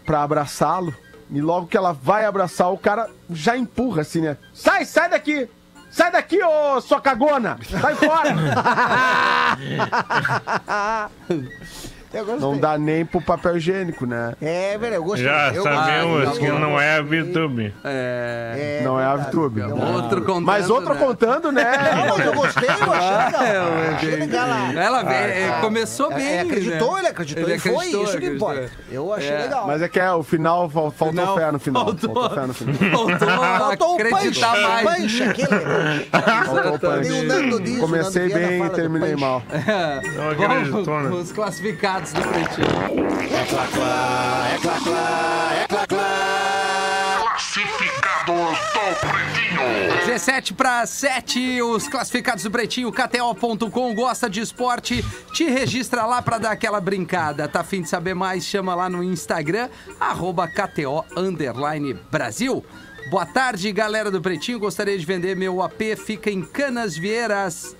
para 0.06 0.24
abraçá-lo. 0.24 0.94
E 1.30 1.40
logo 1.42 1.68
que 1.68 1.78
ela 1.78 1.94
vai 1.94 2.26
abraçar, 2.26 2.72
o 2.72 2.78
cara 2.78 3.10
já 3.30 3.56
empurra 3.56 4.02
assim, 4.02 4.22
né? 4.22 4.38
Sai, 4.54 4.86
sai 4.86 5.10
daqui! 5.10 5.48
Sai 5.92 6.12
daqui, 6.12 6.40
ô 6.44 6.82
sua 6.82 7.00
cagona! 7.00 7.58
Sai 7.64 7.96
fora! 7.96 8.36
Eu 12.12 12.26
gostei. 12.26 12.42
Não 12.42 12.58
dá 12.58 12.78
nem 12.78 13.06
pro 13.06 13.22
papel 13.22 13.58
higiênico, 13.58 14.06
né? 14.06 14.34
É, 14.42 14.78
velho, 14.78 14.96
eu 14.96 15.04
gostei. 15.04 15.26
Já 15.26 15.54
eu 15.54 15.64
sabemos 15.64 16.28
Ah, 16.28 16.32
que 16.40 16.48
não 16.48 16.80
é 16.82 16.98
a 16.98 17.02
VTube. 17.02 17.74
É. 17.84 18.82
não 18.84 19.00
é 19.00 19.06
a 19.06 19.16
VTube. 19.16 19.62
Outro 19.62 20.22
contando. 20.24 20.46
Mas 20.46 20.70
outro 20.70 20.94
né? 20.96 21.00
contando, 21.00 21.52
né? 21.52 21.64
Não, 22.08 22.18
mas 22.18 22.26
eu 22.26 22.34
gostei, 22.34 22.70
eu 22.70 22.94
achei 22.94 23.10
É, 23.10 23.26
legal. 23.26 23.44
eu- 23.46 23.96
Achei 23.96 24.16
legal 24.16 24.48
lá. 24.48 24.74
Ela 24.74 25.04
vê- 25.04 25.14
é, 25.14 25.58
começou 25.62 26.14
bem. 26.14 26.28
É, 26.28 26.42
acreditou, 26.42 26.94
né? 26.94 27.00
ele 27.00 27.08
acreditou, 27.10 27.44
Ele 27.44 27.52
ele 27.54 27.60
foi, 27.60 27.72
acreditou, 27.72 28.04
isso 28.04 28.12
que 28.12 28.18
acreditou. 28.18 28.54
importa. 28.54 28.72
Eu 28.92 29.14
achei 29.14 29.30
É. 29.32 29.42
legal. 29.44 29.68
Mas 29.68 29.82
é 29.82 29.88
que 29.90 30.00
é, 30.00 30.12
o 30.12 30.24
final 30.24 30.70
fal- 30.70 30.92
faltou 30.92 31.26
Não, 31.26 31.36
fé 31.38 31.52
no 31.52 31.60
final. 31.60 31.86
faltou. 31.86 32.14
Faltou 32.14 32.30
fé 32.38 32.48
no 32.48 32.54
final. 32.54 32.76
Faltou 32.90 33.30
Faltou 33.30 33.94
o 33.94 33.98
punch, 33.98 34.14
acreditar 34.16 34.84
mais. 34.84 35.02
punch, 35.02 35.24
aquele. 35.24 35.48
Faltou 36.46 36.74
o 36.76 36.80
punch. 36.80 37.10
Tem 37.10 37.22
o 37.22 37.28
Nando 37.28 37.60
diz, 37.62 37.78
o 37.78 37.82
Comecei 37.82 38.22
Nando 38.24 38.34
Viana 38.34 38.48
bem 38.50 38.60
fala 38.60 38.70
e 42.00 42.14
do 42.14 42.24
terminei 42.24 42.48
punch. 42.48 42.62
mal. 42.62 42.96
Não 42.96 43.10
Vamos 44.60 44.88
acreditou, 44.88 44.92
né? 44.92 45.30
com 48.28 48.52
os 48.52 48.60
classificados 48.70 49.02
do 49.02 49.08
Pretinho. 49.08 50.00
17 50.06 50.54
para 50.54 50.86
7, 50.86 51.62
os 51.62 51.88
classificados 51.88 52.44
do 52.44 52.52
Pretinho, 52.52 52.92
KTO.com, 52.92 53.94
gosta 53.96 54.30
de 54.30 54.42
esporte, 54.42 55.04
te 55.34 55.46
registra 55.46 56.06
lá 56.06 56.22
para 56.22 56.38
dar 56.38 56.52
aquela 56.52 56.80
brincada. 56.80 57.48
Tá 57.48 57.62
afim 57.62 57.82
de 57.82 57.90
saber 57.90 58.14
mais? 58.14 58.46
Chama 58.46 58.76
lá 58.76 58.90
no 58.90 59.04
Instagram, 59.04 59.70
arroba 60.00 60.48
KTO 60.48 61.06
underline 61.16 61.94
Brasil. 62.12 62.64
Boa 63.10 63.26
tarde, 63.26 63.72
galera 63.72 64.12
do 64.12 64.22
Pretinho. 64.22 64.60
Gostaria 64.60 64.98
de 64.98 65.06
vender 65.06 65.36
meu 65.36 65.62
AP, 65.62 65.98
fica 65.98 66.30
em 66.30 66.42
Canas 66.42 66.96
Vieiras, 66.98 67.76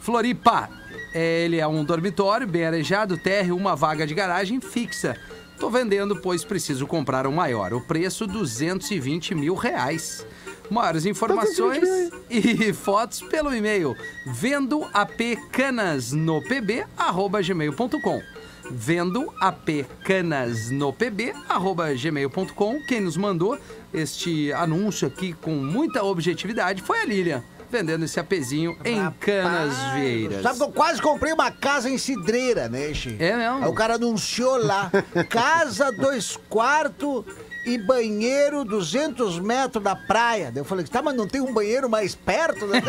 Floripa. 0.00 0.81
É, 1.14 1.44
ele 1.44 1.58
é 1.58 1.66
um 1.66 1.84
dormitório 1.84 2.46
bem 2.46 2.64
arejado, 2.64 3.16
térreo, 3.18 3.56
uma 3.56 3.76
vaga 3.76 4.06
de 4.06 4.14
garagem 4.14 4.60
fixa. 4.60 5.16
Tô 5.58 5.70
vendendo, 5.70 6.16
pois 6.16 6.44
preciso 6.44 6.86
comprar 6.86 7.26
um 7.26 7.32
maior. 7.32 7.72
O 7.72 7.80
preço, 7.80 8.26
220 8.26 9.34
mil 9.34 9.54
reais. 9.54 10.26
Maiores 10.70 11.04
informações 11.04 12.10
e 12.30 12.72
fotos 12.72 13.20
pelo 13.22 13.54
e-mail 13.54 13.94
vendo 14.26 14.84
apcanas 14.92 16.12
no 16.12 16.40
pb 16.42 16.86
arroba 16.96 17.42
gmail.com 17.42 18.22
vendo 18.70 19.32
apcanas 19.38 20.70
no 20.70 20.92
pb 20.92 21.34
arroba 21.48 21.92
gmail.com 21.92 22.80
quem 22.86 23.00
nos 23.00 23.16
mandou 23.18 23.58
este 23.92 24.52
anúncio 24.52 25.06
aqui 25.06 25.34
com 25.34 25.52
muita 25.56 26.02
objetividade 26.02 26.80
foi 26.80 27.02
a 27.02 27.04
Lilian 27.04 27.44
vendendo 27.72 28.04
esse 28.04 28.20
apezinho 28.20 28.76
em 28.84 29.10
Canas 29.18 29.74
Rapaz, 29.76 29.94
Vieiras 29.94 30.42
Sabe 30.42 30.58
que 30.58 30.64
eu 30.64 30.70
quase 30.70 31.00
comprei 31.00 31.32
uma 31.32 31.50
casa 31.50 31.88
em 31.88 31.96
Cidreira, 31.96 32.68
né, 32.68 32.92
Xi? 32.92 33.16
É 33.18 33.34
mesmo? 33.34 33.64
Aí 33.64 33.68
o 33.70 33.74
cara 33.74 33.94
anunciou 33.94 34.58
lá, 34.58 34.90
casa, 35.28 35.90
dois 35.90 36.38
quartos 36.50 37.24
e 37.64 37.78
banheiro 37.78 38.64
200 38.64 39.38
metros 39.38 39.82
da 39.82 39.96
praia. 39.96 40.50
Daí 40.52 40.60
eu 40.60 40.64
falei, 40.64 40.84
tá, 40.84 41.00
mas 41.00 41.14
não 41.16 41.26
tem 41.26 41.40
um 41.40 41.54
banheiro 41.54 41.88
mais 41.88 42.14
perto? 42.14 42.66
Aí 42.66 42.82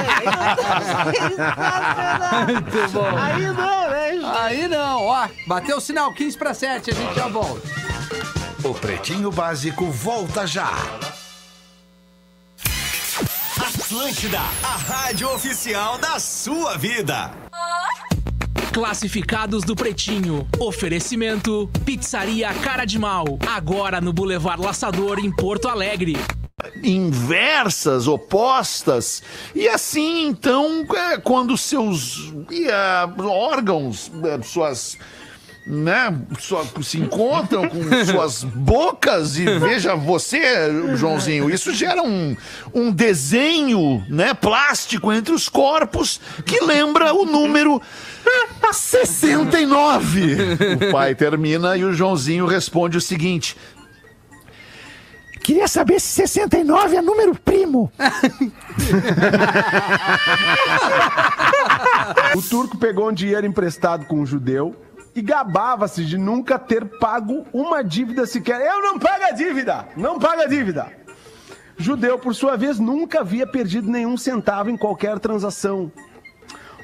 não, 2.20 2.46
Muito 2.54 2.92
bom. 2.92 3.18
Aí 3.18 3.48
não, 3.48 3.90
né, 3.90 4.12
Xi? 4.12 4.26
Aí 4.40 4.68
não, 4.68 5.04
ó. 5.04 5.28
Bateu 5.48 5.78
o 5.78 5.82
sinal 5.82 6.14
15 6.14 6.38
para 6.38 6.54
7, 6.54 6.92
a 6.92 6.94
gente 6.94 7.16
já 7.16 7.28
volta. 7.28 7.62
O 8.64 8.74
Pretinho 8.74 9.32
Básico 9.32 9.86
volta 9.92 10.46
já. 10.48 10.72
Atlântida, 13.94 14.40
a 14.40 14.76
rádio 14.76 15.30
oficial 15.30 16.00
da 16.00 16.18
sua 16.18 16.76
vida. 16.76 17.30
Classificados 18.74 19.64
do 19.64 19.76
Pretinho. 19.76 20.48
Oferecimento: 20.58 21.70
Pizzaria 21.86 22.52
Cara 22.56 22.86
de 22.86 22.98
Mal. 22.98 23.38
Agora 23.48 24.02
no 24.02 24.12
Boulevard 24.12 24.64
Laçador, 24.64 25.20
em 25.20 25.30
Porto 25.30 25.68
Alegre. 25.68 26.18
inversas, 26.84 28.08
opostas. 28.08 29.22
E 29.54 29.70
assim, 29.70 30.26
então, 30.26 30.84
é, 30.96 31.20
quando 31.20 31.56
seus 31.56 32.34
é, 32.52 33.22
órgãos, 33.22 34.12
é, 34.24 34.42
suas. 34.42 34.98
Né, 35.66 36.14
sua- 36.40 36.66
se 36.84 37.00
encontram 37.00 37.70
com 37.70 37.82
suas 38.06 38.44
bocas 38.44 39.38
e 39.38 39.46
veja 39.60 39.96
você, 39.96 40.42
Joãozinho, 40.98 41.50
isso 41.50 41.74
gera 41.74 42.04
um, 42.04 42.36
um 42.74 42.92
desenho 42.92 44.06
né, 44.10 44.34
plástico 44.34 45.10
entre 45.14 45.34
os 45.34 45.48
corpos 45.48 46.20
que 46.46 46.60
lembra 46.60 47.14
o 47.14 47.26
número 47.26 47.82
69. 48.74 50.36
O 50.90 50.92
pai 50.92 51.16
termina 51.16 51.78
e 51.78 51.86
o 51.86 51.94
Joãozinho 51.94 52.46
responde 52.46 52.98
o 52.98 53.02
seguinte: 53.02 53.56
Queria 55.42 55.70
saber 55.70 56.02
se 56.02 56.28
69 56.28 56.98
é 56.98 57.02
número 57.02 57.36
primo. 57.36 57.90
O 62.36 62.42
turco 62.42 62.78
pegou 62.78 63.10
um 63.10 63.14
dinheiro 63.14 63.46
emprestado 63.46 64.06
com 64.06 64.20
um 64.20 64.26
judeu 64.26 64.76
e 65.16 65.22
gabava-se 65.22 66.04
de 66.04 66.18
nunca 66.18 66.58
ter 66.58 66.86
pago 66.98 67.46
uma 67.54 67.84
dívida 67.84 68.26
sequer. 68.26 68.62
Eu 68.62 68.82
não 68.82 69.00
pago 69.00 69.24
a 69.24 69.32
dívida! 69.32 69.88
Não 69.96 70.18
pago 70.20 70.42
a 70.42 70.46
dívida! 70.46 70.92
Judeu, 71.78 72.20
por 72.20 72.36
sua 72.36 72.56
vez, 72.56 72.80
nunca 72.80 73.22
havia 73.22 73.48
perdido 73.48 73.90
nenhum 73.90 74.16
centavo 74.16 74.70
em 74.70 74.78
qualquer 74.78 75.20
transação. 75.20 75.92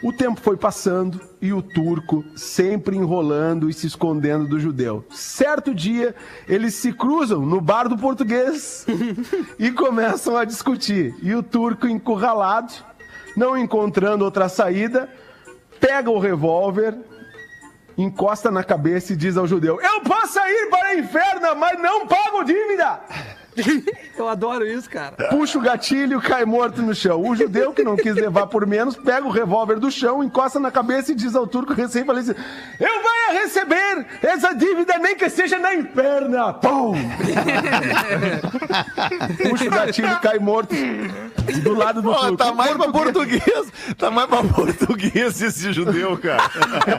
O 0.01 0.13
tempo 0.13 0.39
foi 0.39 0.55
passando 0.55 1.19
e 1.41 1.51
o 1.51 1.61
turco 1.61 2.23
sempre 2.35 2.95
enrolando 2.95 3.69
e 3.69 3.73
se 3.73 3.85
escondendo 3.85 4.47
do 4.47 4.59
judeu. 4.59 5.05
Certo 5.09 5.75
dia, 5.75 6.15
eles 6.47 6.75
se 6.75 6.93
cruzam 6.93 7.45
no 7.45 7.59
bar 7.59 7.89
do 7.89 7.97
português 7.97 8.85
e 9.59 9.71
começam 9.71 10.37
a 10.37 10.45
discutir. 10.45 11.13
E 11.21 11.35
o 11.35 11.43
turco, 11.43 11.85
encurralado, 11.85 12.73
não 13.35 13.57
encontrando 13.57 14.23
outra 14.23 14.47
saída, 14.47 15.09
pega 15.81 16.09
o 16.09 16.19
revólver, 16.19 16.97
encosta 18.03 18.49
na 18.49 18.63
cabeça 18.63 19.13
e 19.13 19.15
diz 19.15 19.37
ao 19.37 19.47
judeu: 19.47 19.79
Eu 19.81 20.01
posso 20.01 20.39
ir 20.39 20.69
para 20.69 20.95
o 20.95 20.99
inferno, 20.99 21.55
mas 21.55 21.79
não 21.79 22.07
pago 22.07 22.43
dívida! 22.43 23.01
Eu 24.19 24.27
adoro 24.27 24.65
isso, 24.67 24.89
cara. 24.89 25.13
Puxa 25.29 25.57
o 25.57 25.61
gatilho, 25.61 26.21
cai 26.21 26.43
morto 26.43 26.81
no 26.81 26.93
chão. 26.93 27.21
O 27.25 27.35
judeu, 27.35 27.71
que 27.73 27.83
não 27.83 27.95
quis 27.95 28.13
levar 28.15 28.47
por 28.47 28.65
menos, 28.67 28.95
pega 28.97 29.25
o 29.25 29.29
revólver 29.31 29.79
do 29.79 29.89
chão, 29.89 30.21
encosta 30.23 30.59
na 30.59 30.69
cabeça 30.69 31.11
e 31.11 31.15
diz 31.15 31.35
ao 31.35 31.47
turco 31.47 31.73
recém-falecido: 31.73 32.37
Eu 32.79 33.01
vou 33.01 33.41
receber 33.41 34.05
essa 34.21 34.53
dívida, 34.53 34.97
nem 34.97 35.15
que 35.15 35.29
seja 35.29 35.57
na 35.57 35.73
inferna! 35.73 36.53
Pum! 36.53 36.93
Puxa 39.49 39.65
o 39.65 39.69
gatilho, 39.69 40.19
cai 40.19 40.39
morto 40.39 40.75
do 41.63 41.73
lado 41.73 42.01
do 42.01 42.11
Pô, 42.13 42.19
turco. 42.19 42.37
tá 42.37 42.53
mais 42.53 42.71
pra 42.75 42.89
português- 42.91 43.41
português. 43.43 43.95
Tá 43.97 44.11
mais 44.11 44.27
pra 44.29 44.43
português 44.43 45.41
esse 45.41 45.71
judeu, 45.73 46.17
cara. 46.17 46.43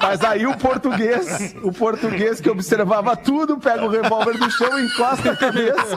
Mas 0.02 0.22
aí 0.24 0.46
o 0.46 0.56
português, 0.56 1.54
o 1.62 1.72
português 1.72 2.40
que 2.40 2.48
observava 2.50 3.16
tudo, 3.16 3.58
pega 3.58 3.84
o 3.84 3.88
revólver 3.88 4.36
do 4.38 4.50
chão, 4.50 4.78
encosta 4.80 5.32
a 5.32 5.36
cabeça 5.36 5.96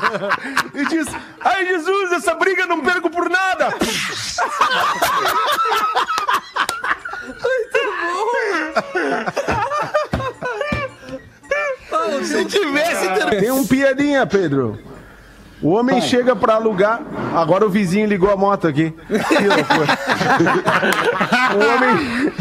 e 0.74 0.86
diz: 0.86 1.08
Ai 1.42 1.66
Jesus, 1.66 2.12
essa 2.14 2.34
briga 2.36 2.66
não 2.66 2.82
perco 2.82 3.10
por 3.10 3.30
nada! 3.30 3.74
Se 12.24 12.46
tivesse 12.46 13.08
ter... 13.10 13.40
Tem 13.40 13.52
um 13.52 13.66
piadinha, 13.66 14.26
Pedro. 14.26 14.80
O 15.62 15.70
homem 15.70 16.02
chega 16.02 16.36
pra 16.36 16.56
alugar. 16.56 17.02
Agora 17.34 17.66
o 17.66 17.70
vizinho 17.70 18.06
ligou 18.06 18.30
a 18.30 18.36
moto 18.36 18.68
aqui. 18.68 18.92
Que 19.08 19.48
loucura. 19.48 19.98
o, 21.56 21.60
homem... 21.74 22.34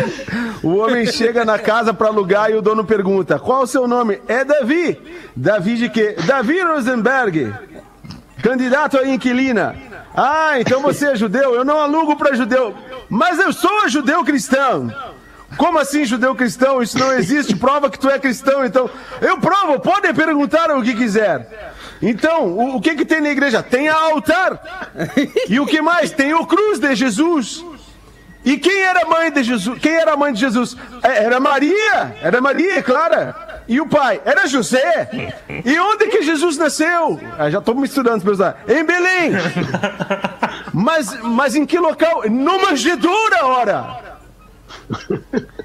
o 0.63 0.77
homem 0.77 1.07
chega 1.07 1.45
na 1.45 1.57
casa 1.57 1.95
pra 1.95 2.09
alugar 2.09 2.51
e 2.51 2.55
o 2.55 2.63
dono 2.63 2.85
pergunta: 2.85 3.39
Qual 3.39 3.63
o 3.63 3.67
seu 3.67 3.87
nome? 3.87 4.21
É 4.27 4.45
Davi. 4.45 5.01
Davi 5.37 5.77
de 5.77 5.89
quê? 5.89 6.17
Davi 6.27 6.61
Rosenberg. 6.63 7.55
Candidato 8.43 8.99
a 8.99 9.07
inquilina. 9.07 9.77
Ah, 10.15 10.59
então 10.59 10.83
você 10.83 11.11
é 11.13 11.17
judeu? 11.17 11.55
Eu 11.55 11.65
não 11.65 11.79
alugo 11.79 12.17
pra 12.17 12.35
judeu. 12.35 12.77
Mas 13.09 13.39
eu 13.39 13.53
sou 13.53 13.89
judeu 13.89 14.25
cristão. 14.25 14.93
Como 15.57 15.79
assim 15.79 16.05
judeu 16.05 16.35
cristão? 16.35 16.83
Isso 16.83 16.99
não 16.99 17.13
existe. 17.13 17.55
Prova 17.57 17.89
que 17.91 17.99
tu 17.99 18.11
é 18.11 18.19
cristão, 18.19 18.65
então. 18.65 18.91
Eu 19.21 19.39
provo, 19.39 19.79
podem 19.81 20.13
perguntar 20.15 20.71
o 20.71 20.83
que 20.83 20.95
quiser. 20.95 21.75
Então, 22.01 22.47
o, 22.47 22.77
o 22.77 22.81
que 22.81 22.97
que 22.97 23.05
tem 23.05 23.21
na 23.21 23.31
igreja? 23.31 23.63
Tem 23.63 23.89
a 23.89 23.95
altar. 23.95 24.61
E 25.49 25.61
o 25.61 25.67
que 25.67 25.81
mais? 25.81 26.11
Tem 26.11 26.35
o 26.35 26.47
cruz 26.47 26.79
de 26.79 26.95
Jesus. 26.95 27.65
E 28.45 28.59
quem 28.59 28.81
era 28.83 29.03
a 29.03 29.09
mãe 29.09 29.31
de 29.31 29.43
Jesus? 29.45 29.79
Quem 29.79 29.95
era 29.95 30.17
mãe 30.17 30.33
de 30.33 30.41
Jesus? 30.41 30.77
É, 31.03 31.25
Era 31.25 31.39
Maria. 31.39 32.17
Era 32.21 32.41
Maria, 32.41 32.79
é 32.79 32.83
claro. 32.83 33.33
E 33.69 33.81
o 33.81 33.87
pai? 33.87 34.21
Era 34.25 34.47
José. 34.47 35.35
E 35.65 35.79
onde 35.79 36.07
que 36.09 36.23
Jesus 36.23 36.57
nasceu? 36.59 37.21
Ah, 37.39 37.49
já 37.51 37.59
estou 37.59 37.75
misturando, 37.75 38.25
pessoal. 38.25 38.55
Em 38.69 38.85
Belém. 38.85 39.33
Mas, 40.73 41.17
mas 41.23 41.55
em 41.55 41.65
que 41.67 41.79
local? 41.79 42.23
No 42.29 42.61
manjedoura, 42.63 43.45
ora. 43.47 44.13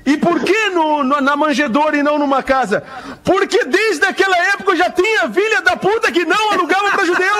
E 0.05 0.17
por 0.17 0.39
que 0.41 0.69
no, 0.69 1.03
no- 1.03 1.19
na 1.21 1.35
manjedoura 1.35 1.97
e 1.97 2.03
não 2.03 2.17
numa 2.19 2.43
casa? 2.43 2.83
Porque 3.23 3.65
desde 3.65 4.05
aquela 4.05 4.37
época 4.53 4.75
já 4.75 4.89
tinha 4.89 5.29
filha 5.29 5.61
da 5.61 5.75
puta 5.75 6.11
que 6.11 6.23
não 6.25 6.51
alugava 6.53 6.91
pra 6.91 7.05
judeu. 7.05 7.35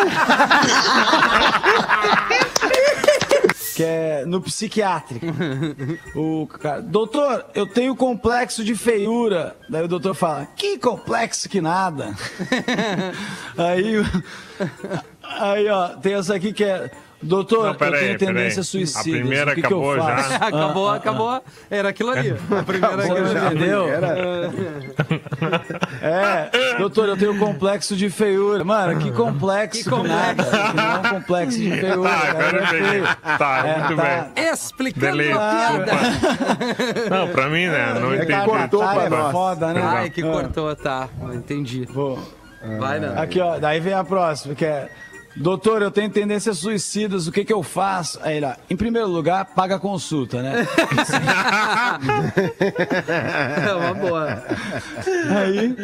No 4.28 4.42
psiquiátrico. 4.42 5.26
O 6.16 6.48
cara, 6.48 6.82
doutor, 6.82 7.46
eu 7.56 7.66
tenho 7.66 7.96
complexo 7.96 8.64
de 8.64 8.76
feiura. 8.76 9.56
Daí 9.70 9.84
o 9.84 9.88
doutor 9.88 10.14
fala, 10.14 10.48
que 10.56 10.78
complexo 10.78 11.50
que 11.50 11.62
nada. 11.62 12.16
aí, 13.58 13.96
aí, 15.24 15.68
ó, 15.70 15.90
tem 15.90 16.14
essa 16.14 16.36
aqui 16.36 16.54
que 16.54 16.64
é, 16.64 16.92
doutor, 17.22 17.76
Não, 17.80 17.88
eu 17.88 18.00
tenho 18.00 18.18
tendência 18.18 18.64
suicida. 18.64 19.00
A 19.00 19.04
primeira 19.04 19.52
o 19.52 19.56
que, 19.56 19.62
que 19.62 19.74
eu 19.74 19.90
acabou 19.92 19.96
já. 19.96 20.18
faço? 20.18 20.34
acabou, 20.44 20.90
Ah, 20.90 20.94
ah, 20.94 20.96
acabou. 20.98 21.44
Era 21.70 21.90
aquilo 21.90 22.10
ali. 22.12 22.30
A 22.60 22.64
primeira 22.64 22.96
Acabou, 22.96 23.12
aquilo 23.18 23.28
ali. 23.48 23.56
entendeu? 23.56 23.88
É, 26.02 26.78
doutor, 26.78 27.10
eu 27.10 27.18
tenho 27.18 27.38
complexo 27.38 27.96
de 27.96 28.10
feiura. 28.10 28.64
Mano, 28.64 29.00
que 29.00 29.12
complexo 29.12 29.90
que, 29.90 30.08
nada. 30.08 30.44
Que 30.44 30.76
não 30.76 30.84
é 30.84 30.98
um 30.98 31.20
complexo 31.20 31.58
de 31.58 31.72
feiura. 31.80 32.10
Tá, 32.10 32.18
cara, 32.20 32.30
agora 32.32 32.58
eu 32.58 32.64
é 32.64 32.68
peguei. 32.70 32.90
feio. 32.90 33.08
Tá, 33.38 33.64
É, 33.68 33.78
muito 33.80 33.96
tá. 33.96 34.04
bem. 34.36 34.46
Explicando 34.54 35.22
a 35.22 35.26
piada. 35.26 35.92
Não, 37.10 37.28
pra 37.30 37.50
mim, 37.50 37.68
né? 37.68 37.94
Não 38.00 38.14
É 38.14 38.18
que 38.18 38.32
entendi. 38.32 38.46
cortou 38.46 38.80
Tá, 38.82 38.94
pra 38.94 39.04
tá. 39.04 39.10
nós. 39.10 39.32
Foda, 39.32 39.74
né? 39.74 39.82
Ai, 39.84 40.10
que 40.10 40.22
Ah. 40.22 40.32
cortou, 40.32 40.76
tá. 40.76 41.10
Entendi. 41.34 41.86
Vou. 41.92 42.20
Vai, 42.80 43.00
Nando. 43.00 43.20
Aqui, 43.20 43.40
ó, 43.40 43.58
daí 43.60 43.80
vem 43.80 43.94
a 43.94 44.04
próxima, 44.04 44.54
que 44.56 44.66
é. 44.66 44.90
Doutor, 45.40 45.82
eu 45.82 45.92
tenho 45.92 46.10
tendências 46.10 46.58
suicidas, 46.58 47.28
o 47.28 47.32
que 47.32 47.46
que 47.46 47.54
eu 47.54 47.62
faço? 47.62 48.20
Aí 48.24 48.38
ele, 48.38 48.46
ó, 48.48 48.54
em 48.70 48.76
primeiro 48.76 49.08
lugar, 49.08 49.46
paga 49.46 49.76
a 49.76 49.80
consulta, 49.80 50.42
né? 50.42 50.68
É 53.68 53.74
uma 53.74 53.94
boa. 53.94 54.44
Aí. 55.36 55.76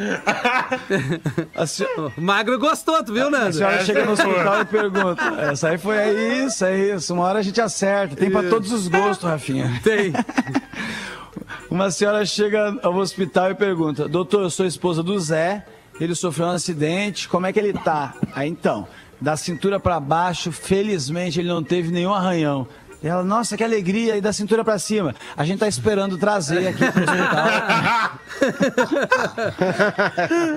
A 1.56 1.66
se- 1.68 1.84
O 1.86 2.12
Magro 2.22 2.58
gostou, 2.60 3.04
tu 3.04 3.14
viu, 3.14 3.28
A 3.28 3.30
Nando? 3.30 3.54
senhora 3.54 3.84
chega 3.86 4.06
no 4.06 4.12
hospital 4.14 4.62
e 4.62 4.66
pergunta. 4.66 5.22
Essa 5.52 5.70
aí 5.70 5.78
foi 5.78 5.98
é 5.98 6.44
isso, 6.46 6.66
é 6.66 6.78
isso. 6.96 7.14
Uma 7.14 7.24
hora 7.26 7.40
a 7.40 7.44
gente 7.44 7.62
acerta. 7.62 8.16
Tem 8.16 8.30
pra 8.30 8.44
todos 8.44 8.72
os 8.72 8.88
gostos, 8.88 9.30
Rafinha. 9.30 9.80
Tem. 9.84 10.14
Uma 11.70 11.90
senhora 11.90 12.26
chega 12.26 12.78
ao 12.84 12.96
hospital 12.96 13.52
e 13.52 13.56
pergunta: 13.56 14.08
Doutor, 14.08 14.44
eu 14.44 14.50
sou 14.50 14.66
esposa 14.66 15.02
do 15.02 15.20
Zé, 15.20 15.66
ele 16.00 16.14
sofreu 16.16 16.48
um 16.48 16.52
acidente, 16.52 17.28
como 17.28 17.46
é 17.48 17.54
que 17.54 17.60
ele 17.60 17.74
tá? 17.74 18.14
Aí 18.36 18.48
então, 18.50 18.88
da 19.24 19.38
cintura 19.38 19.80
pra 19.80 20.02
baixo, 20.02 20.52
felizmente 20.52 21.40
ele 21.40 21.48
não 21.48 21.64
teve 21.64 21.90
nenhum 21.92 22.14
arranhão. 22.14 22.68
E 23.02 23.08
ela, 23.08 23.24
nossa, 23.24 23.56
que 23.56 23.64
alegria, 23.64 24.18
e 24.18 24.22
da 24.22 24.34
cintura 24.34 24.66
pra 24.66 24.78
cima. 24.78 25.16
A 25.36 25.46
gente 25.46 25.60
tá 25.60 25.68
esperando 25.68 26.18
trazer 26.18 26.68
aqui 26.68 26.92
pro 26.92 27.04
hospital. 27.04 28.12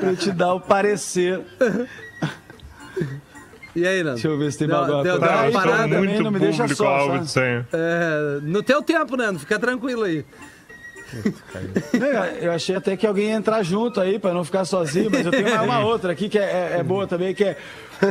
pra 0.00 0.10
eu 0.10 0.16
te 0.16 0.32
dar 0.32 0.54
o 0.54 0.60
parecer. 0.60 1.40
E 3.74 3.86
aí, 3.86 4.02
Nando? 4.02 4.14
Deixa 4.14 4.28
eu 4.28 4.38
ver 4.38 4.50
se 4.52 4.58
tem 4.58 4.68
Deu- 4.68 4.76
bagulho. 4.80 5.02
deu- 5.02 5.20
deu 5.20 5.28
uma 5.30 5.50
parada 5.52 5.98
muito 5.98 6.22
não 6.22 6.30
me 6.30 6.38
deixa 6.40 6.66
só. 6.68 7.08
É, 7.72 8.40
no 8.42 8.62
teu 8.62 8.82
tempo, 8.82 9.16
Nando, 9.16 9.38
fica 9.38 9.58
tranquilo 9.58 10.04
aí. 10.04 10.24
Eu 12.40 12.52
achei 12.52 12.74
até 12.76 12.96
que 12.96 13.06
alguém 13.06 13.26
ia 13.28 13.34
entrar 13.34 13.62
junto 13.62 14.00
aí 14.00 14.18
pra 14.18 14.32
não 14.32 14.44
ficar 14.44 14.64
sozinho, 14.64 15.10
mas 15.10 15.24
eu 15.24 15.30
tenho 15.30 15.48
uma, 15.48 15.62
uma 15.62 15.78
outra 15.86 16.12
aqui 16.12 16.28
que 16.28 16.38
é, 16.38 16.42
é- 16.74 16.76
é 16.78 16.82
boa 16.82 17.06
também, 17.06 17.34
que 17.34 17.44
é 17.44 17.56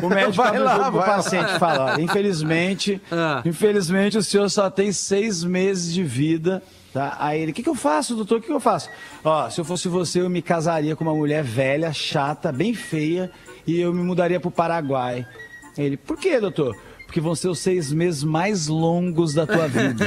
o 0.01 0.09
médico 0.09 0.33
Vai 0.33 0.59
o 0.59 0.63
lá, 0.63 0.89
vai 0.89 0.91
lá. 0.91 1.15
paciente 1.15 1.55
e 1.55 1.59
fala, 1.59 1.95
ó, 1.95 1.99
infelizmente, 1.99 3.01
Ah. 3.11 3.41
infelizmente 3.45 4.17
o 4.17 4.23
senhor 4.23 4.49
só 4.49 4.69
tem 4.69 4.91
seis 4.91 5.43
meses 5.43 5.93
de 5.93 6.03
vida, 6.03 6.61
tá? 6.93 7.15
Aí 7.19 7.41
ele, 7.41 7.51
o 7.51 7.53
que, 7.53 7.61
que 7.63 7.69
eu 7.69 7.75
faço, 7.75 8.15
doutor? 8.15 8.37
O 8.37 8.41
que, 8.41 8.47
que 8.47 8.53
eu 8.53 8.59
faço? 8.59 8.89
Ó, 9.23 9.49
se 9.49 9.59
eu 9.59 9.65
fosse 9.65 9.87
você, 9.87 10.21
eu 10.21 10.29
me 10.29 10.41
casaria 10.41 10.95
com 10.95 11.03
uma 11.03 11.13
mulher 11.13 11.43
velha, 11.43 11.91
chata, 11.93 12.51
bem 12.51 12.73
feia, 12.73 13.29
e 13.67 13.79
eu 13.79 13.93
me 13.93 14.01
mudaria 14.03 14.39
pro 14.39 14.49
Paraguai. 14.51 15.25
Ele, 15.77 15.97
por 15.97 16.17
quê, 16.17 16.39
doutor? 16.39 16.75
Porque 17.15 17.21
vão 17.23 17.33
ser 17.33 17.47
os 17.47 17.59
seis 17.59 17.93
meses 17.93 18.25
mais 18.25 18.67
longos 18.67 19.33
da 19.33 19.47
tua 19.47 19.69
vida. 19.69 20.03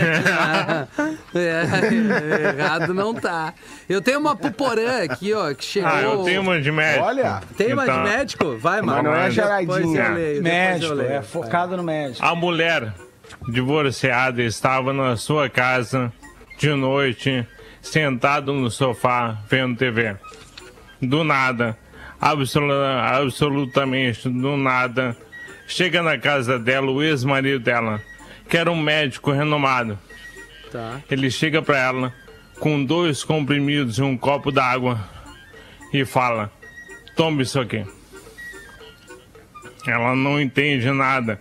É, 1.35 2.59
errado 2.59 2.93
não 2.93 3.15
tá. 3.15 3.55
Eu 3.89 4.03
tenho 4.03 4.19
uma 4.19 4.37
puporã 4.37 5.05
aqui, 5.05 5.33
ó, 5.33 5.55
que 5.55 5.65
chegou. 5.65 5.89
Ah, 5.91 6.03
eu 6.03 6.23
tenho 6.25 6.43
uma 6.43 6.61
de 6.61 6.71
médico. 6.71 7.05
Olha. 7.05 7.41
Tem 7.57 7.73
uma 7.73 7.85
de 7.85 7.91
Então, 7.91 8.03
médico? 8.03 8.59
Vai, 8.59 8.83
mano. 8.83 9.05
não 9.05 9.15
é 9.15 9.31
charadinha. 9.31 10.09
leio, 10.11 10.43
médico, 10.43 11.01
é 11.01 11.23
focado 11.23 11.77
no 11.79 11.83
médico. 11.83 12.23
A 12.25 12.35
mulher 12.35 12.93
divorciada 13.51 14.43
estava 14.43 14.93
na 14.93 15.17
sua 15.17 15.49
casa 15.49 16.13
de 16.59 16.69
noite, 16.75 17.47
sentado 17.81 18.53
no 18.53 18.71
sofá, 18.71 19.39
vendo 19.49 19.79
TV. 19.79 20.15
Do 21.01 21.25
nada, 21.25 21.75
absolu- 22.21 22.73
absolutamente 22.85 24.29
do 24.29 24.57
nada, 24.59 25.17
chega 25.69 26.03
na 26.03 26.19
casa 26.19 26.59
dela 26.59 26.91
o 26.91 27.03
ex-marido 27.03 27.61
dela, 27.61 28.03
que 28.49 28.57
era 28.57 28.73
um 28.73 28.81
médico 28.81 29.31
renomado. 29.31 29.97
Tá. 30.73 31.01
Ele 31.11 31.31
chega 31.31 31.63
pra 31.63 31.79
ela 31.79 32.15
com 32.59 32.85
dois 32.85 33.23
comprimidos 33.23 33.99
e 33.99 34.03
um 34.03 34.17
copo 34.17 34.51
d'água 34.51 34.99
e 35.93 36.05
fala: 36.05 36.51
Tome 37.15 37.43
isso 37.43 37.61
aqui. 37.61 37.85
Ela 39.87 40.17
não 40.17 40.41
entende 40.41 40.91
nada, 40.91 41.41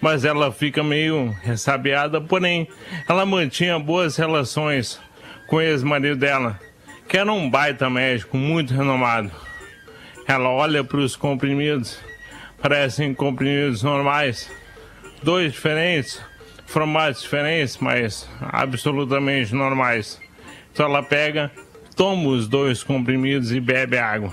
mas 0.00 0.24
ela 0.24 0.52
fica 0.52 0.82
meio 0.82 1.34
ressabiada, 1.42 2.20
porém, 2.20 2.68
ela 3.08 3.24
mantinha 3.24 3.78
boas 3.78 4.16
relações 4.16 5.00
com 5.46 5.56
o 5.56 5.60
ex-marido 5.60 6.16
dela, 6.16 6.58
que 7.08 7.16
era 7.16 7.32
um 7.32 7.48
baita 7.48 7.88
médico 7.88 8.36
muito 8.36 8.74
renomado. 8.74 9.30
Ela 10.26 10.48
olha 10.48 10.84
para 10.84 10.98
os 11.00 11.16
comprimidos, 11.16 11.98
parecem 12.60 13.14
comprimidos 13.14 13.82
normais, 13.82 14.50
dois 15.22 15.52
diferentes, 15.52 16.20
formatos 16.66 17.22
diferentes, 17.22 17.78
mas 17.78 18.28
absolutamente 18.40 19.54
normais. 19.54 20.20
Então 20.72 20.86
ela 20.86 21.02
pega, 21.02 21.50
toma 21.96 22.28
os 22.28 22.46
dois 22.46 22.82
comprimidos 22.82 23.52
e 23.52 23.60
bebe 23.60 23.98
água. 23.98 24.32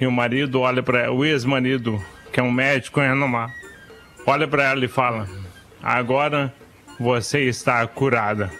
E 0.00 0.06
o 0.06 0.12
marido 0.12 0.60
olha 0.60 0.82
para 0.82 1.12
o 1.12 1.24
ex-marido, 1.24 2.02
que 2.32 2.40
é 2.40 2.42
um 2.42 2.50
médico 2.50 3.00
renomado, 3.00 3.52
olha 4.26 4.48
para 4.48 4.64
ela 4.64 4.84
e 4.84 4.88
fala: 4.88 5.28
Agora 5.82 6.52
você 6.98 7.42
está 7.42 7.86
curada. 7.86 8.50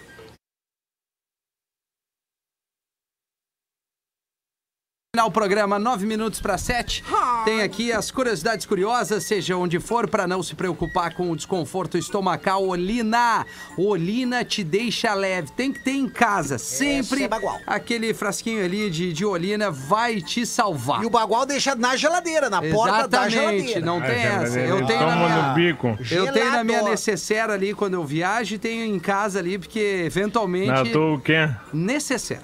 Final 5.14 5.30
programa, 5.30 5.78
9 5.78 6.06
minutos 6.06 6.40
para 6.40 6.58
7. 6.58 7.04
Tem 7.44 7.62
aqui 7.62 7.92
as 7.92 8.10
curiosidades 8.10 8.66
curiosas, 8.66 9.22
seja 9.22 9.56
onde 9.56 9.78
for, 9.78 10.08
para 10.10 10.26
não 10.26 10.42
se 10.42 10.56
preocupar 10.56 11.14
com 11.14 11.30
o 11.30 11.36
desconforto 11.36 11.96
estomacal. 11.96 12.66
Olina! 12.66 13.46
Olina 13.78 14.44
te 14.44 14.64
deixa 14.64 15.14
leve. 15.14 15.52
Tem 15.52 15.72
que 15.72 15.78
ter 15.84 15.92
em 15.92 16.08
casa. 16.08 16.58
Sempre 16.58 17.22
é 17.22 17.28
bagual. 17.28 17.60
aquele 17.64 18.12
frasquinho 18.12 18.64
ali 18.64 18.90
de, 18.90 19.12
de 19.12 19.24
Olina 19.24 19.70
vai 19.70 20.20
te 20.20 20.44
salvar. 20.44 21.00
E 21.04 21.06
o 21.06 21.10
bagual 21.10 21.46
deixa 21.46 21.76
na 21.76 21.94
geladeira, 21.94 22.50
na 22.50 22.60
porta 22.60 23.06
da 23.06 23.28
Exatamente, 23.28 23.68
geladeira. 23.68 23.80
não 23.82 24.00
tem 24.00 24.10
Ah, 24.26 24.42
essa. 24.42 24.58
Eu 24.58 24.84
tenho 24.84 24.98
na 25.06 25.12
toma 25.12 25.28
minha... 25.28 25.54
bico. 25.54 25.96
Eu 26.10 26.32
tenho 26.32 26.50
na 26.50 26.64
minha 26.64 26.78
Gelado. 26.78 26.90
necessaire 26.90 27.52
ali 27.52 27.72
quando 27.72 27.94
eu 27.94 28.02
viajo 28.04 28.56
e 28.56 28.58
tenho 28.58 28.84
em 28.84 28.98
casa 28.98 29.38
ali, 29.38 29.60
porque 29.60 30.02
eventualmente. 30.04 30.66
Na 30.72 30.84
tua 30.84 31.12
o 31.14 31.20
quê? 31.20 31.48
Necessaire. 31.72 32.42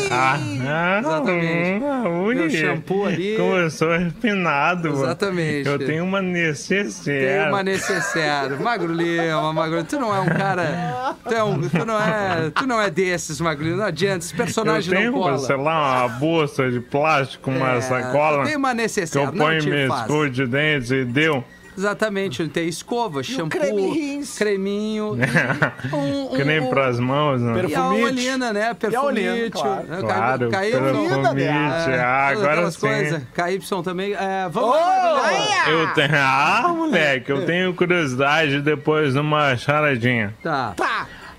Ui! 0.00 0.08
Ah, 0.10 0.38
ah, 0.66 0.98
Exatamente. 1.00 1.84
hum, 1.84 2.24
ui. 2.24 2.34
Meu 2.34 2.50
shampoo 2.50 3.06
ali. 3.06 3.36
Como 3.36 3.56
eu 3.56 3.70
sou 3.70 3.90
refinado. 3.96 4.88
Exatamente. 4.88 5.68
Eu 5.68 5.78
tenho 5.78 6.04
uma 6.04 6.20
necessaire. 6.22 7.26
Tem 7.26 7.48
uma 7.48 7.62
necessaire. 7.62 8.54
Magro 8.62 8.92
Lima, 8.92 9.52
Magro 9.52 9.84
tu 9.84 9.98
não 9.98 10.14
é 10.14 10.20
um 10.20 10.26
cara. 10.26 11.14
Tu, 11.26 11.34
é 11.34 11.42
um, 11.42 11.60
tu, 11.68 11.84
não, 11.84 12.00
é, 12.00 12.50
tu 12.50 12.66
não 12.66 12.80
é 12.80 12.90
desses, 12.90 13.40
Magro 13.40 13.64
Lima. 13.64 13.76
Não 13.76 13.84
adianta, 13.86 14.24
esse 14.24 14.32
Eu 14.34 14.36
personagem 14.38 14.94
tenho, 14.94 15.12
não 15.12 15.18
cola. 15.20 15.38
sei 15.38 15.56
lá, 15.56 16.06
uma 16.06 16.08
bolsa 16.18 16.70
de 16.70 16.80
plástico, 16.80 17.50
uma 17.50 17.74
É, 17.76 17.80
sacola. 17.80 18.44
Tem 18.44 18.56
uma 18.56 18.70
Que 18.70 18.76
necessaire, 18.76 19.26
eu 19.26 19.32
não 19.32 19.38
ponho 19.46 19.64
minha 19.64 19.86
escova 19.86 20.30
de 20.30 20.46
dentes 20.46 20.90
e 20.90 21.04
deu. 21.04 21.44
Exatamente, 21.76 22.46
tem 22.48 22.68
escova, 22.68 23.22
shampoo, 23.22 23.58
creme 23.58 23.90
rins. 23.90 24.38
creminho, 24.38 25.16
e 25.90 25.94
um, 25.94 26.26
um, 26.32 26.36
Creme 26.36 26.60
um- 26.60 26.70
pras 26.70 27.00
mãos, 27.00 27.40
né? 27.40 27.64
E 27.68 27.74
a 27.74 27.88
olina, 27.88 28.52
né? 28.52 28.74
Perfumite. 28.74 29.06
olina, 29.28 29.50
claro. 29.50 29.86
né? 29.88 29.96
Claro, 30.00 30.50
Caiu, 30.50 30.80
perfumite. 30.80 31.42
é, 31.42 32.00
Ah, 32.00 32.28
agora 32.28 32.70
sim. 32.70 32.80
coisas. 32.80 33.22
KY 33.34 33.82
também. 33.82 34.12
É, 34.14 34.48
vamos 34.50 34.70
lá, 34.70 35.14
Magro 35.22 35.30
Lima. 35.30 35.80
Eu 35.80 35.94
tenho. 35.94 36.14
Ah, 36.16 36.72
moleque, 36.76 37.30
eu 37.32 37.44
tenho 37.46 37.74
curiosidade 37.74 38.60
depois 38.60 39.14
de 39.14 39.18
uma 39.18 39.56
charadinha. 39.56 40.34
Tá. 40.42 40.74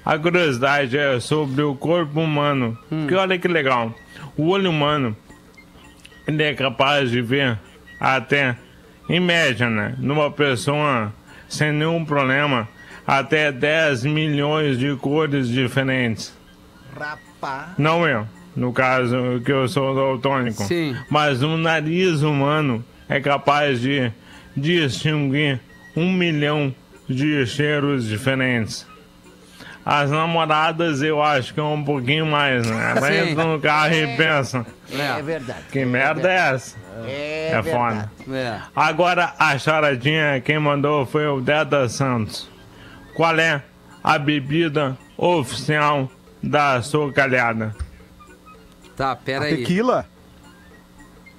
A 0.06 0.18
curiosidade 0.20 0.98
é 0.98 1.20
sobre 1.20 1.62
o 1.64 1.74
corpo 1.76 2.20
humano. 2.20 2.78
Porque 2.90 3.16
olha 3.16 3.40
que 3.40 3.48
legal. 3.48 3.92
O 4.38 4.50
olho 4.50 4.70
humano, 4.70 5.16
ele 6.28 6.44
é 6.44 6.54
capaz 6.54 7.10
de 7.10 7.22
ver 7.22 7.58
até, 8.00 8.56
em 9.10 9.20
média, 9.20 9.70
né? 9.70 9.96
Numa 10.00 10.32
pessoa 10.32 11.14
sem 11.48 11.72
nenhum 11.72 12.04
problema, 12.04 12.68
até 13.06 13.52
10 13.52 14.04
milhões 14.06 14.78
de 14.80 14.96
cores 14.96 15.48
diferentes. 15.48 16.36
Rapaz. 16.98 17.68
Não 17.78 18.08
eu, 18.08 18.28
no 18.56 18.74
caso 18.74 19.42
que 19.46 19.52
eu 19.52 19.68
sou 19.68 19.94
daltônico. 19.96 20.64
Sim. 20.64 20.96
Mas 21.10 21.44
o 21.44 21.56
nariz 21.58 22.22
humano 22.24 22.84
é 23.08 23.20
capaz 23.20 23.80
de 23.80 24.12
distinguir 24.56 25.60
um 25.96 26.12
milhão 26.12 26.74
de 27.08 27.46
cheiros 27.46 28.08
diferentes. 28.08 28.88
As 29.86 30.10
namoradas 30.10 31.04
eu 31.04 31.22
acho 31.22 31.54
que 31.54 31.60
é 31.60 31.64
um 31.64 31.84
pouquinho 31.84 32.26
mais, 32.26 32.66
né? 32.66 32.94
Ela 32.98 33.16
entra 33.16 33.44
no 33.46 33.60
carro 33.60 33.94
e 33.94 34.18
pensa, 34.18 34.66
É 34.92 35.22
verdade. 35.22 35.60
que 35.72 35.86
merda 35.86 36.28
é 36.32 36.54
essa? 36.56 36.76
É, 37.06 37.52
É 37.54 37.64
foda. 37.64 38.12
É. 38.32 38.60
Agora 38.76 39.34
a 39.38 39.58
charadinha, 39.58 40.40
quem 40.42 40.58
mandou 40.60 41.06
foi 41.06 41.28
o 41.28 41.42
Deda 41.42 41.88
Santos. 41.90 42.50
Qual 43.16 43.38
é 43.40 43.62
a 44.04 44.18
bebida 44.18 44.98
oficial 45.18 46.10
da 46.42 46.82
socalhada? 46.82 47.76
Tá, 48.96 49.16
pera 49.16 49.46
A 49.46 49.48
aí. 49.48 49.58
tequila? 49.58 50.06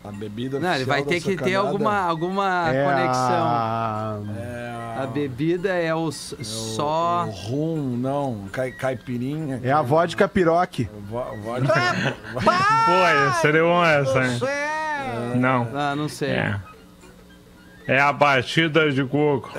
A 0.04 0.12
bebida 0.12 0.60
Não, 0.60 0.72
ele 0.74 0.84
vai 0.84 1.02
ter 1.02 1.20
que 1.20 1.36
ter 1.36 1.54
alguma, 1.56 1.98
alguma 2.00 2.70
É 2.72 2.84
conexão. 2.84 3.44
a- 3.44 4.18
A 5.02 5.06
bebida 5.06 5.70
é 5.74 5.94
o 5.94 6.08
s- 6.08 6.36
só. 6.44 7.26
O 7.26 7.30
rum, 7.30 7.96
não. 7.98 8.48
Cai, 8.52 8.70
caipirinha. 8.72 9.60
É 9.62 9.70
a 9.72 9.82
vodka 9.82 10.26
piroque. 10.28 10.88
Vo- 11.10 11.36
vodka. 11.42 12.14
Pô, 12.32 13.40
seria 13.42 13.62
bom 13.62 13.84
essa, 13.84 14.24
hein? 14.24 14.38
É... 15.06 15.36
Não. 15.36 15.68
Ah, 15.74 15.94
não 15.96 16.08
sei. 16.08 16.30
É. 16.30 16.56
É 17.88 18.00
a 18.00 18.12
batida 18.12 18.90
de 18.90 19.04
coco. 19.04 19.52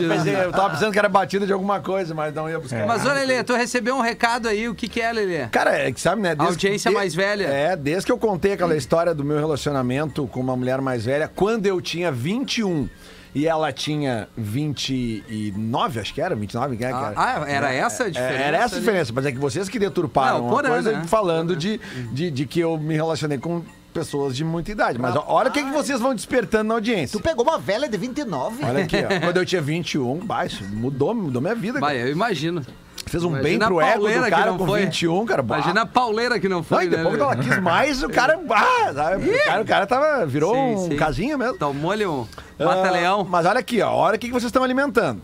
Eu, 0.00 0.08
pensei- 0.10 0.34
eu 0.36 0.52
tava 0.52 0.70
pensando 0.70 0.92
que 0.92 0.98
era 0.98 1.08
batida 1.08 1.46
de 1.46 1.52
alguma 1.52 1.80
coisa, 1.80 2.14
mas 2.14 2.34
não 2.34 2.48
ia 2.48 2.58
buscar. 2.58 2.86
Mas 2.86 3.04
olha, 3.06 3.14
Lelê, 3.20 3.42
tu 3.42 3.54
recebeu 3.54 3.96
um 3.96 4.00
recado 4.00 4.48
aí, 4.48 4.68
o 4.68 4.74
que 4.74 4.86
que 4.88 5.00
é, 5.00 5.10
Lelê? 5.12 5.46
Cara, 5.48 5.78
é 5.78 5.90
que 5.92 6.00
sabe, 6.00 6.20
né? 6.20 6.34
desde- 6.34 6.52
Audiência 6.54 6.90
de- 6.90 6.94
mais 6.96 7.14
velha. 7.14 7.44
É, 7.46 7.74
desde 7.76 8.04
que 8.06 8.12
eu 8.12 8.18
contei 8.18 8.52
aquela 8.52 8.76
história 8.76 9.14
do 9.14 9.24
meu 9.24 9.38
relacionamento 9.38 10.26
com 10.26 10.40
uma 10.40 10.54
mulher 10.56 10.80
mais 10.82 11.04
velha, 11.06 11.26
quando 11.34 11.64
eu 11.66 11.80
tinha 11.80 12.12
21 12.12 12.88
e 13.34 13.46
ela 13.46 13.72
tinha 13.72 14.28
29, 14.36 16.00
acho 16.00 16.12
que 16.12 16.20
era, 16.20 16.34
29, 16.34 16.76
que 16.76 16.84
é, 16.84 16.88
que 16.88 16.94
Ah, 16.94 17.12
ah, 17.16 17.44
era 17.48 17.72
essa 17.72 18.04
a 18.04 18.10
diferença 18.10 18.42
Era 18.42 18.56
essa 18.58 18.76
a 18.76 18.78
diferença, 18.78 19.12
mas 19.14 19.26
é 19.26 19.32
que 19.32 19.38
vocês 19.38 19.68
que 19.68 19.78
deturparam 19.78 20.38
Não, 20.38 20.48
uma 20.48 20.62
coisa 20.62 20.92
né? 20.92 21.04
falando 21.06 21.56
de, 21.56 21.80
de, 22.12 22.30
de 22.30 22.46
que 22.46 22.60
eu 22.60 22.76
me 22.76 22.94
relacionei 22.94 23.38
com 23.38 23.62
pessoas 23.92 24.34
de 24.34 24.44
muita 24.44 24.72
idade. 24.72 24.98
Mas 24.98 25.14
olha 25.26 25.50
o 25.50 25.52
que, 25.52 25.62
que 25.62 25.70
vocês 25.70 26.00
vão 26.00 26.14
despertando 26.14 26.68
na 26.68 26.74
audiência. 26.74 27.18
Tu 27.18 27.22
pegou 27.22 27.44
uma 27.44 27.58
velha 27.58 27.88
de 27.88 27.96
29? 27.96 28.64
Olha 28.64 28.84
aqui, 28.84 28.96
ó. 28.96 29.20
Quando 29.20 29.36
eu 29.36 29.46
tinha 29.46 29.60
21, 29.60 30.18
baixo, 30.18 30.64
mudou, 30.64 31.14
mudou 31.14 31.42
minha 31.42 31.54
vida. 31.54 31.78
Vai, 31.78 31.96
cara. 31.96 32.08
eu 32.08 32.12
imagino. 32.12 32.64
Fez 33.12 33.24
um 33.24 33.28
Imagina 33.28 33.42
bem 33.42 33.58
pro 33.58 33.80
ego 33.82 34.08
do 34.08 34.30
cara 34.30 34.46
não 34.52 34.56
com 34.56 34.64
foi. 34.64 34.86
21, 34.86 35.26
cara. 35.26 35.42
bah. 35.42 35.56
Imagina 35.58 35.82
a 35.82 35.86
pauleira 35.86 36.40
que 36.40 36.48
não 36.48 36.56
Não, 36.56 36.62
foi, 36.64 36.86
e 36.86 36.88
depois 36.88 37.12
né? 37.12 37.18
que 37.18 37.22
ela 37.22 37.36
quis 37.36 37.58
mais, 37.60 38.02
o 38.02 38.08
cara, 38.08 38.40
ah, 38.48 38.92
sabe? 38.94 39.28
o 39.30 39.44
cara, 39.44 39.60
o 39.60 39.64
cara 39.66 39.86
tava, 39.86 40.24
virou 40.24 40.54
Sim, 40.54 40.74
um 40.74 40.78
sim. 40.88 40.96
casinho 40.96 41.36
mesmo. 41.36 41.58
Tomou-lhe 41.58 42.06
um 42.06 42.26
Ah, 42.58 42.64
mata-leão. 42.64 43.22
Mas 43.28 43.44
olha 43.44 43.60
aqui, 43.60 43.82
ó, 43.82 43.92
olha 43.94 44.16
o 44.16 44.18
que 44.18 44.28
que 44.28 44.32
vocês 44.32 44.44
estão 44.46 44.64
alimentando. 44.64 45.20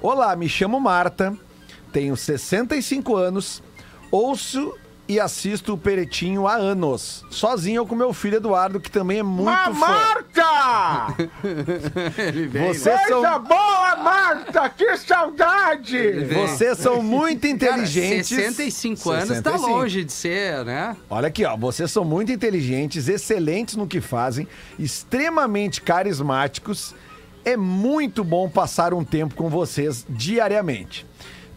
Olá, 0.00 0.34
me 0.34 0.48
chamo 0.48 0.80
Marta, 0.80 1.34
tenho 1.92 2.16
65 2.16 3.14
anos, 3.14 3.62
ouço 4.10 4.72
e 5.08 5.20
assisto 5.20 5.74
o 5.74 5.78
Peretinho 5.78 6.46
há 6.46 6.54
anos. 6.54 7.24
Sozinho 7.30 7.82
ou 7.82 7.86
com 7.86 7.94
meu 7.94 8.12
filho 8.12 8.36
Eduardo, 8.36 8.80
que 8.80 8.90
também 8.90 9.20
é 9.20 9.22
muito 9.22 9.44
Mas, 9.44 9.78
fã. 9.78 9.86
Marta! 9.86 11.28
Ele 12.18 12.48
Vocês 12.48 13.00
Coisa 13.06 13.08
são, 13.08 13.42
boa, 13.42 13.96
Marta! 13.96 14.68
Que 14.70 14.96
saudade! 14.96 16.24
vocês 16.24 16.78
são 16.78 17.02
muito 17.02 17.42
Cara, 17.42 17.54
inteligentes. 17.54 18.28
65 18.28 19.10
anos 19.10 19.28
tá 19.28 19.52
65. 19.52 19.70
longe 19.70 20.04
de 20.04 20.12
ser, 20.12 20.64
né? 20.64 20.96
Olha 21.08 21.28
aqui, 21.28 21.44
ó. 21.44 21.56
Vocês 21.56 21.90
são 21.90 22.04
muito 22.04 22.32
inteligentes, 22.32 23.08
excelentes 23.08 23.76
no 23.76 23.86
que 23.86 24.00
fazem, 24.00 24.48
extremamente 24.78 25.80
carismáticos. 25.80 26.94
É 27.44 27.56
muito 27.56 28.24
bom 28.24 28.48
passar 28.48 28.92
um 28.92 29.04
tempo 29.04 29.36
com 29.36 29.48
vocês 29.48 30.04
diariamente. 30.08 31.06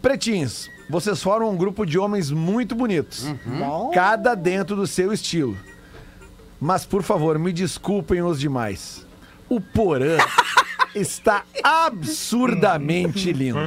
Pretinhos, 0.00 0.70
vocês 0.90 1.22
formam 1.22 1.50
um 1.50 1.56
grupo 1.56 1.86
de 1.86 1.98
homens 1.98 2.30
muito 2.30 2.74
bonitos. 2.74 3.26
Cada 3.94 4.34
dentro 4.34 4.74
do 4.76 4.86
seu 4.86 5.12
estilo. 5.12 5.56
Mas, 6.60 6.84
por 6.84 7.02
favor, 7.02 7.38
me 7.38 7.52
desculpem 7.52 8.20
os 8.22 8.38
demais. 8.38 9.06
O 9.48 9.60
Porã 9.60 10.18
está 10.94 11.44
absurdamente 11.62 13.32
lindo. 13.32 13.60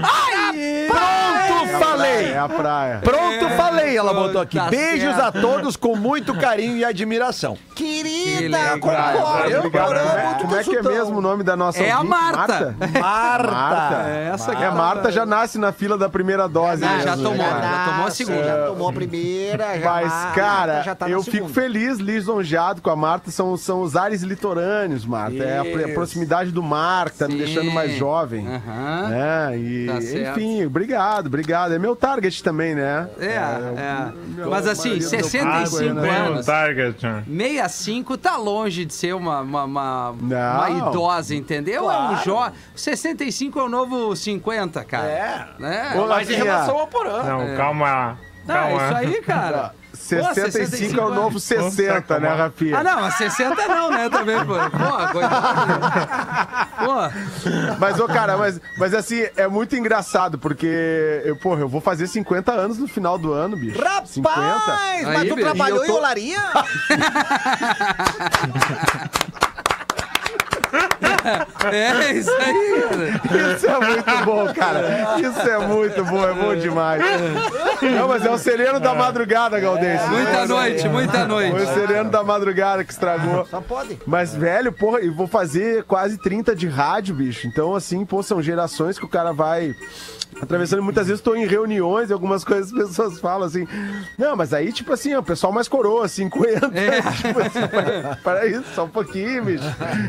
Pronto, 0.87 1.79
falei! 1.79 2.25
É 2.33 2.37
a 2.37 2.49
praia. 2.49 2.99
Pronto, 2.99 3.49
falei, 3.57 3.97
ela 3.97 4.13
botou 4.13 4.41
aqui. 4.41 4.57
Tá 4.57 4.69
Beijos 4.69 5.15
certo. 5.15 5.37
a 5.37 5.41
todos 5.41 5.75
com 5.75 5.95
muito 5.95 6.33
carinho 6.35 6.77
e 6.77 6.85
admiração. 6.85 7.57
Que 7.75 8.03
Querida, 8.37 8.57
concordo. 8.79 9.49
Eu. 9.49 9.71
Porã, 9.71 10.37
Como 10.41 10.55
é- 10.55 10.59
é 10.59 10.63
que 10.63 10.75
é 10.75 10.81
mesmo 10.81 11.17
o 11.17 11.21
nome 11.21 11.43
da 11.43 11.55
nossa 11.55 11.79
É 11.81 11.91
a 11.91 11.97
ouvinte? 11.97 12.09
Marta. 12.09 12.75
Marta. 12.99 13.51
Marta. 13.51 14.09
É 14.09 14.31
essa 14.33 14.55
que 14.55 14.63
É, 14.63 14.67
tá- 14.69 14.75
Marta 14.75 15.11
já 15.11 15.25
nasce 15.25 15.57
na 15.57 15.71
fila 15.71 15.97
da 15.97 16.09
primeira 16.09 16.47
dose. 16.47 16.83
Ah, 16.83 16.89
mesmo, 16.89 17.03
já 17.03 17.15
né, 17.15 17.23
tomou, 17.23 17.45
cara? 17.45 17.61
já 17.61 17.85
tomou 17.91 18.07
a 18.07 18.11
segunda. 18.11 18.43
Já 18.43 18.65
tomou 18.67 18.89
a 18.89 18.93
primeira, 18.93 19.79
já 19.79 19.91
Mas, 19.91 20.13
cara, 20.35 20.81
já 20.81 20.95
tá 20.95 21.05
na 21.07 21.11
eu 21.11 21.23
fico 21.23 21.49
feliz, 21.49 21.97
lisonjeado 21.99 22.81
com 22.81 22.89
a 22.89 22.95
Marta. 22.95 23.31
São, 23.31 23.55
são 23.57 23.81
os 23.81 23.95
ares 23.95 24.21
litorâneos, 24.21 25.05
Marta. 25.05 25.43
É 25.43 25.57
a, 25.59 25.85
a 25.85 25.93
proximidade 25.93 26.51
do 26.51 26.61
mar 26.63 27.09
que 27.09 27.17
tá 27.17 27.27
me 27.27 27.33
Sim. 27.33 27.37
deixando 27.39 27.71
mais 27.71 27.93
jovem. 27.97 28.47
Aham. 28.47 29.09
É, 29.51 29.57
e, 29.57 29.87
Tá 29.87 29.97
enfim, 30.31 30.65
obrigado, 30.65 31.27
obrigado. 31.27 31.73
É 31.73 31.79
meu 31.79 31.95
target 31.95 32.43
também, 32.43 32.75
né? 32.75 33.07
É, 33.19 33.25
é. 33.27 34.11
meu- 34.35 34.49
Mas 34.49 34.67
a 34.67 34.71
assim, 34.71 34.89
maioria 34.89 35.07
do 35.07 35.11
meu 35.11 35.23
65 35.23 35.85
público, 35.85 36.01
Tem 36.01 36.11
um 36.23 36.25
anos. 36.33 36.45
target. 36.45 37.05
né? 37.05 37.23
65 37.27 38.17
tá 38.23 38.37
longe 38.37 38.85
de 38.85 38.93
ser 38.93 39.13
uma, 39.13 39.41
uma, 39.41 39.63
uma, 39.65 40.15
Não. 40.19 40.55
uma 40.55 40.69
idosa, 40.69 41.35
entendeu? 41.35 41.91
É 41.91 41.99
um 41.99 42.17
jovem. 42.23 42.53
65 42.75 43.59
é 43.59 43.63
o 43.63 43.69
novo 43.69 44.15
50, 44.15 44.83
cara. 44.85 45.07
É. 45.07 45.47
Né? 45.59 45.93
Ô, 45.99 46.07
Mas 46.07 46.29
em 46.29 46.35
relação 46.35 46.79
ao 46.79 46.87
Porã. 46.87 47.21
Não, 47.23 47.57
calma 47.57 47.85
lá. 47.85 48.17
Não, 48.45 48.55
Calma. 48.55 48.71
é 48.71 48.85
isso 48.85 48.95
aí, 48.95 49.21
cara. 49.21 49.75
65 49.93 50.99
é 50.99 51.03
o 51.03 51.09
novo 51.09 51.27
anos. 51.29 51.43
60, 51.43 52.19
né, 52.19 52.29
Rafinha? 52.33 52.79
Ah, 52.79 52.83
não, 52.83 53.01
mas 53.01 53.13
60 53.15 53.67
não, 53.67 53.91
né, 53.91 54.09
também, 54.09 54.37
pô. 54.45 54.53
Pô, 54.55 55.11
coitado. 55.11 55.73
Pô, 56.79 56.93
Mas, 57.79 57.99
ô, 57.99 58.07
cara, 58.07 58.35
mas, 58.37 58.59
mas 58.77 58.93
assim, 58.93 59.25
é 59.37 59.47
muito 59.47 59.75
engraçado, 59.75 60.37
porque, 60.39 61.21
eu, 61.23 61.35
porra, 61.35 61.61
eu 61.61 61.69
vou 61.69 61.79
fazer 61.79 62.07
50 62.07 62.51
anos 62.51 62.77
no 62.79 62.87
final 62.87 63.17
do 63.17 63.31
ano, 63.33 63.55
bicho. 63.55 63.79
Rapaz, 63.79 64.09
50. 64.09 64.35
mas 64.67 65.07
Aí, 65.07 65.29
tu 65.29 65.35
bicho. 65.35 65.47
trabalhou 65.47 65.79
eu 65.81 65.85
tô- 65.85 65.93
em 65.93 65.97
olaria? 65.97 66.39
é 71.71 72.13
isso 72.13 72.31
aí, 72.31 72.83
cara. 72.89 73.53
Isso 73.55 73.67
é 73.67 73.79
muito 73.79 74.25
bom, 74.25 74.53
cara. 74.53 75.19
Isso 75.19 75.49
é 75.49 75.67
muito 75.67 76.05
bom, 76.05 76.27
é 76.27 76.33
bom 76.33 76.55
demais. 76.55 77.03
Não, 77.81 78.07
mas 78.07 78.25
é 78.25 78.31
o 78.31 78.37
sereno 78.37 78.79
da 78.79 78.93
madrugada, 78.93 79.59
Galdense. 79.59 80.07
Muita 80.07 80.45
noite, 80.45 80.89
muita 80.89 81.25
noite. 81.25 81.51
Foi 81.51 81.63
o 81.63 81.73
sereno 81.73 82.09
da 82.09 82.23
madrugada 82.23 82.83
que 82.83 82.91
estragou. 82.91 83.45
Só 83.45 83.61
pode. 83.61 83.99
Mas, 84.05 84.35
velho, 84.35 84.71
porra, 84.71 85.01
e 85.01 85.09
vou 85.09 85.27
fazer 85.27 85.83
quase 85.83 86.17
30 86.17 86.55
de 86.55 86.67
rádio, 86.67 87.15
bicho. 87.15 87.47
Então, 87.47 87.75
assim, 87.75 88.05
pô, 88.05 88.21
são 88.23 88.41
gerações 88.41 88.97
que 88.97 89.05
o 89.05 89.09
cara 89.09 89.31
vai 89.33 89.75
atravessando. 90.41 90.83
Muitas 90.83 91.07
vezes 91.07 91.19
estou 91.19 91.35
em 91.35 91.45
reuniões 91.45 92.09
e 92.09 92.13
algumas 92.13 92.43
coisas 92.43 92.73
as 92.73 92.89
pessoas 92.89 93.19
falam 93.19 93.47
assim. 93.47 93.67
Não, 94.17 94.35
mas 94.35 94.53
aí, 94.53 94.71
tipo 94.71 94.93
assim, 94.93 95.13
ó, 95.13 95.19
o 95.19 95.23
pessoal 95.23 95.51
mais 95.51 95.67
coroa, 95.67 96.07
50. 96.07 96.71
Tipo 97.23 97.39
assim, 97.39 97.67
para, 97.67 98.15
para 98.23 98.47
isso, 98.47 98.63
só 98.73 98.85
um 98.85 98.89
pouquinho, 98.89 99.43
bicho. 99.43 99.63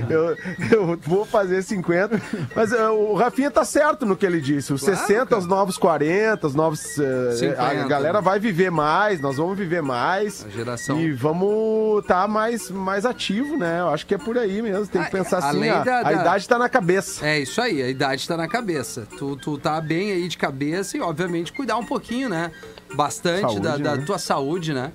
Eu, 0.08 0.36
eu 0.70 0.98
vou 1.06 1.24
fazer 1.24 1.62
50. 1.62 2.20
Mas 2.54 2.72
eh, 2.72 2.88
o 2.88 3.14
Rafinha 3.14 3.50
tá 3.50 3.64
certo 3.64 4.04
no 4.06 4.16
que 4.16 4.24
ele 4.26 4.40
disse. 4.40 4.72
Os 4.72 4.80
Claro, 4.82 4.96
60, 4.98 5.26
cara. 5.26 5.38
os 5.40 5.46
novos 5.46 5.76
40, 5.78 6.46
os 6.46 6.54
novos. 6.54 6.80
50. 6.80 7.60
a 7.62 7.74
galera 7.86 8.20
vai 8.20 8.38
viver 8.38 8.70
mais, 8.70 9.20
nós 9.20 9.36
vamos 9.36 9.56
viver 9.56 9.82
mais. 9.82 10.44
A 10.46 10.48
geração. 10.50 10.98
E 11.00 11.12
vamos 11.12 12.00
estar 12.02 12.26
mais, 12.28 12.70
mais 12.70 13.04
ativo, 13.06 13.56
né? 13.56 13.80
Eu 13.80 13.88
acho 13.90 14.06
que 14.06 14.14
é 14.14 14.18
por 14.18 14.36
aí 14.38 14.60
mesmo. 14.62 14.86
Tem 14.86 15.02
que 15.02 15.08
Ah, 15.08 15.10
pensar 15.10 15.38
assim, 15.38 15.48
além 15.58 15.70
a, 15.70 15.82
da- 15.84 15.98
a 15.98 16.02
da- 16.04 16.12
idade 16.12 16.48
tá 16.48 16.58
na 16.58 16.68
cabeça. 16.68 17.26
É 17.26 17.38
isso 17.40 17.60
aí, 17.60 17.82
a 17.82 17.88
idade 17.88 18.26
tá 18.26 18.36
na 18.36 18.48
cabeça. 18.48 19.06
Tu, 19.18 19.36
tu 19.36 19.58
tá 19.58 19.80
bem 19.80 20.12
aí 20.12 20.28
de 20.28 20.36
cabeça 20.38 20.96
e, 20.96 21.00
obviamente, 21.00 21.52
cuidar 21.52 21.76
um 21.76 21.84
pouquinho, 21.86 22.28
né? 22.28 22.50
Bastante 22.94 23.58
da, 23.60 23.70
Saúde, 23.70 23.82
da 23.82 23.96
né? 23.96 24.02
tua 24.06 24.18
saúde, 24.18 24.72
né? 24.72 24.92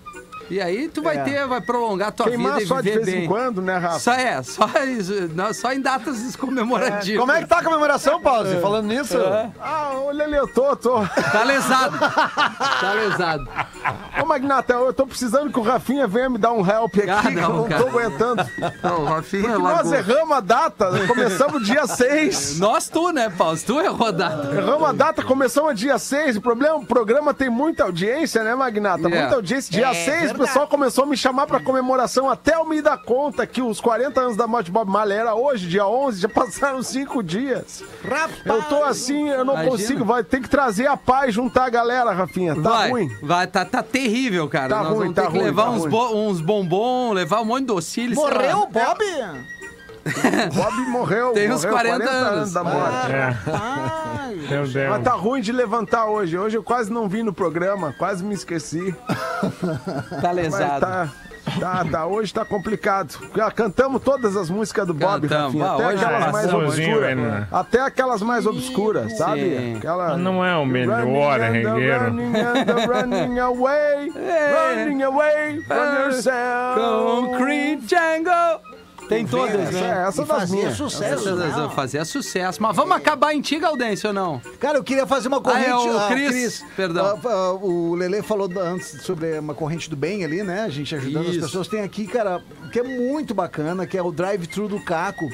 E 0.49 0.59
aí 0.59 0.89
tu 0.89 1.01
vai 1.01 1.17
É. 1.17 1.23
ter, 1.23 1.47
vai 1.47 1.61
prolongar 1.61 2.09
a 2.09 2.11
tua 2.11 2.27
Queimar 2.27 2.53
vida 2.53 2.63
e 2.63 2.67
só 2.67 2.81
de 2.81 2.89
viver 2.89 3.03
vez 3.05 3.15
bem. 3.17 3.25
em 3.25 3.27
quando, 3.27 3.61
né, 3.61 3.77
Rafa? 3.77 3.99
Só 3.99 4.13
é, 4.13 4.41
só, 4.43 4.67
não, 5.35 5.53
só 5.53 5.71
em 5.73 5.81
datas 5.81 6.35
comemorativas. 6.37 7.19
Como 7.19 7.31
é 7.31 7.41
que 7.41 7.47
tá 7.47 7.59
a 7.59 7.63
comemoração? 7.63 8.19
Você 8.19 8.59
Falando 8.59 8.87
nisso? 8.87 9.17
Ah, 9.59 9.91
olha 9.95 10.25
ali, 10.25 10.35
eu 10.35 10.47
tô, 10.53 10.75
tô. 10.75 11.05
Tá 11.31 11.43
lesado. 11.43 11.97
tá 11.99 12.93
lesado. 12.93 13.47
Magnata, 14.29 14.73
eu 14.73 14.93
tô 14.93 15.07
precisando 15.07 15.51
que 15.51 15.59
o 15.59 15.63
Rafinha 15.63 16.05
venha 16.07 16.29
me 16.29 16.37
dar 16.37 16.51
um 16.51 16.59
help 16.65 16.95
aqui, 16.99 17.09
Ah, 17.09 17.21
que 17.23 17.27
eu 17.29 17.41
não, 17.41 17.55
não 17.57 17.63
cara. 17.67 17.81
tô 17.83 17.89
aguentando. 17.89 18.45
Não, 18.83 19.01
o 19.01 19.05
Rafinha 19.05 19.43
Porque 19.43 19.61
nós 19.61 19.91
erramos 19.91 20.37
a 20.37 20.39
data, 20.39 20.91
né? 20.91 21.07
começamos 21.07 21.65
dia 21.65 21.85
6. 21.87 22.59
Nós 22.61 22.87
tu, 22.89 23.11
né, 23.11 23.29
Paulo? 23.35 23.57
Tu 23.65 23.79
é 23.79 23.87
rodado. 23.87 24.53
Erramos 24.55 24.87
a 24.89 24.91
data, 24.93 25.23
começamos 25.23 25.77
dia 25.79 25.97
6. 25.97 26.37
O 26.37 26.41
problema, 26.41 26.75
o 26.77 26.85
programa 26.85 27.33
tem 27.33 27.49
muita 27.49 27.83
audiência, 27.83 28.43
né, 28.43 28.53
Magnata? 28.55 29.07
É. 29.07 29.19
Muita 29.21 29.35
audiência. 29.35 29.71
Dia 29.71 29.93
6, 29.93 30.31
o 30.31 30.35
pessoal 30.35 30.67
começou 30.67 31.03
a 31.03 31.07
me 31.07 31.17
chamar 31.17 31.47
pra 31.47 31.59
comemoração. 31.59 32.29
Até 32.29 32.55
eu 32.55 32.65
me 32.65 32.81
dar 32.81 32.97
conta 32.99 33.45
que 33.47 33.61
os 33.61 33.81
40 33.81 34.19
anos 34.21 34.37
da 34.37 34.45
morte 34.47 34.67
de 34.67 34.71
Bob 34.71 34.89
Marley 34.89 35.17
era 35.17 35.33
hoje, 35.35 35.67
dia 35.67 35.85
11, 35.87 36.21
já 36.21 36.29
passaram 36.29 36.81
5 36.83 37.23
dias. 37.23 37.83
Eu 38.45 38.61
tô 38.63 38.83
assim, 38.83 39.29
eu 39.29 39.43
não 39.43 39.53
Imagina. 39.55 39.71
consigo. 39.71 40.05
Vai 40.05 40.23
ter 40.23 40.39
que 40.41 40.49
trazer 40.49 40.87
a 40.87 40.95
paz, 40.97 41.33
juntar 41.33 41.65
a 41.65 41.69
galera, 41.69 42.11
Rafinha. 42.11 42.55
Tá 42.55 42.69
vai, 42.69 42.91
ruim. 42.91 43.09
vai, 43.21 43.47
tá, 43.47 43.65
tá 43.65 43.81
terrível, 43.83 44.18
cara. 44.49 44.69
Tá 44.69 44.77
Nós 44.83 44.87
ruim, 44.89 44.99
vamos 44.99 45.15
ter 45.15 45.21
tá 45.21 45.27
que 45.27 45.33
ruim, 45.37 45.45
levar 45.45 45.63
tá 45.63 45.69
uns, 45.71 45.81
ruim. 45.81 45.89
bo- 45.89 46.15
uns 46.15 46.41
bombom, 46.41 47.13
levar 47.13 47.41
um 47.41 47.45
monte 47.45 47.65
de 47.65 47.71
sei 48.15 48.31
lá. 48.31 48.31
Morreu 48.31 48.57
o 48.61 48.67
Bob? 48.67 49.03
Bob 50.55 50.75
morreu. 50.89 51.31
Tem 51.33 51.51
uns 51.51 51.63
morreu, 51.65 51.71
40 51.79 52.09
anos. 52.09 52.53
da 52.53 52.63
morte. 52.63 53.11
É, 53.11 53.35
Ai, 53.53 54.35
meu 54.49 54.67
Deus. 54.67 54.89
Mas 54.89 55.03
tá 55.03 55.11
ruim 55.11 55.41
de 55.41 55.51
levantar 55.51 56.05
hoje. 56.05 56.37
Hoje 56.37 56.57
eu 56.57 56.63
quase 56.63 56.91
não 56.91 57.07
vim 57.07 57.21
no 57.23 57.33
programa, 57.33 57.93
quase 57.97 58.23
me 58.23 58.33
esqueci. 58.33 58.95
Tá 60.21 60.33
Mas 60.33 60.35
lesado. 60.35 60.79
tá, 60.81 61.09
tá, 61.59 61.85
tá, 61.89 62.05
hoje 62.05 62.33
tá 62.33 62.43
complicado. 62.45 63.15
Já 63.35 63.49
cantamos 63.51 64.01
todas 64.01 64.35
as 64.35 64.49
músicas 64.49 64.85
do 64.87 64.93
Bob, 64.93 65.27
Cantamos. 65.27 65.61
Rafinha. 65.61 65.65
Ah, 65.65 65.73
Até 65.75 65.87
hoje 65.87 66.03
aquelas 66.05 66.27
é 66.27 66.31
mais 66.31 66.53
obscuras. 66.53 67.03
ainda. 67.09 67.47
Até 67.51 67.81
aquelas 67.81 68.21
mais 68.21 68.45
obscuras, 68.45 69.17
sabe? 69.17 69.75
Aquela... 69.77 70.17
Não 70.17 70.43
é 70.43 70.55
o 70.57 70.65
melhor 70.65 71.39
regueiro. 71.39 72.05
Running 72.05 72.33
running 72.87 73.39
away, 73.39 74.11
É. 74.15 74.75
running 74.75 75.03
away 75.03 75.61
from 75.63 76.03
yourself. 76.03 76.79
Concrete 76.79 77.81
Jungle. 77.87 78.68
Tem 79.09 79.25
todas, 79.25 79.55
Essa, 79.55 79.71
né? 79.81 80.05
essa 80.07 80.21
e 80.21 80.25
das 80.25 80.37
fazia 80.37 80.55
minhas. 80.55 80.77
sucesso, 80.77 81.29
Essas 81.29 81.57
né? 81.57 81.71
fazia 81.75 82.05
sucesso. 82.05 82.61
Mas 82.61 82.75
vamos 82.75 82.95
acabar 82.95 83.33
em 83.33 83.41
ti, 83.41 83.57
Gaudêncio, 83.57 84.09
ou 84.09 84.13
não? 84.13 84.39
Cara, 84.59 84.77
eu 84.77 84.83
queria 84.83 85.07
fazer 85.07 85.27
uma 85.27 85.41
corrente. 85.41 85.65
Ah, 85.65 85.71
é 85.71 85.75
o 85.75 85.97
ah, 85.97 86.07
Cris, 86.07 86.63
perdão. 86.75 87.05
ah, 87.05 87.19
ah, 87.27 87.53
o 87.53 87.95
Lele 87.95 88.21
falou 88.21 88.47
antes 88.61 89.01
sobre 89.01 89.39
uma 89.39 89.55
corrente 89.55 89.89
do 89.89 89.95
bem 89.95 90.23
ali, 90.23 90.43
né? 90.43 90.61
A 90.61 90.69
gente 90.69 90.95
ajudando 90.95 91.25
Isso. 91.25 91.39
as 91.39 91.45
pessoas. 91.45 91.67
Tem 91.67 91.81
aqui, 91.81 92.05
cara, 92.05 92.41
que 92.71 92.79
é 92.79 92.83
muito 92.83 93.33
bacana, 93.33 93.87
que 93.87 93.97
é 93.97 94.01
o 94.01 94.11
drive-thru 94.11 94.67
do 94.67 94.79
Caco. 94.79 95.27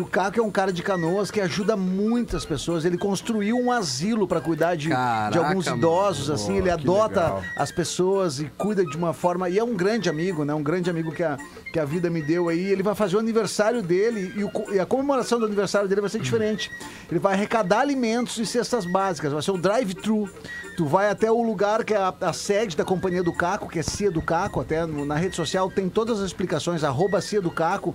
Que 0.00 0.06
o 0.06 0.06
Caco 0.08 0.40
é 0.40 0.42
um 0.42 0.50
cara 0.50 0.72
de 0.72 0.82
canoas 0.82 1.30
que 1.30 1.40
ajuda 1.42 1.76
muitas 1.76 2.46
pessoas. 2.46 2.86
Ele 2.86 2.96
construiu 2.96 3.56
um 3.58 3.70
asilo 3.70 4.26
para 4.26 4.40
cuidar 4.40 4.74
de, 4.74 4.88
Caraca, 4.88 5.30
de 5.32 5.38
alguns 5.38 5.66
idosos, 5.66 6.30
assim. 6.30 6.56
ele 6.56 6.70
adota 6.70 7.34
as 7.54 7.70
pessoas 7.70 8.40
e 8.40 8.46
cuida 8.56 8.82
de 8.82 8.96
uma 8.96 9.12
forma. 9.12 9.50
E 9.50 9.58
é 9.58 9.62
um 9.64 9.74
grande 9.76 10.08
amigo, 10.08 10.42
né? 10.42 10.54
Um 10.54 10.62
grande 10.62 10.88
amigo 10.88 11.12
que 11.12 11.22
a, 11.22 11.36
que 11.70 11.78
a 11.78 11.84
vida 11.84 12.08
me 12.08 12.22
deu 12.22 12.48
aí. 12.48 12.60
Ele 12.72 12.82
vai 12.82 12.94
fazer 12.94 13.16
o 13.16 13.18
aniversário 13.18 13.82
dele 13.82 14.32
e, 14.36 14.42
o 14.42 14.50
e 14.74 14.80
a 14.80 14.86
comemoração 14.86 15.38
do 15.38 15.44
aniversário 15.44 15.86
dele 15.86 16.00
vai 16.00 16.08
ser 16.08 16.20
diferente. 16.20 16.70
Ele 17.10 17.20
vai 17.20 17.34
arrecadar 17.34 17.80
alimentos 17.80 18.38
e 18.38 18.46
cestas 18.46 18.86
básicas. 18.86 19.32
Vai 19.34 19.42
ser 19.42 19.50
o 19.50 19.58
drive-thru. 19.58 20.30
Tu 20.78 20.86
vai 20.86 21.10
até 21.10 21.30
o 21.30 21.42
lugar 21.42 21.84
que 21.84 21.92
é 21.92 21.98
a, 21.98 22.14
a 22.22 22.32
sede 22.32 22.74
da 22.74 22.84
companhia 22.86 23.22
do 23.22 23.34
Caco, 23.34 23.68
que 23.68 23.78
é 23.78 23.82
Cia 23.82 24.10
do 24.10 24.22
Caco, 24.22 24.60
até 24.62 24.86
no- 24.86 25.04
na 25.04 25.16
rede 25.16 25.36
social 25.36 25.70
tem 25.70 25.90
todas 25.90 26.20
as 26.20 26.26
explicações, 26.26 26.82
arroba 26.84 27.20
Cia 27.20 27.42
do 27.42 27.50
Caco. 27.50 27.94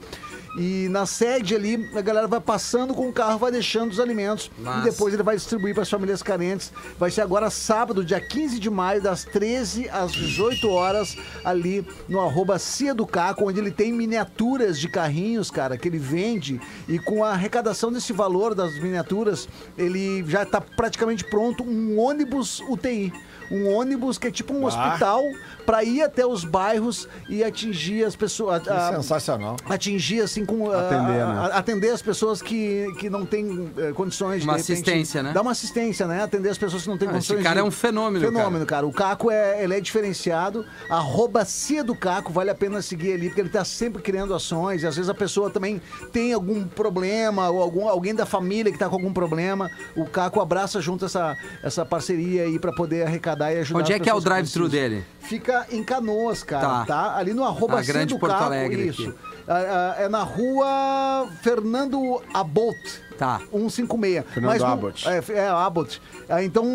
E 0.57 0.87
na 0.89 1.05
sede 1.05 1.53
ali, 1.53 1.89
a 1.93 2.01
galera 2.01 2.27
vai 2.27 2.39
passando 2.39 2.93
com 2.93 3.09
o 3.09 3.13
carro, 3.13 3.37
vai 3.37 3.51
deixando 3.51 3.91
os 3.91 3.99
alimentos 3.99 4.49
Massa. 4.57 4.79
e 4.79 4.91
depois 4.91 5.13
ele 5.13 5.23
vai 5.23 5.35
distribuir 5.35 5.73
para 5.73 5.83
as 5.83 5.89
famílias 5.89 6.23
carentes. 6.23 6.71
Vai 6.97 7.11
ser 7.11 7.21
agora 7.21 7.49
sábado, 7.49 8.05
dia 8.05 8.21
15 8.21 8.59
de 8.59 8.69
maio, 8.69 9.01
das 9.01 9.25
13 9.25 9.89
às 9.89 10.13
18 10.13 10.69
horas, 10.69 11.17
ali 11.43 11.85
no 12.07 12.21
arroba 12.21 12.57
Cia 12.57 12.93
do 12.93 13.05
Caco, 13.05 13.49
onde 13.49 13.59
ele 13.59 13.71
tem 13.71 13.91
miniaturas 13.91 14.79
de 14.79 14.87
carrinhos, 14.87 15.51
cara, 15.51 15.77
que 15.77 15.87
ele 15.87 15.99
vende. 15.99 16.59
E 16.87 16.97
com 16.99 17.23
a 17.23 17.31
arrecadação 17.31 17.91
desse 17.91 18.13
valor 18.13 18.55
das 18.55 18.79
miniaturas, 18.79 19.49
ele 19.77 20.23
já 20.27 20.43
está 20.43 20.61
praticamente 20.61 21.25
pronto 21.25 21.63
um 21.63 21.99
ônibus 21.99 22.61
UTI. 22.69 23.11
Um 23.51 23.67
ônibus 23.73 24.17
que 24.17 24.27
é 24.27 24.31
tipo 24.31 24.53
um 24.53 24.65
hospital 24.65 25.23
para 25.65 25.83
ir 25.83 26.01
até 26.01 26.25
os 26.25 26.43
bairros 26.43 27.07
e 27.29 27.43
atingir 27.43 28.03
as 28.03 28.15
pessoas. 28.15 28.61
Que 28.63 28.69
a- 28.69 28.93
sensacional. 28.95 29.55
atingir 29.69 30.21
assim 30.21 30.45
com 30.45 30.71
ah, 30.71 30.79
Atender, 30.87 31.25
né? 31.27 31.49
atender 31.53 31.89
as 31.91 32.01
pessoas 32.01 32.41
que, 32.41 32.85
que 32.99 33.09
não 33.09 33.25
têm 33.25 33.71
eh, 33.77 33.91
condições 33.93 34.43
Uma 34.43 34.53
de 34.55 34.61
repente, 34.61 34.71
assistência, 34.73 35.23
né? 35.23 35.33
dar 35.33 35.41
uma 35.41 35.51
assistência 35.51 36.07
né 36.07 36.21
atender 36.23 36.49
as 36.49 36.57
pessoas 36.57 36.83
que 36.83 36.89
não 36.89 36.97
têm 36.97 37.07
Ah, 37.07 37.11
condições 37.13 37.35
esse 37.37 37.43
cara 37.43 37.55
de- 37.55 37.61
é 37.61 37.63
um 37.63 37.71
fenômeno, 37.71 38.25
fenômeno 38.25 38.65
cara. 38.65 38.85
o 38.85 38.91
Caco 38.91 39.29
é 39.31 39.63
ele 39.63 39.75
é 39.75 39.79
diferenciado 39.81 40.65
arroba 40.89 41.43
Cia 41.45 41.83
do 41.83 41.95
Caco 41.95 42.31
vale 42.31 42.49
a 42.49 42.55
pena 42.55 42.81
seguir 42.81 43.13
ali 43.13 43.27
porque 43.27 43.41
ele 43.41 43.49
tá 43.49 43.63
sempre 43.65 44.01
criando 44.01 44.33
ações 44.33 44.83
e 44.83 44.87
às 44.87 44.95
vezes 44.95 45.09
a 45.09 45.13
pessoa 45.13 45.49
também 45.49 45.81
tem 46.11 46.33
algum 46.33 46.63
problema 46.65 47.49
ou 47.49 47.61
algum 47.61 47.87
alguém 47.87 48.13
da 48.15 48.25
família 48.25 48.71
que 48.71 48.77
tá 48.79 48.87
com 48.87 48.95
algum 48.95 49.13
problema 49.13 49.69
o 49.95 50.05
Caco 50.05 50.39
abraça 50.41 50.79
junto 50.81 51.05
essa 51.05 51.35
essa 51.63 51.85
parceria 51.85 52.43
aí 52.43 52.59
para 52.59 52.71
poder 52.71 53.05
arrecadar 53.05 53.34
e 53.53 53.59
ajudar 53.59 53.79
Onde 53.79 53.93
é 53.93 53.99
que 53.99 54.09
é 54.09 54.13
o 54.13 54.19
drive-thru 54.19 54.67
dele? 54.69 55.03
Fica 55.19 55.65
em 55.71 55.83
Canoas, 55.83 56.43
cara, 56.43 56.67
Tá. 56.67 56.85
tá? 56.85 57.17
Ali 57.17 57.33
no 57.33 57.43
arroba 57.43 57.81
Cia 57.83 57.93
grande 57.93 58.13
do 58.13 58.19
Porto 58.19 58.33
Alegre 58.33 58.87
isso. 58.87 59.09
aqui. 59.09 59.15
Ah, 59.47 59.95
ah, 59.97 60.01
é 60.03 60.07
na 60.09 60.23
rua 60.23 61.27
Fernando 61.41 62.21
Abbott. 62.33 62.77
Tá. 63.17 63.39
156. 63.51 64.25
Fernando 64.33 64.51
Mas 64.51 64.61
no- 64.61 64.67
Abbott. 64.67 65.07
É, 65.07 65.23
é 65.33 65.47
Abbott. 65.49 66.01
Ah, 66.27 66.43
então, 66.43 66.65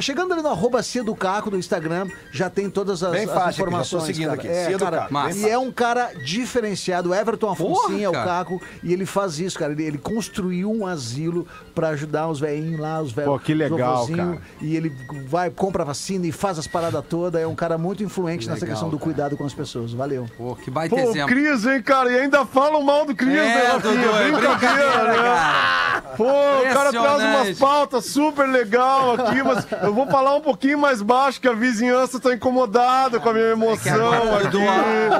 chegando 0.00 0.32
ali 0.32 0.42
no 0.42 0.48
arroba 0.48 0.82
Cia 0.82 1.04
do 1.04 1.14
Caco 1.14 1.50
do 1.50 1.58
Instagram, 1.58 2.08
já 2.30 2.48
tem 2.48 2.70
todas 2.70 3.02
as, 3.02 3.12
Bem 3.12 3.24
as 3.24 3.30
fácil 3.30 3.48
aqui, 3.48 3.60
informações. 3.62 4.04
seguindo 4.04 4.28
cara. 4.28 4.38
aqui. 4.38 4.48
É, 4.48 4.78
cara, 4.78 5.08
E 5.34 5.48
é 5.48 5.58
um 5.58 5.70
cara 5.70 6.12
diferenciado. 6.24 7.10
O 7.10 7.14
Everton 7.14 7.50
Afonso 7.50 7.92
é 7.98 8.08
o. 8.08 8.12
Caco. 8.12 8.60
E 8.82 8.92
ele 8.92 9.04
faz 9.06 9.38
isso, 9.38 9.58
cara. 9.58 9.72
Ele, 9.72 9.84
ele 9.84 9.98
construiu 9.98 10.70
um 10.72 10.86
asilo 10.86 11.46
pra 11.74 11.88
ajudar 11.88 12.28
os 12.28 12.40
velhinhos 12.40 12.80
lá, 12.80 13.00
os 13.00 13.12
velhos. 13.12 13.32
Pô, 13.32 13.38
que 13.38 13.52
legal, 13.54 14.06
cara. 14.08 14.38
E 14.60 14.76
ele 14.76 14.92
vai, 15.28 15.50
compra 15.50 15.84
vacina 15.84 16.26
e 16.26 16.32
faz 16.32 16.58
as 16.58 16.66
paradas 16.66 17.04
todas. 17.08 17.40
É 17.40 17.46
um 17.46 17.54
cara 17.54 17.76
muito 17.76 18.02
influente 18.02 18.48
nessa 18.48 18.66
questão 18.66 18.88
do 18.88 18.98
cuidado 18.98 19.36
com 19.36 19.44
as 19.44 19.54
pessoas. 19.54 19.92
Valeu. 19.92 20.26
Pô, 20.36 20.56
que 20.56 20.70
baita 20.70 20.94
Pô, 20.96 21.02
o 21.02 21.10
exemplo. 21.10 21.28
Cris, 21.28 21.66
hein, 21.66 21.82
cara? 21.82 22.10
E 22.10 22.18
ainda 22.20 22.44
falam 22.46 22.82
mal 22.82 23.04
do 23.04 23.14
Cris, 23.14 23.32
né, 23.34 23.64
É, 23.64 23.68
Rafinha? 23.68 23.92
É 23.94 24.32
brincadeira, 24.32 25.04
né? 25.04 25.16
cara. 25.16 26.00
Pô, 26.16 26.24
o 26.24 26.72
cara 26.72 26.90
traz 26.90 27.22
umas 27.22 27.58
pautas 27.58 28.04
super 28.06 28.48
legal 28.86 29.12
aqui, 29.14 29.42
mas 29.42 29.66
eu 29.82 29.92
vou 29.92 30.06
falar 30.06 30.34
um 30.34 30.40
pouquinho 30.40 30.78
mais 30.78 31.02
baixo, 31.02 31.40
que 31.40 31.48
a 31.48 31.52
vizinhança 31.52 32.20
tá 32.20 32.32
incomodada 32.32 33.18
com 33.18 33.28
a 33.28 33.32
minha 33.32 33.46
emoção 33.46 34.12
agora, 34.12 34.36
aqui. 34.36 34.48
Dudu, 34.48 34.64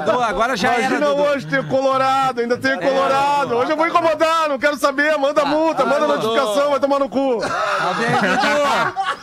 Dudu, 0.05 0.21
agora 0.23 0.55
já 0.55 0.69
era, 0.73 0.79
Imagina 0.79 1.05
Dudu. 1.07 1.21
hoje 1.23 1.47
ter 1.47 1.67
Colorado, 1.67 2.41
ainda 2.41 2.57
tem 2.57 2.79
Colorado. 2.79 3.55
Hoje 3.55 3.71
eu 3.71 3.77
vou 3.77 3.87
incomodar, 3.87 4.49
não 4.49 4.57
quero 4.57 4.77
saber, 4.77 5.17
manda 5.17 5.43
multa, 5.45 5.85
manda 5.85 6.05
ah, 6.05 6.07
Dudu. 6.07 6.27
notificação, 6.27 6.69
vai 6.71 6.79
tomar 6.79 6.99
no 6.99 7.09
cu. 7.09 7.39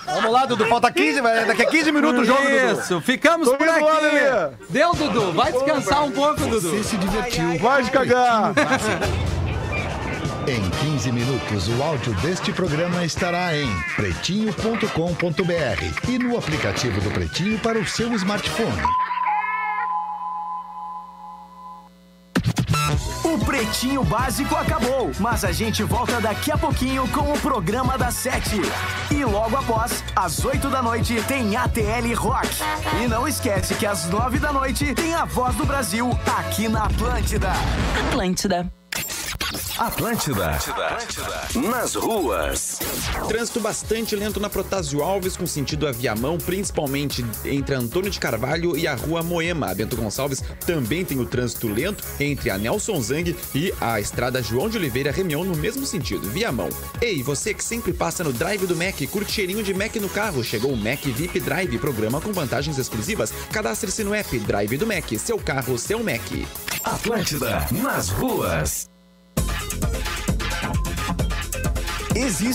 Vamos 0.06 0.32
lá, 0.32 0.46
Dudu. 0.46 0.66
Falta 0.66 0.90
15, 0.92 1.20
vai- 1.20 1.44
daqui 1.46 1.62
a 1.62 1.66
15 1.66 1.92
minutos 1.92 2.22
o 2.22 2.24
jogo, 2.24 2.42
Dudu. 2.42 2.80
Isso, 2.80 3.00
ficamos 3.00 3.48
Tô 3.48 3.56
por 3.56 3.66
lá, 3.66 3.76
aqui. 3.76 3.84
Lelê. 4.04 4.50
Deu, 4.68 4.92
Dudu. 4.94 5.32
Vai 5.32 5.52
descansar 5.52 6.04
um 6.04 6.10
pouco, 6.10 6.40
Dudu. 6.40 6.84
se 6.84 6.96
divertiu. 6.96 7.58
Vai 7.58 7.82
de 7.82 7.90
cagar. 7.90 8.52
Em 10.46 10.60
15 10.90 11.10
minutos, 11.10 11.68
o 11.68 11.82
áudio 11.82 12.12
deste 12.16 12.52
programa 12.52 13.02
estará 13.02 13.56
em 13.56 13.66
pretinho.com.br 13.96 14.86
e 16.06 16.18
no 16.18 16.36
aplicativo 16.36 17.00
do 17.00 17.10
Pretinho 17.10 17.58
para 17.60 17.78
o 17.78 17.86
seu 17.86 18.12
smartphone. 18.12 18.82
O 23.24 23.38
Pretinho 23.42 24.04
Básico 24.04 24.54
acabou, 24.54 25.10
mas 25.18 25.46
a 25.46 25.52
gente 25.52 25.82
volta 25.82 26.20
daqui 26.20 26.52
a 26.52 26.58
pouquinho 26.58 27.08
com 27.08 27.32
o 27.32 27.40
programa 27.40 27.96
das 27.96 28.12
sete. 28.12 28.60
E 29.10 29.24
logo 29.24 29.56
após, 29.56 30.04
às 30.14 30.44
oito 30.44 30.68
da 30.68 30.82
noite, 30.82 31.22
tem 31.26 31.56
ATL 31.56 32.14
Rock. 32.16 32.48
E 33.02 33.08
não 33.08 33.26
esquece 33.26 33.74
que 33.76 33.86
às 33.86 34.10
nove 34.10 34.38
da 34.38 34.52
noite 34.52 34.94
tem 34.94 35.14
a 35.14 35.24
Voz 35.24 35.56
do 35.56 35.64
Brasil 35.64 36.10
aqui 36.38 36.68
na 36.68 36.86
Atlântida. 39.78 40.50
Atlântida. 40.50 40.86
Atlântida. 40.86 41.68
Nas 41.68 41.94
ruas. 41.94 42.78
Trânsito 43.28 43.60
bastante 43.60 44.16
lento 44.16 44.40
na 44.40 44.50
Protásio 44.50 45.02
Alves, 45.02 45.36
com 45.36 45.46
sentido 45.46 45.86
a 45.86 45.92
Viamão, 45.92 46.38
principalmente 46.38 47.24
entre 47.44 47.74
Antônio 47.74 48.10
de 48.10 48.18
Carvalho 48.18 48.76
e 48.76 48.86
a 48.86 48.94
Rua 48.94 49.22
Moema. 49.22 49.70
A 49.70 49.74
Bento 49.74 49.96
Gonçalves 49.96 50.42
também 50.66 51.04
tem 51.04 51.18
o 51.18 51.26
trânsito 51.26 51.68
lento 51.68 52.04
entre 52.18 52.50
a 52.50 52.58
Nelson 52.58 53.00
Zang 53.00 53.36
e 53.54 53.72
a 53.80 54.00
Estrada 54.00 54.42
João 54.42 54.68
de 54.68 54.76
Oliveira 54.76 55.10
Remião 55.10 55.44
no 55.44 55.56
mesmo 55.56 55.86
sentido, 55.86 56.28
Viamão. 56.28 56.68
Ei, 57.00 57.22
você 57.22 57.54
que 57.54 57.64
sempre 57.64 57.92
passa 57.92 58.24
no 58.24 58.32
Drive 58.32 58.66
do 58.66 58.76
Mac, 58.76 59.00
curte 59.10 59.32
cheirinho 59.32 59.62
de 59.62 59.74
Mac 59.74 59.94
no 59.96 60.08
carro, 60.08 60.42
chegou 60.42 60.72
o 60.72 60.76
Mac 60.76 61.02
VIP 61.04 61.40
Drive, 61.40 61.78
programa 61.78 62.20
com 62.20 62.32
vantagens 62.32 62.78
exclusivas. 62.78 63.32
Cadastre-se 63.52 64.04
no 64.04 64.14
app 64.14 64.38
Drive 64.40 64.76
do 64.76 64.86
Mac, 64.86 65.10
seu 65.18 65.38
carro, 65.38 65.78
seu 65.78 66.02
Mac. 66.02 66.22
Atlântida. 66.84 67.66
Nas 67.72 68.10
ruas. 68.10 68.93
Existe 72.14 72.52